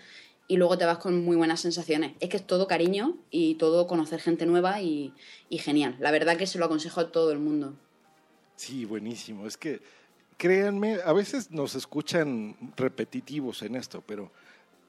y 0.49 0.57
luego 0.57 0.79
te 0.79 0.85
vas 0.85 0.97
con 0.97 1.23
muy 1.23 1.37
buenas 1.37 1.61
sensaciones. 1.61 2.13
Es 2.19 2.27
que 2.27 2.37
es 2.37 2.45
todo 2.45 2.67
cariño 2.67 3.15
y 3.29 3.53
todo 3.55 3.85
conocer 3.85 4.19
gente 4.19 4.47
nueva 4.47 4.81
y, 4.81 5.13
genial. 5.51 5.95
La 5.99 6.09
verdad 6.09 6.37
que 6.37 6.47
se 6.47 6.57
lo 6.57 6.65
aconsejo 6.65 6.99
a 6.99 7.11
todo 7.11 7.31
el 7.31 7.37
mundo. 7.37 7.75
Sí, 8.55 8.83
buenísimo. 8.83 9.45
Es 9.45 9.57
que, 9.57 9.79
créanme, 10.37 10.97
a 11.05 11.13
veces 11.13 11.51
nos 11.51 11.75
escuchan 11.75 12.57
repetitivos 12.75 13.61
en 13.61 13.75
esto, 13.75 14.03
pero 14.05 14.31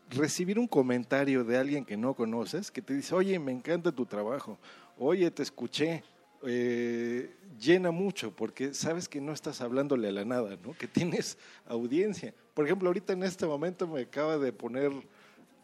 recibir 0.09 0.59
un 0.59 0.67
comentario 0.67 1.45
de 1.45 1.59
alguien 1.59 1.85
que 1.85 1.99
no 1.99 2.15
conoces, 2.15 2.71
que 2.71 2.81
te 2.81 2.95
dice, 2.95 3.15
oye, 3.15 3.39
me 3.39 3.53
encanta 3.53 3.93
tu 3.93 4.07
trabajo, 4.07 4.59
oye, 4.99 5.31
te 5.31 5.43
escuché, 5.43 6.03
eh, 6.43 7.35
llena 7.61 7.91
mucho 7.91 8.35
porque 8.35 8.73
sabes 8.73 9.11
que 9.11 9.21
no 9.21 9.33
estás 9.33 9.61
hablándole 9.61 10.09
a 10.09 10.13
la 10.13 10.25
nada, 10.25 10.57
¿no? 10.65 10.73
que 10.73 10.89
tienes 10.89 11.37
audiencia. 11.67 12.33
Por 12.55 12.65
ejemplo, 12.65 12.89
ahorita 12.89 13.13
en 13.13 13.25
este 13.25 13.45
momento 13.45 13.87
me 13.87 14.01
acaba 14.01 14.39
de 14.39 14.55
poner 14.55 14.91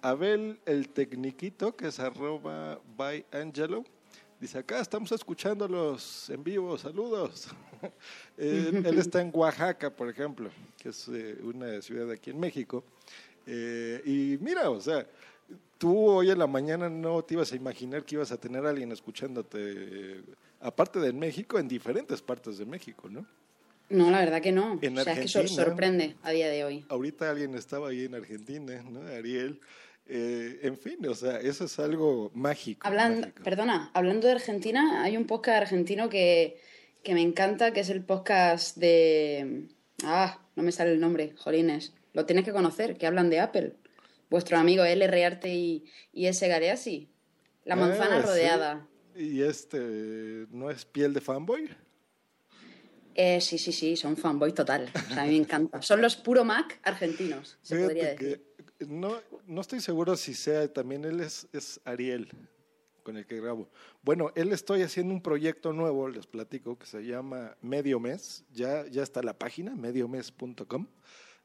Abel 0.07 0.61
el 0.67 0.89
Tecniquito, 0.91 1.75
que 1.75 1.89
es 1.89 1.99
arroba 1.99 2.81
by 2.97 3.27
Angelo, 3.33 3.85
dice, 4.39 4.59
acá 4.59 4.81
estamos 4.81 5.11
escuchándolos 5.11 6.31
en 6.31 6.45
vivo, 6.45 6.79
saludos. 6.79 7.49
él, 8.39 8.99
está 8.99 9.21
en 9.21 9.33
Oaxaca, 9.35 9.91
por 9.91 10.09
ejemplo, 10.09 10.49
que 10.79 10.91
es 10.91 11.09
eh, 11.09 11.37
una 11.43 11.83
ciudad 11.83 12.09
aquí 12.13 12.31
en 12.31 12.39
México. 12.39 12.85
Eh, 13.49 14.01
y 14.05 14.39
mira, 14.41 14.71
o 14.71 14.81
sea, 14.81 15.05
tú 15.77 16.07
hoy 16.07 16.31
en 16.31 16.39
la 16.39 16.47
mañana 16.47 16.89
no 16.89 17.25
te 17.25 17.35
ibas 17.35 17.53
a 17.53 17.57
imaginar 17.57 18.05
que 18.05 18.15
ibas 18.15 18.31
a 18.31 18.37
tener 18.37 18.65
a 18.65 18.71
alguien 18.71 18.93
escuchándote, 18.93 20.23
aparte 20.61 21.01
de 21.01 21.13
México, 21.13 21.59
en 21.59 21.67
diferentes 21.67 22.23
partes 22.23 22.59
de 22.59 22.65
México, 22.65 23.09
¿no? 23.11 23.27
No, 23.89 24.11
la 24.11 24.19
verdad 24.19 24.41
que 24.41 24.53
no. 24.53 24.75
o 24.75 25.03
sea, 25.03 25.13
es 25.15 25.33
que 25.33 25.49
sorprende 25.49 26.17
a 26.23 26.31
día 26.31 26.49
de 26.49 26.65
hoy. 26.65 26.85
Ahorita 26.89 27.31
alguien 27.31 27.55
estaba 27.55 27.89
ahí 27.89 28.05
en 28.05 28.15
Argentina, 28.15 28.83
¿no? 28.89 29.01
Ariel. 29.01 29.61
Eh, 30.09 30.61
en 30.63 30.77
fin, 30.77 31.05
o 31.07 31.15
sea, 31.15 31.41
eso 31.41 31.65
es 31.65 31.79
algo 31.81 32.31
mágico, 32.33 32.87
hablando, 32.87 33.29
Perdona, 33.43 33.91
hablando 33.93 34.29
de 34.29 34.35
Argentina, 34.35 35.03
hay 35.03 35.17
un 35.17 35.27
podcast 35.27 35.63
argentino 35.63 36.09
que, 36.09 36.61
que, 37.03 37.15
me 37.15 37.23
encanta, 37.23 37.73
que 37.73 37.81
es 37.81 37.91
el 37.91 38.05
podcast 38.05 38.77
de... 38.77 39.67
Ah, 40.05 40.39
no 40.55 40.63
me 40.63 40.71
sale 40.71 40.93
el 40.93 41.01
nombre, 41.01 41.35
Jolines. 41.37 41.93
Lo 42.13 42.25
tienes 42.25 42.45
que 42.45 42.53
conocer, 42.53 42.97
que 42.97 43.07
hablan 43.07 43.31
de 43.31 43.41
Apple. 43.41 43.75
Vuestro 44.31 44.59
amigo 44.59 44.85
L. 44.85 45.07
Rearte 45.09 45.53
y, 45.53 45.85
y 46.13 46.27
S. 46.27 46.47
Gareasi. 46.47 47.09
La 47.65 47.75
ah, 47.75 47.79
manzana 47.79 48.23
rodeada. 48.23 48.87
¿Y 49.17 49.43
este 49.43 49.79
no 50.51 50.71
es 50.71 50.85
piel 50.85 51.15
de 51.15 51.21
fanboy? 51.21 51.69
Eh, 53.15 53.41
sí, 53.41 53.59
sí, 53.59 53.73
sí, 53.73 53.97
son 53.97 54.17
fanboy 54.17 54.53
total. 54.53 54.91
O 54.95 55.15
sea, 55.15 55.23
a 55.23 55.25
mí 55.25 55.33
me 55.33 55.39
encanta. 55.39 55.83
Son 55.83 56.01
los 56.01 56.17
puro 56.17 56.45
Mac 56.45 56.79
argentinos, 56.83 57.59
se 57.63 57.77
podría 57.77 58.15
decir 58.15 58.45
no, 58.81 59.21
no 59.47 59.61
estoy 59.61 59.81
seguro 59.81 60.17
si 60.17 60.35
sea 60.35 60.73
también 60.73 61.05
él 61.05 61.21
es, 61.21 61.49
es, 61.53 61.81
Ariel 61.85 62.29
con 63.07 63.17
el 63.17 63.25
que 63.25 63.41
grabo. 63.41 63.69
Bueno, 64.03 64.33
él 64.35 64.53
estoy 64.53 64.83
haciendo 64.83 65.15
un 65.15 65.23
proyecto 65.23 65.73
nuevo, 65.73 66.09
les 66.09 66.27
platico, 66.27 66.77
que 66.77 66.87
se 66.87 67.07
llama 67.07 67.57
Medio 67.63 68.01
Mes. 68.01 68.45
Ya, 68.53 68.85
ya 68.89 69.05
está 69.05 69.23
la 69.23 69.39
página, 69.39 69.77
mediomes.com, 69.77 70.89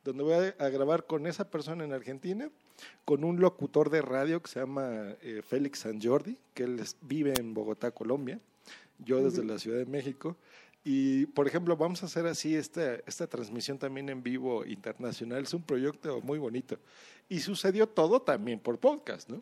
donde 0.03 0.23
voy 0.23 0.34
a, 0.57 0.69
grabar 0.69 1.05
con 1.05 1.27
esa 1.27 1.51
persona 1.51 1.84
en 1.84 1.93
Argentina, 1.93 2.49
con 3.05 3.23
un 3.23 3.39
locutor 3.39 3.91
de 3.91 4.01
radio 4.01 4.41
que 4.41 4.49
se 4.49 4.59
llama 4.59 5.15
eh, 5.21 5.43
Félix 5.47 5.82
San 5.82 6.01
Jordi, 6.01 6.39
que 6.55 6.63
él 6.63 6.82
vive 7.01 7.36
en 7.39 7.53
Bogotá, 7.53 7.91
Colombia, 7.91 8.39
yo 8.97 9.23
desde 9.23 9.43
la 9.43 9.59
Ciudad 9.59 9.77
de 9.77 9.86
México. 9.86 10.38
Y, 10.84 11.27
por 11.27 11.47
ejemplo, 11.47 11.77
vamos 11.77 12.01
a 12.01 12.07
hacer 12.07 12.25
así 12.25 12.55
esta, 12.55 12.95
esta 13.05 13.27
transmisión 13.27 13.77
también 13.77 14.09
en 14.09 14.23
vivo 14.23 14.65
internacional. 14.65 15.43
Es 15.43 15.53
un 15.53 15.61
proyecto 15.61 16.21
muy 16.21 16.39
bonito. 16.39 16.79
Y 17.32 17.39
sucedió 17.39 17.88
todo 17.88 18.21
también 18.21 18.59
por 18.59 18.77
podcast, 18.77 19.29
¿no? 19.29 19.41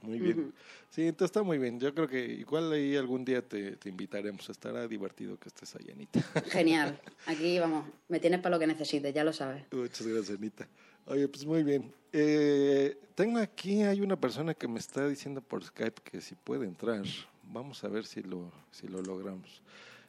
Muy 0.00 0.18
bien. 0.18 0.54
Sí, 0.88 1.02
entonces 1.02 1.26
está 1.26 1.42
muy 1.42 1.58
bien. 1.58 1.78
Yo 1.78 1.94
creo 1.94 2.08
que 2.08 2.24
igual 2.24 2.72
ahí 2.72 2.96
algún 2.96 3.26
día 3.26 3.46
te, 3.46 3.76
te 3.76 3.90
invitaremos. 3.90 4.48
Estará 4.48 4.88
divertido 4.88 5.38
que 5.38 5.48
estés 5.48 5.76
ahí, 5.76 5.90
Anita. 5.92 6.22
Genial. 6.48 6.98
Aquí, 7.26 7.58
vamos, 7.58 7.84
me 8.08 8.20
tienes 8.20 8.40
para 8.40 8.56
lo 8.56 8.58
que 8.58 8.66
necesites, 8.66 9.12
ya 9.12 9.22
lo 9.22 9.34
sabes. 9.34 9.64
Muchas 9.70 10.06
gracias, 10.06 10.38
Anita. 10.38 10.66
Oye, 11.04 11.28
pues 11.28 11.44
muy 11.44 11.62
bien. 11.62 11.92
Eh, 12.10 12.96
tengo 13.14 13.38
aquí, 13.38 13.82
hay 13.82 14.00
una 14.00 14.16
persona 14.16 14.54
que 14.54 14.66
me 14.66 14.78
está 14.78 15.06
diciendo 15.06 15.42
por 15.42 15.62
Skype 15.62 16.00
que 16.02 16.22
si 16.22 16.34
puede 16.34 16.64
entrar. 16.64 17.04
Vamos 17.52 17.84
a 17.84 17.88
ver 17.88 18.06
si 18.06 18.22
lo, 18.22 18.50
si 18.70 18.88
lo 18.88 19.02
logramos. 19.02 19.60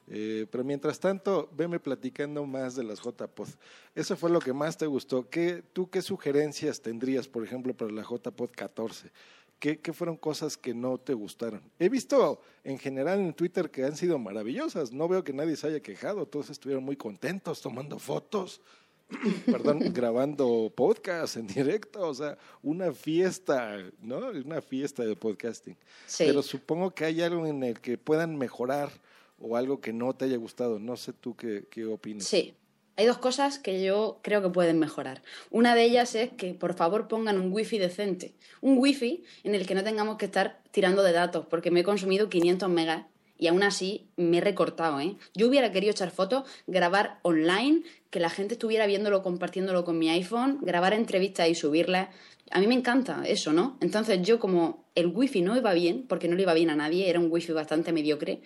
Eh, 0.07 0.45
pero 0.51 0.63
mientras 0.63 0.99
tanto, 0.99 1.49
veme 1.55 1.79
platicando 1.79 2.45
más 2.45 2.75
de 2.75 2.83
las 2.83 2.99
JPod. 3.01 3.49
Eso 3.95 4.15
fue 4.15 4.29
lo 4.29 4.39
que 4.39 4.53
más 4.53 4.77
te 4.77 4.85
gustó. 4.85 5.29
¿Qué, 5.29 5.63
¿Tú 5.73 5.89
qué 5.89 6.01
sugerencias 6.01 6.81
tendrías, 6.81 7.27
por 7.27 7.43
ejemplo, 7.43 7.73
para 7.73 7.91
la 7.91 8.03
JPod 8.03 8.51
14? 8.51 9.11
¿Qué, 9.57 9.79
¿Qué, 9.79 9.93
fueron 9.93 10.17
cosas 10.17 10.57
que 10.57 10.73
no 10.73 10.97
te 10.97 11.13
gustaron? 11.13 11.61
He 11.79 11.89
visto 11.89 12.41
en 12.63 12.77
general 12.77 13.19
en 13.19 13.33
Twitter 13.33 13.71
que 13.71 13.85
han 13.85 13.95
sido 13.95 14.19
maravillosas. 14.19 14.91
No 14.91 15.07
veo 15.07 15.23
que 15.23 15.33
nadie 15.33 15.55
se 15.55 15.67
haya 15.67 15.79
quejado. 15.79 16.27
Todos 16.27 16.49
estuvieron 16.49 16.83
muy 16.83 16.97
contentos 16.97 17.61
tomando 17.61 17.97
fotos, 17.97 18.61
perdón, 19.45 19.91
grabando 19.93 20.71
podcast 20.75 21.37
en 21.37 21.47
directo. 21.47 22.07
O 22.07 22.13
sea, 22.13 22.37
una 22.61 22.91
fiesta, 22.91 23.77
¿no? 24.01 24.29
Una 24.29 24.61
fiesta 24.61 25.03
de 25.03 25.15
podcasting. 25.15 25.77
Pero 26.17 26.43
supongo 26.43 26.91
que 26.91 27.05
hay 27.05 27.21
algo 27.21 27.47
en 27.47 27.63
el 27.63 27.79
que 27.79 27.97
puedan 27.97 28.37
mejorar 28.37 28.91
o 29.39 29.57
algo 29.57 29.81
que 29.81 29.93
no 29.93 30.13
te 30.13 30.25
haya 30.25 30.37
gustado. 30.37 30.79
No 30.79 30.97
sé 30.97 31.13
tú 31.13 31.35
qué, 31.35 31.85
opinas. 31.85 32.25
Sí, 32.25 32.53
hay 32.97 33.05
dos 33.05 33.17
cosas 33.17 33.59
que 33.59 33.83
yo 33.83 34.19
creo 34.21 34.41
que 34.41 34.49
pueden 34.49 34.79
mejorar. 34.79 35.21
Una 35.51 35.75
de 35.75 35.83
ellas 35.83 36.15
es 36.15 36.31
que 36.31 36.53
por 36.53 36.73
favor 36.73 37.07
pongan 37.07 37.39
un 37.39 37.51
wifi 37.51 37.77
decente. 37.77 38.35
Un 38.61 38.77
wifi 38.77 39.23
en 39.43 39.55
el 39.55 39.67
que 39.67 39.75
no 39.75 39.83
tengamos 39.83 40.17
que 40.17 40.25
estar 40.25 40.61
tirando 40.71 41.03
de 41.03 41.11
datos, 41.11 41.45
porque 41.45 41.71
me 41.71 41.81
he 41.81 41.83
consumido 41.83 42.29
500 42.29 42.69
megas 42.69 43.05
y 43.37 43.47
aún 43.47 43.63
así 43.63 44.07
me 44.15 44.37
he 44.37 44.41
recortado. 44.41 44.99
¿eh? 44.99 45.15
Yo 45.33 45.47
hubiera 45.47 45.71
querido 45.71 45.91
echar 45.91 46.11
fotos, 46.11 46.49
grabar 46.67 47.19
online, 47.23 47.83
que 48.09 48.19
la 48.19 48.29
gente 48.29 48.53
estuviera 48.53 48.87
viéndolo, 48.87 49.23
compartiéndolo 49.23 49.83
con 49.83 49.99
mi 49.99 50.09
iPhone, 50.09 50.59
grabar 50.61 50.93
entrevistas 50.93 51.49
y 51.49 51.55
subirlas. 51.55 52.09
A 52.51 52.59
mí 52.59 52.67
me 52.67 52.75
encanta 52.75 53.23
eso, 53.25 53.51
¿no? 53.51 53.77
Entonces 53.81 54.21
yo 54.21 54.39
como 54.39 54.85
el 54.95 55.07
wifi 55.07 55.41
no 55.41 55.57
iba 55.57 55.73
bien, 55.73 56.05
porque 56.07 56.27
no 56.27 56.35
le 56.35 56.43
iba 56.43 56.53
bien 56.53 56.69
a 56.69 56.75
nadie, 56.75 57.09
era 57.09 57.19
un 57.19 57.29
wifi 57.29 57.51
bastante 57.51 57.91
mediocre, 57.91 58.41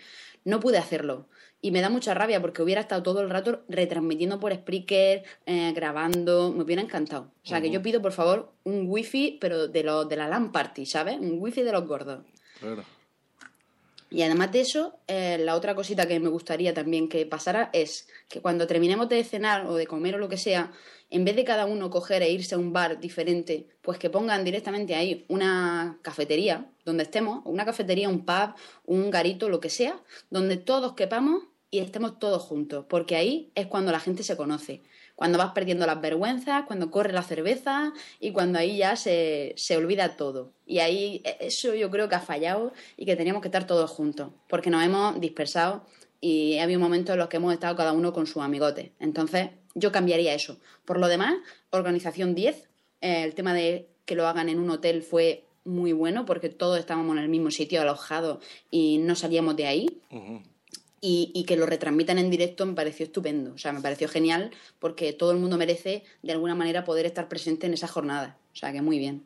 no 0.45 0.59
pude 0.59 0.77
hacerlo. 0.77 1.27
Y 1.61 1.71
me 1.71 1.81
da 1.81 1.89
mucha 1.89 2.13
rabia 2.13 2.39
porque 2.39 2.61
hubiera 2.61 2.81
estado 2.81 3.03
todo 3.03 3.21
el 3.21 3.29
rato 3.29 3.63
retransmitiendo 3.67 4.39
por 4.39 4.53
Spreaker, 4.53 5.23
eh, 5.45 5.73
grabando, 5.73 6.53
me 6.53 6.63
hubiera 6.63 6.81
encantado. 6.81 7.31
O 7.43 7.47
sea, 7.47 7.61
que 7.61 7.69
yo 7.69 7.81
pido, 7.81 8.01
por 8.01 8.13
favor, 8.13 8.53
un 8.63 8.85
wifi, 8.87 9.37
pero 9.41 9.67
de, 9.67 9.83
lo, 9.83 10.05
de 10.05 10.15
la 10.15 10.29
LAN 10.29 10.51
party, 10.51 10.85
¿sabes? 10.85 11.19
Un 11.19 11.37
wifi 11.39 11.63
de 11.63 11.71
los 11.73 11.85
gordos. 11.85 12.23
Claro. 12.59 12.83
Y 14.11 14.23
además 14.23 14.51
de 14.51 14.61
eso, 14.61 14.99
eh, 15.07 15.37
la 15.39 15.55
otra 15.55 15.75
cosita 15.75 16.07
que 16.07 16.19
me 16.19 16.29
gustaría 16.29 16.73
también 16.73 17.07
que 17.09 17.25
pasara 17.25 17.69
es 17.73 18.07
que 18.27 18.41
cuando 18.41 18.65
terminemos 18.65 19.07
de 19.07 19.23
cenar 19.23 19.67
o 19.67 19.75
de 19.75 19.85
comer 19.85 20.15
o 20.15 20.17
lo 20.17 20.29
que 20.29 20.37
sea, 20.37 20.71
en 21.11 21.25
vez 21.25 21.35
de 21.35 21.43
cada 21.43 21.65
uno 21.65 21.89
coger 21.89 22.23
e 22.23 22.31
irse 22.31 22.55
a 22.55 22.57
un 22.57 22.73
bar 22.73 22.99
diferente, 22.99 23.67
pues 23.81 23.99
que 23.99 24.09
pongan 24.09 24.43
directamente 24.43 24.95
ahí 24.95 25.25
una 25.27 25.99
cafetería 26.01 26.71
donde 26.85 27.03
estemos, 27.03 27.41
una 27.45 27.65
cafetería, 27.65 28.09
un 28.09 28.25
pub, 28.25 28.55
un 28.85 29.11
garito, 29.11 29.47
lo 29.47 29.59
que 29.59 29.69
sea, 29.69 30.01
donde 30.29 30.57
todos 30.57 30.93
quepamos 30.93 31.43
y 31.71 31.79
estemos 31.79 32.17
todos 32.17 32.41
juntos, 32.41 32.85
porque 32.89 33.15
ahí 33.15 33.51
es 33.53 33.67
cuando 33.67 33.91
la 33.91 33.99
gente 33.99 34.23
se 34.23 34.35
conoce 34.35 34.81
cuando 35.19 35.37
vas 35.37 35.51
perdiendo 35.51 35.85
las 35.85 35.99
vergüenzas, 35.99 36.63
cuando 36.63 36.89
corre 36.89 37.11
la 37.11 37.23
cerveza 37.23 37.91
y 38.21 38.31
cuando 38.31 38.57
ahí 38.57 38.77
ya 38.77 38.95
se, 38.95 39.53
se 39.57 39.75
olvida 39.75 40.15
todo. 40.15 40.53
Y 40.65 40.79
ahí 40.79 41.21
e, 41.25 41.35
eso 41.41 41.75
yo 41.75 41.91
creo 41.91 42.07
que 42.07 42.15
ha 42.15 42.21
fallado 42.21 42.71
y 42.95 43.05
que 43.05 43.17
teníamos 43.17 43.41
que 43.41 43.49
estar 43.49 43.67
todos 43.67 43.91
juntos, 43.91 44.31
porque 44.47 44.69
nos 44.69 44.81
hemos 44.81 45.19
dispersado 45.19 45.83
y 46.21 46.57
ha 46.59 46.63
habido 46.63 46.79
momentos 46.79 47.11
en 47.11 47.19
los 47.19 47.27
que 47.27 47.35
hemos 47.35 47.51
estado 47.51 47.75
cada 47.75 47.91
uno 47.91 48.13
con 48.13 48.27
su 48.27 48.41
amigote. 48.41 48.93
Entonces, 49.01 49.49
yo 49.75 49.91
cambiaría 49.91 50.33
eso. 50.33 50.57
Por 50.85 50.97
lo 50.97 51.09
demás, 51.09 51.35
organización 51.71 52.33
10, 52.33 52.69
eh, 53.01 53.23
el 53.25 53.35
tema 53.35 53.53
de 53.53 53.89
que 54.05 54.15
lo 54.15 54.25
hagan 54.25 54.47
en 54.47 54.57
un 54.57 54.69
hotel 54.69 55.03
fue 55.03 55.43
muy 55.65 55.91
bueno 55.91 56.25
porque 56.25 56.47
todos 56.47 56.79
estábamos 56.79 57.17
en 57.17 57.23
el 57.23 57.29
mismo 57.29 57.51
sitio 57.51 57.81
alojados 57.81 58.41
y 58.71 58.99
no 58.99 59.15
salíamos 59.15 59.57
de 59.57 59.67
ahí 59.67 60.01
y, 61.01 61.43
que 61.47 61.55
lo 61.55 61.65
retransmitan 61.65 62.17
en 62.17 62.29
directo 62.29 62.65
me 62.65 62.73
pareció 62.73 63.05
estupendo. 63.05 63.53
O 63.53 63.57
sea, 63.57 63.71
me 63.73 63.81
pareció 63.81 64.07
genial 64.07 64.51
porque 64.79 65.13
todo 65.13 65.31
el 65.31 65.37
mundo 65.37 65.57
merece 65.57 66.03
de 66.23 66.31
alguna 66.31 66.55
manera 66.55 66.83
poder 66.83 67.05
estar 67.05 67.27
presente 67.27 67.67
en 67.67 67.73
esa 67.73 67.87
jornada. 67.87 68.37
O 68.53 68.55
sea, 68.55 68.71
que 68.71 68.81
muy 68.81 68.99
bien. 68.99 69.23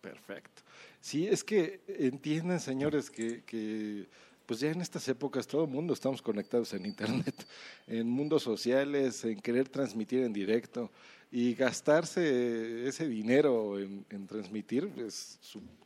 Perfecto. 0.00 0.62
Sí, 1.00 1.26
es 1.26 1.42
que 1.42 1.80
entienden, 1.88 2.60
señores, 2.60 3.10
que, 3.10 4.06
pues 4.46 4.60
ya 4.60 4.70
en 4.70 4.80
estas 4.80 5.08
épocas 5.08 5.46
todo 5.46 5.64
el 5.64 5.70
mundo 5.70 5.94
estamos 5.94 6.22
conectados 6.22 6.74
en 6.74 6.86
Internet, 6.86 7.34
en 7.86 8.08
mundos 8.08 8.42
sociales, 8.42 9.24
en 9.24 9.40
querer 9.40 9.68
transmitir 9.68 10.22
en 10.22 10.32
directo 10.32 10.90
y 11.30 11.54
gastarse 11.54 12.86
ese 12.86 13.08
dinero 13.08 13.80
en, 13.80 14.26
transmitir 14.26 14.92
es 14.98 15.38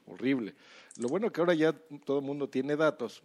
horrible. 0.06 0.54
Lo 0.98 1.08
bueno 1.08 1.30
que 1.30 1.40
ahora 1.40 1.54
ya 1.54 1.72
todo 2.04 2.18
el 2.18 2.24
mundo 2.24 2.48
tiene 2.48 2.76
datos, 2.76 3.22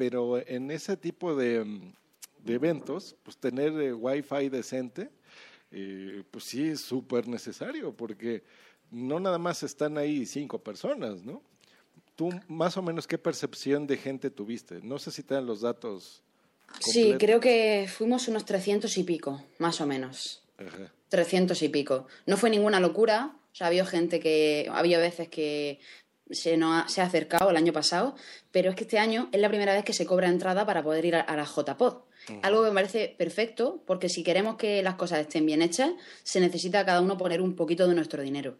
pero 0.00 0.38
en 0.48 0.70
ese 0.70 0.96
tipo 0.96 1.36
de, 1.36 1.92
eventos, 2.46 3.14
pues 3.22 3.36
tener 3.36 3.78
eh, 3.78 3.92
wifi 3.92 4.48
decente, 4.48 5.10
eh, 5.70 6.22
pues 6.30 6.44
sí 6.44 6.70
es 6.70 6.80
súper 6.80 7.28
necesario, 7.28 7.92
porque 7.94 8.42
no 8.90 9.20
nada 9.20 9.36
más 9.36 9.62
están 9.62 9.98
ahí 9.98 10.24
cinco 10.24 10.58
personas, 10.58 11.22
¿no? 11.22 11.42
¿Tú 12.16 12.30
más 12.48 12.78
o 12.78 12.82
menos 12.82 13.06
qué 13.06 13.18
percepción 13.18 13.86
de 13.86 13.98
gente 13.98 14.30
tuviste? 14.30 14.80
No 14.82 14.98
sé 14.98 15.10
si 15.10 15.22
te 15.22 15.34
dan 15.34 15.44
los 15.44 15.60
datos. 15.60 16.22
Sí, 16.78 17.16
creo 17.18 17.38
que 17.38 17.86
fuimos 17.86 18.26
unos 18.26 18.46
300 18.46 18.96
y 18.96 19.04
pico, 19.04 19.44
más 19.58 19.82
o 19.82 19.86
menos. 19.86 20.42
Ajá. 20.56 20.90
300 21.10 21.60
y 21.60 21.68
pico. 21.68 22.06
No 22.24 22.38
fue 22.38 22.48
ninguna 22.48 22.80
locura. 22.80 23.36
O 23.52 23.54
sea, 23.54 23.66
había 23.66 23.84
gente 23.84 24.18
que. 24.18 24.66
Había 24.72 24.98
veces 24.98 25.28
que 25.28 25.78
se, 26.30 26.58
ha, 26.62 26.88
se 26.88 27.00
ha 27.00 27.04
acercado 27.04 27.50
el 27.50 27.56
año 27.56 27.72
pasado, 27.72 28.14
pero 28.50 28.70
es 28.70 28.76
que 28.76 28.84
este 28.84 28.98
año 28.98 29.28
es 29.32 29.40
la 29.40 29.48
primera 29.48 29.74
vez 29.74 29.84
que 29.84 29.92
se 29.92 30.06
cobra 30.06 30.28
entrada 30.28 30.66
para 30.66 30.82
poder 30.82 31.04
ir 31.04 31.16
a, 31.16 31.36
la 31.36 31.44
JPod. 31.44 32.02
Algo 32.42 32.62
que 32.62 32.68
me 32.68 32.74
parece 32.74 33.14
perfecto, 33.18 33.82
porque 33.86 34.08
si 34.08 34.22
queremos 34.22 34.56
que 34.56 34.82
las 34.82 34.94
cosas 34.94 35.20
estén 35.20 35.46
bien 35.46 35.62
hechas, 35.62 35.90
se 36.22 36.38
necesita 36.38 36.84
cada 36.84 37.00
uno 37.00 37.16
poner 37.16 37.40
un 37.40 37.56
poquito 37.56 37.88
de 37.88 37.94
nuestro 37.94 38.22
dinero 38.22 38.58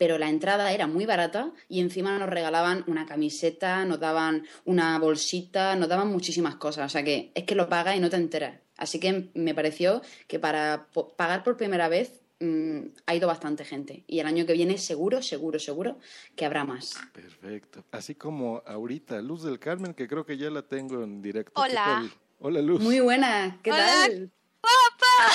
pero 0.00 0.16
la 0.16 0.30
entrada 0.30 0.72
era 0.72 0.86
muy 0.86 1.04
barata 1.04 1.52
y 1.68 1.80
encima 1.80 2.18
nos 2.18 2.30
regalaban 2.30 2.84
una 2.86 3.04
camiseta, 3.04 3.84
nos 3.84 4.00
daban 4.00 4.46
una 4.64 4.98
bolsita, 4.98 5.76
nos 5.76 5.90
daban 5.90 6.08
muchísimas 6.08 6.54
cosas. 6.54 6.86
O 6.86 6.88
sea 6.88 7.04
que 7.04 7.32
es 7.34 7.44
que 7.44 7.54
lo 7.54 7.68
pagas 7.68 7.96
y 7.96 8.00
no 8.00 8.08
te 8.08 8.16
enteras. 8.16 8.60
Así 8.78 8.98
que 8.98 9.28
me 9.34 9.54
pareció 9.54 10.00
que 10.26 10.38
para 10.38 10.88
pagar 11.18 11.44
por 11.44 11.58
primera 11.58 11.90
vez 11.90 12.22
mm, 12.40 12.80
ha 13.06 13.14
ido 13.14 13.28
bastante 13.28 13.64
gente. 13.64 14.04
Y 14.06 14.20
el 14.20 14.26
año 14.26 14.46
que 14.46 14.54
viene 14.54 14.78
seguro, 14.78 15.22
seguro, 15.22 15.58
seguro 15.58 15.98
que 16.36 16.44
habrá 16.44 16.64
más. 16.64 16.94
Perfecto. 17.12 17.84
Así 17.92 18.14
como 18.14 18.62
ahorita, 18.66 19.20
Luz 19.20 19.42
del 19.42 19.58
Carmen, 19.58 19.94
que 19.94 20.08
creo 20.08 20.26
que 20.26 20.36
ya 20.36 20.50
la 20.50 20.62
tengo 20.62 21.02
en 21.02 21.22
directo. 21.22 21.60
Hola. 21.60 22.10
Hola, 22.38 22.62
Luz. 22.62 22.80
Muy 22.80 23.00
buena. 23.00 23.60
¿Qué 23.62 23.70
tal? 23.70 24.32
¡Papá! 24.60 25.32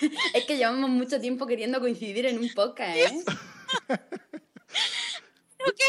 es 0.34 0.44
que 0.44 0.56
llevamos 0.56 0.90
mucho 0.90 1.20
tiempo 1.20 1.46
queriendo 1.46 1.80
coincidir 1.80 2.26
en 2.26 2.38
un 2.38 2.48
podcast, 2.54 2.96
¿eh? 2.96 3.24
¡Qué 5.76 5.84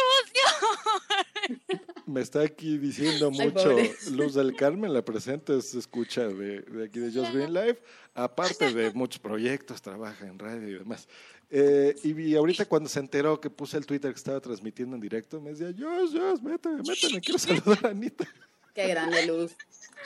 emoción! 1.57 1.81
Me 2.09 2.21
está 2.21 2.41
aquí 2.41 2.77
diciendo 2.77 3.29
mucho 3.31 3.75
Luz 4.11 4.33
del 4.33 4.55
Carmen, 4.55 4.91
la 4.93 5.03
presente 5.03 5.61
se 5.61 5.77
escucha 5.77 6.27
de, 6.27 6.65
aquí 6.85 6.99
de 6.99 7.11
Just 7.11 7.33
Green 7.33 7.53
Live, 7.53 7.79
aparte 8.15 8.73
de 8.73 8.91
muchos 8.91 9.19
proyectos, 9.19 9.81
trabaja 9.81 10.25
en 10.25 10.39
radio 10.39 10.67
y 10.67 10.73
demás. 10.73 11.07
Eh, 11.51 11.95
y, 12.03 12.35
ahorita 12.35 12.65
cuando 12.65 12.89
se 12.89 12.99
enteró 12.99 13.39
que 13.39 13.49
puse 13.49 13.77
el 13.77 13.85
Twitter 13.85 14.11
que 14.11 14.17
estaba 14.17 14.39
transmitiendo 14.39 14.95
en 14.95 15.01
directo, 15.01 15.39
me 15.39 15.51
decía, 15.51 15.73
Jos, 15.77 16.11
Jos, 16.13 16.41
méteme, 16.41 16.81
méteme, 16.83 17.21
quiero 17.21 17.39
saludar 17.39 17.85
a 17.85 17.89
Anita. 17.89 18.27
Qué 18.73 18.87
grande 18.87 19.25
luz. 19.25 19.55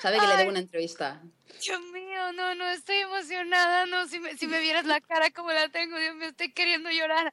Sabe 0.01 0.17
que 0.19 0.27
le 0.27 0.37
debo 0.37 0.49
una 0.49 0.59
entrevista. 0.59 1.21
Dios 1.61 1.81
mío, 1.93 2.31
no, 2.33 2.55
no, 2.55 2.67
estoy 2.69 2.97
emocionada. 2.97 3.85
No, 3.85 4.07
si 4.07 4.19
me, 4.19 4.35
si 4.37 4.47
me 4.47 4.59
vieras 4.59 4.85
la 4.85 4.99
cara 4.99 5.29
como 5.31 5.51
la 5.51 5.69
tengo, 5.69 5.97
Dios 5.97 6.15
me 6.15 6.27
estoy 6.27 6.51
queriendo 6.51 6.89
llorar. 6.89 7.31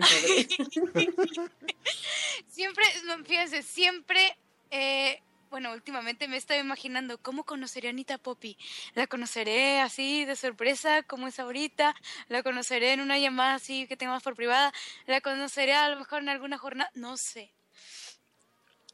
Ay, 0.00 0.48
siempre, 2.48 2.84
fíjense, 3.24 3.62
siempre, 3.62 4.36
eh, 4.70 5.20
bueno, 5.50 5.72
últimamente 5.72 6.28
me 6.28 6.36
estoy 6.36 6.58
imaginando 6.58 7.18
cómo 7.18 7.44
conoceré 7.44 7.88
a 7.88 7.90
Anita 7.90 8.18
Poppy. 8.18 8.56
La 8.94 9.06
conoceré 9.06 9.80
así 9.80 10.24
de 10.24 10.36
sorpresa, 10.36 11.02
como 11.02 11.26
es 11.26 11.38
ahorita. 11.38 11.94
La 12.28 12.42
conoceré 12.42 12.92
en 12.92 13.00
una 13.00 13.18
llamada 13.18 13.54
así 13.54 13.86
que 13.86 13.96
tengo 13.96 14.12
más 14.12 14.22
por 14.22 14.34
privada. 14.34 14.72
La 15.06 15.20
conoceré 15.20 15.74
a 15.74 15.88
lo 15.88 15.98
mejor 15.98 16.22
en 16.22 16.28
alguna 16.28 16.58
jornada. 16.58 16.90
No 16.94 17.16
sé. 17.16 17.50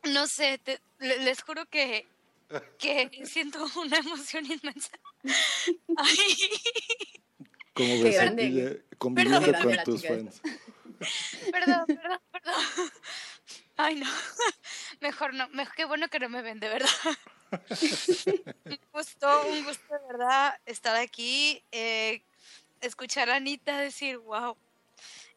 No 0.05 0.27
sé, 0.27 0.61
les 0.99 1.43
juro 1.43 1.67
que 1.67 2.07
que 2.79 3.11
siento 3.25 3.67
una 3.77 3.99
emoción 3.99 4.45
inmensa. 4.47 4.91
Ay. 5.97 6.37
Como 7.73 8.03
ves 8.03 8.83
conviviendo 8.99 9.53
con 9.61 9.77
tus 9.85 10.07
fans. 10.07 10.41
Perdón, 11.53 11.87
perdón, 11.87 12.21
perdón. 12.33 12.93
Ay, 13.77 13.97
no. 13.97 14.07
Mejor 15.01 15.35
no. 15.35 15.49
Mejor, 15.51 15.75
qué 15.75 15.85
bueno 15.85 16.09
que 16.09 16.21
no 16.21 16.29
me 16.29 16.43
ven, 16.43 16.61
de 16.61 16.69
verdad. 16.69 16.89
un 18.65 18.81
gusto, 18.93 19.47
un 19.49 19.65
gusto 19.65 19.95
de 19.95 20.07
verdad 20.13 20.59
estar 20.67 20.97
aquí, 20.97 21.63
eh, 21.73 22.23
escuchar 22.81 23.31
a 23.31 23.37
Anita 23.37 23.79
decir, 23.79 24.19
wow. 24.19 24.57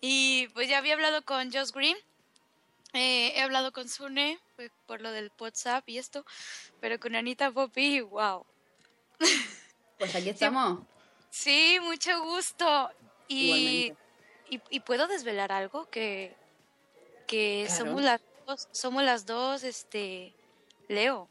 Y 0.01 0.47
pues 0.53 0.69
ya 0.69 0.77
había 0.77 0.93
hablado 0.93 1.23
con 1.25 1.51
Josh 1.51 1.71
Green 1.71 1.97
eh, 2.93 3.33
he 3.35 3.41
hablado 3.41 3.71
con 3.71 3.87
Sune 3.89 4.39
pues, 4.55 4.71
por 4.85 5.01
lo 5.01 5.11
del 5.11 5.31
WhatsApp 5.39 5.87
y 5.87 5.97
esto, 5.97 6.25
pero 6.79 6.99
con 6.99 7.15
Anita 7.15 7.51
Poppy, 7.51 8.01
wow. 8.01 8.45
Pues 9.97 10.15
aquí 10.15 10.29
estamos. 10.29 10.81
Sí, 11.29 11.79
mucho 11.81 12.23
gusto. 12.23 12.89
Y, 13.27 13.93
y, 14.49 14.79
puedo 14.81 15.07
desvelar 15.07 15.51
algo 15.51 15.89
que, 15.89 16.35
que 17.27 17.67
somos 17.69 18.01
las 18.01 18.21
dos, 18.45 18.67
somos 18.71 19.03
las 19.03 19.25
dos, 19.25 19.63
este, 19.63 20.33
Leo. 20.87 21.27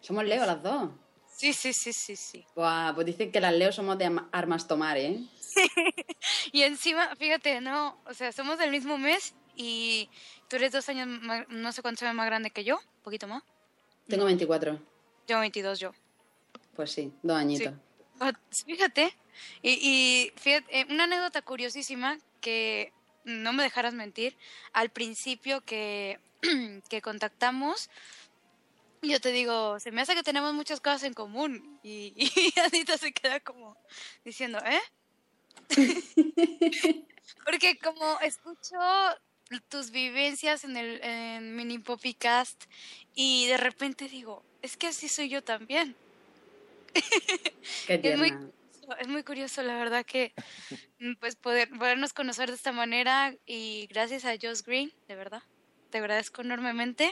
Somos 0.00 0.24
Leo 0.24 0.44
las 0.44 0.62
dos. 0.62 0.90
Sí, 1.36 1.52
sí, 1.52 1.72
sí, 1.72 1.92
sí, 1.92 2.16
sí. 2.16 2.46
pues 2.54 3.06
dicen 3.06 3.32
que 3.32 3.40
las 3.40 3.52
Leo 3.52 3.72
somos 3.72 3.98
de 3.98 4.20
armas 4.32 4.68
tomar, 4.68 4.96
¿eh? 4.96 5.20
y 6.52 6.62
encima, 6.62 7.14
fíjate, 7.16 7.60
no, 7.60 7.98
o 8.06 8.14
sea, 8.14 8.32
somos 8.32 8.58
del 8.58 8.70
mismo 8.70 8.98
mes 8.98 9.34
y 9.56 10.08
tú 10.48 10.56
eres 10.56 10.72
dos 10.72 10.88
años, 10.88 11.08
no 11.48 11.72
sé 11.72 11.82
cuántos 11.82 12.02
años 12.02 12.14
más 12.14 12.26
grande 12.26 12.50
que 12.50 12.64
yo, 12.64 12.76
un 12.76 13.02
poquito 13.02 13.26
más. 13.26 13.42
Tengo 14.08 14.24
24. 14.26 14.78
Yo 15.26 15.40
22 15.40 15.80
yo. 15.80 15.92
Pues 16.76 16.92
sí, 16.92 17.12
dos 17.22 17.36
añitos. 17.36 17.72
Ah, 18.20 18.32
fíjate, 18.50 19.16
y, 19.62 20.32
fíjate, 20.36 20.80
eh, 20.80 20.86
una 20.90 21.04
anécdota 21.04 21.42
curiosísima 21.42 22.18
que 22.40 22.92
no 23.24 23.52
me 23.52 23.62
dejaras 23.62 23.94
mentir, 23.94 24.36
al 24.72 24.90
principio 24.90 25.62
que, 25.62 26.20
que 26.88 27.02
contactamos, 27.02 27.90
yo 29.02 29.20
te 29.20 29.32
digo, 29.32 29.78
se 29.80 29.92
me 29.92 30.00
hace 30.00 30.14
que 30.14 30.22
tenemos 30.22 30.54
muchas 30.54 30.80
cosas 30.80 31.04
en 31.04 31.14
común. 31.14 31.78
Y, 31.82 32.12
y 32.16 32.60
Anita 32.60 32.98
se 32.98 33.12
queda 33.12 33.40
como 33.40 33.76
diciendo, 34.24 34.58
¿eh? 34.64 34.80
Porque 37.44 37.78
como 37.78 38.18
escucho 38.20 38.76
tus 39.68 39.90
vivencias 39.90 40.64
en 40.64 40.76
el 40.76 41.00
en 41.02 41.56
Mini 41.56 41.78
Poppycast 41.78 42.64
y 43.14 43.46
de 43.46 43.56
repente 43.56 44.08
digo, 44.08 44.42
es 44.62 44.76
que 44.76 44.88
así 44.88 45.08
soy 45.08 45.28
yo 45.28 45.42
también. 45.42 45.94
es, 47.88 48.18
muy, 48.18 48.32
es 48.98 49.08
muy 49.08 49.22
curioso, 49.22 49.62
la 49.62 49.76
verdad 49.76 50.04
que 50.04 50.32
mm, 50.98 51.14
pues 51.20 51.36
poder, 51.36 51.68
podernos 51.70 52.12
conocer 52.12 52.48
de 52.48 52.56
esta 52.56 52.72
manera 52.72 53.34
y 53.46 53.86
gracias 53.88 54.24
a 54.24 54.34
Josh 54.40 54.62
Green, 54.64 54.92
de 55.08 55.14
verdad, 55.14 55.42
te 55.90 55.98
agradezco 55.98 56.42
enormemente. 56.42 57.10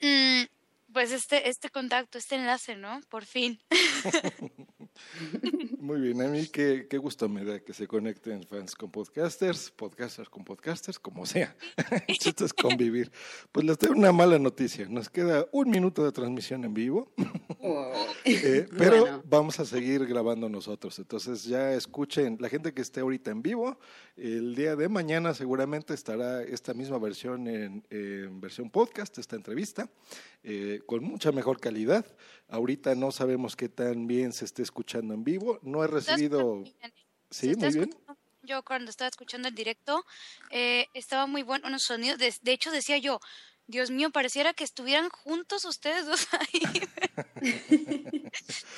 Mm, 0.00 0.44
pues 0.92 1.12
este, 1.12 1.48
este 1.48 1.70
contacto, 1.70 2.18
este 2.18 2.36
enlace, 2.36 2.76
¿no? 2.76 3.00
Por 3.08 3.24
fin. 3.24 3.60
Muy 5.80 6.00
bien, 6.00 6.20
a 6.22 6.26
mí 6.26 6.48
qué, 6.48 6.88
qué, 6.90 6.98
gusto 6.98 7.28
me 7.28 7.44
da 7.44 7.60
que 7.60 7.72
se 7.72 7.86
conecten 7.86 8.42
fans 8.42 8.74
con 8.74 8.90
podcasters, 8.90 9.70
podcasters 9.70 10.28
con 10.28 10.44
podcasters, 10.44 10.98
como 10.98 11.24
sea. 11.24 11.54
Esto 12.08 12.44
es 12.44 12.52
convivir. 12.52 13.12
Pues 13.52 13.64
les 13.64 13.78
tengo 13.78 13.94
una 13.94 14.10
mala 14.10 14.40
noticia. 14.40 14.88
Nos 14.88 15.08
queda 15.08 15.46
un 15.52 15.70
minuto 15.70 16.04
de 16.04 16.10
transmisión 16.10 16.64
en 16.64 16.74
vivo, 16.74 17.12
eh, 18.24 18.66
pero 18.76 19.22
vamos 19.24 19.60
a 19.60 19.64
seguir 19.64 20.04
grabando 20.04 20.48
nosotros. 20.48 20.98
Entonces 20.98 21.44
ya 21.44 21.72
escuchen, 21.72 22.38
la 22.40 22.48
gente 22.48 22.74
que 22.74 22.82
esté 22.82 23.00
ahorita 23.00 23.30
en 23.30 23.42
vivo, 23.42 23.78
el 24.16 24.56
día 24.56 24.74
de 24.74 24.88
mañana 24.88 25.32
seguramente 25.32 25.94
estará 25.94 26.42
esta 26.42 26.74
misma 26.74 26.98
versión 26.98 27.46
en, 27.46 27.84
en 27.90 28.40
versión 28.40 28.68
podcast, 28.68 29.16
esta 29.18 29.36
entrevista. 29.36 29.88
Eh, 30.44 30.82
con 30.86 31.02
mucha 31.02 31.32
mejor 31.32 31.60
calidad. 31.60 32.06
Ahorita 32.48 32.94
no 32.94 33.12
sabemos 33.12 33.56
qué 33.56 33.68
tan 33.68 34.06
bien 34.06 34.32
se 34.32 34.46
esté 34.46 34.62
escuchando 34.62 35.14
en 35.14 35.22
vivo. 35.22 35.58
No 35.62 35.84
he 35.84 35.86
recibido... 35.86 36.64
Sí, 37.30 37.54
muy 37.56 37.72
bien. 37.72 37.90
Yo 38.42 38.62
cuando 38.62 38.90
estaba 38.90 39.08
escuchando 39.08 39.48
el 39.48 39.54
directo, 39.54 40.06
eh, 40.50 40.86
estaba 40.94 41.26
muy 41.26 41.42
bueno 41.42 41.68
unos 41.68 41.82
sonidos. 41.82 42.18
De, 42.18 42.32
de, 42.40 42.52
hecho, 42.52 42.70
decía 42.70 42.96
yo, 42.96 43.20
Dios 43.66 43.90
mío, 43.90 44.10
pareciera 44.10 44.54
que 44.54 44.64
estuvieran 44.64 45.10
juntos 45.10 45.66
ustedes 45.66 46.06
dos 46.06 46.26
ahí. 46.40 46.88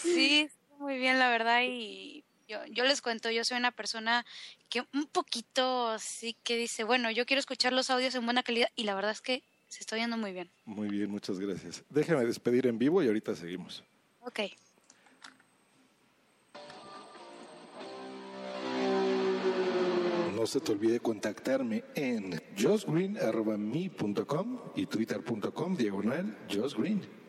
sí, 0.02 0.50
muy 0.78 0.98
bien, 0.98 1.20
la 1.20 1.30
verdad. 1.30 1.62
Y 1.64 2.24
yo, 2.48 2.58
yo 2.66 2.82
les 2.82 3.00
cuento, 3.00 3.30
yo 3.30 3.44
soy 3.44 3.58
una 3.58 3.70
persona 3.70 4.26
que 4.68 4.84
un 4.92 5.06
poquito 5.06 5.96
sí 6.00 6.36
que 6.42 6.56
dice, 6.56 6.82
bueno, 6.82 7.12
yo 7.12 7.24
quiero 7.24 7.38
escuchar 7.38 7.72
los 7.72 7.90
audios 7.90 8.16
en 8.16 8.24
buena 8.24 8.42
calidad. 8.42 8.68
Y 8.74 8.82
la 8.82 8.96
verdad 8.96 9.12
es 9.12 9.20
que 9.20 9.44
Se 9.70 9.80
está 9.80 9.94
oyendo 9.94 10.16
muy 10.16 10.32
bien. 10.32 10.50
Muy 10.64 10.88
bien, 10.88 11.08
muchas 11.10 11.38
gracias. 11.38 11.84
Déjame 11.88 12.26
despedir 12.26 12.66
en 12.66 12.76
vivo 12.76 13.00
y 13.04 13.06
ahorita 13.06 13.36
seguimos. 13.36 13.84
Ok. 14.20 14.40
No 20.34 20.44
se 20.46 20.60
te 20.60 20.72
olvide 20.72 20.98
contactarme 20.98 21.84
en 21.94 22.42
josgreen.me.com 22.60 24.58
y 24.74 24.86
twitter.com 24.86 25.76
diagonal 25.76 26.36
josgreen. 26.52 27.19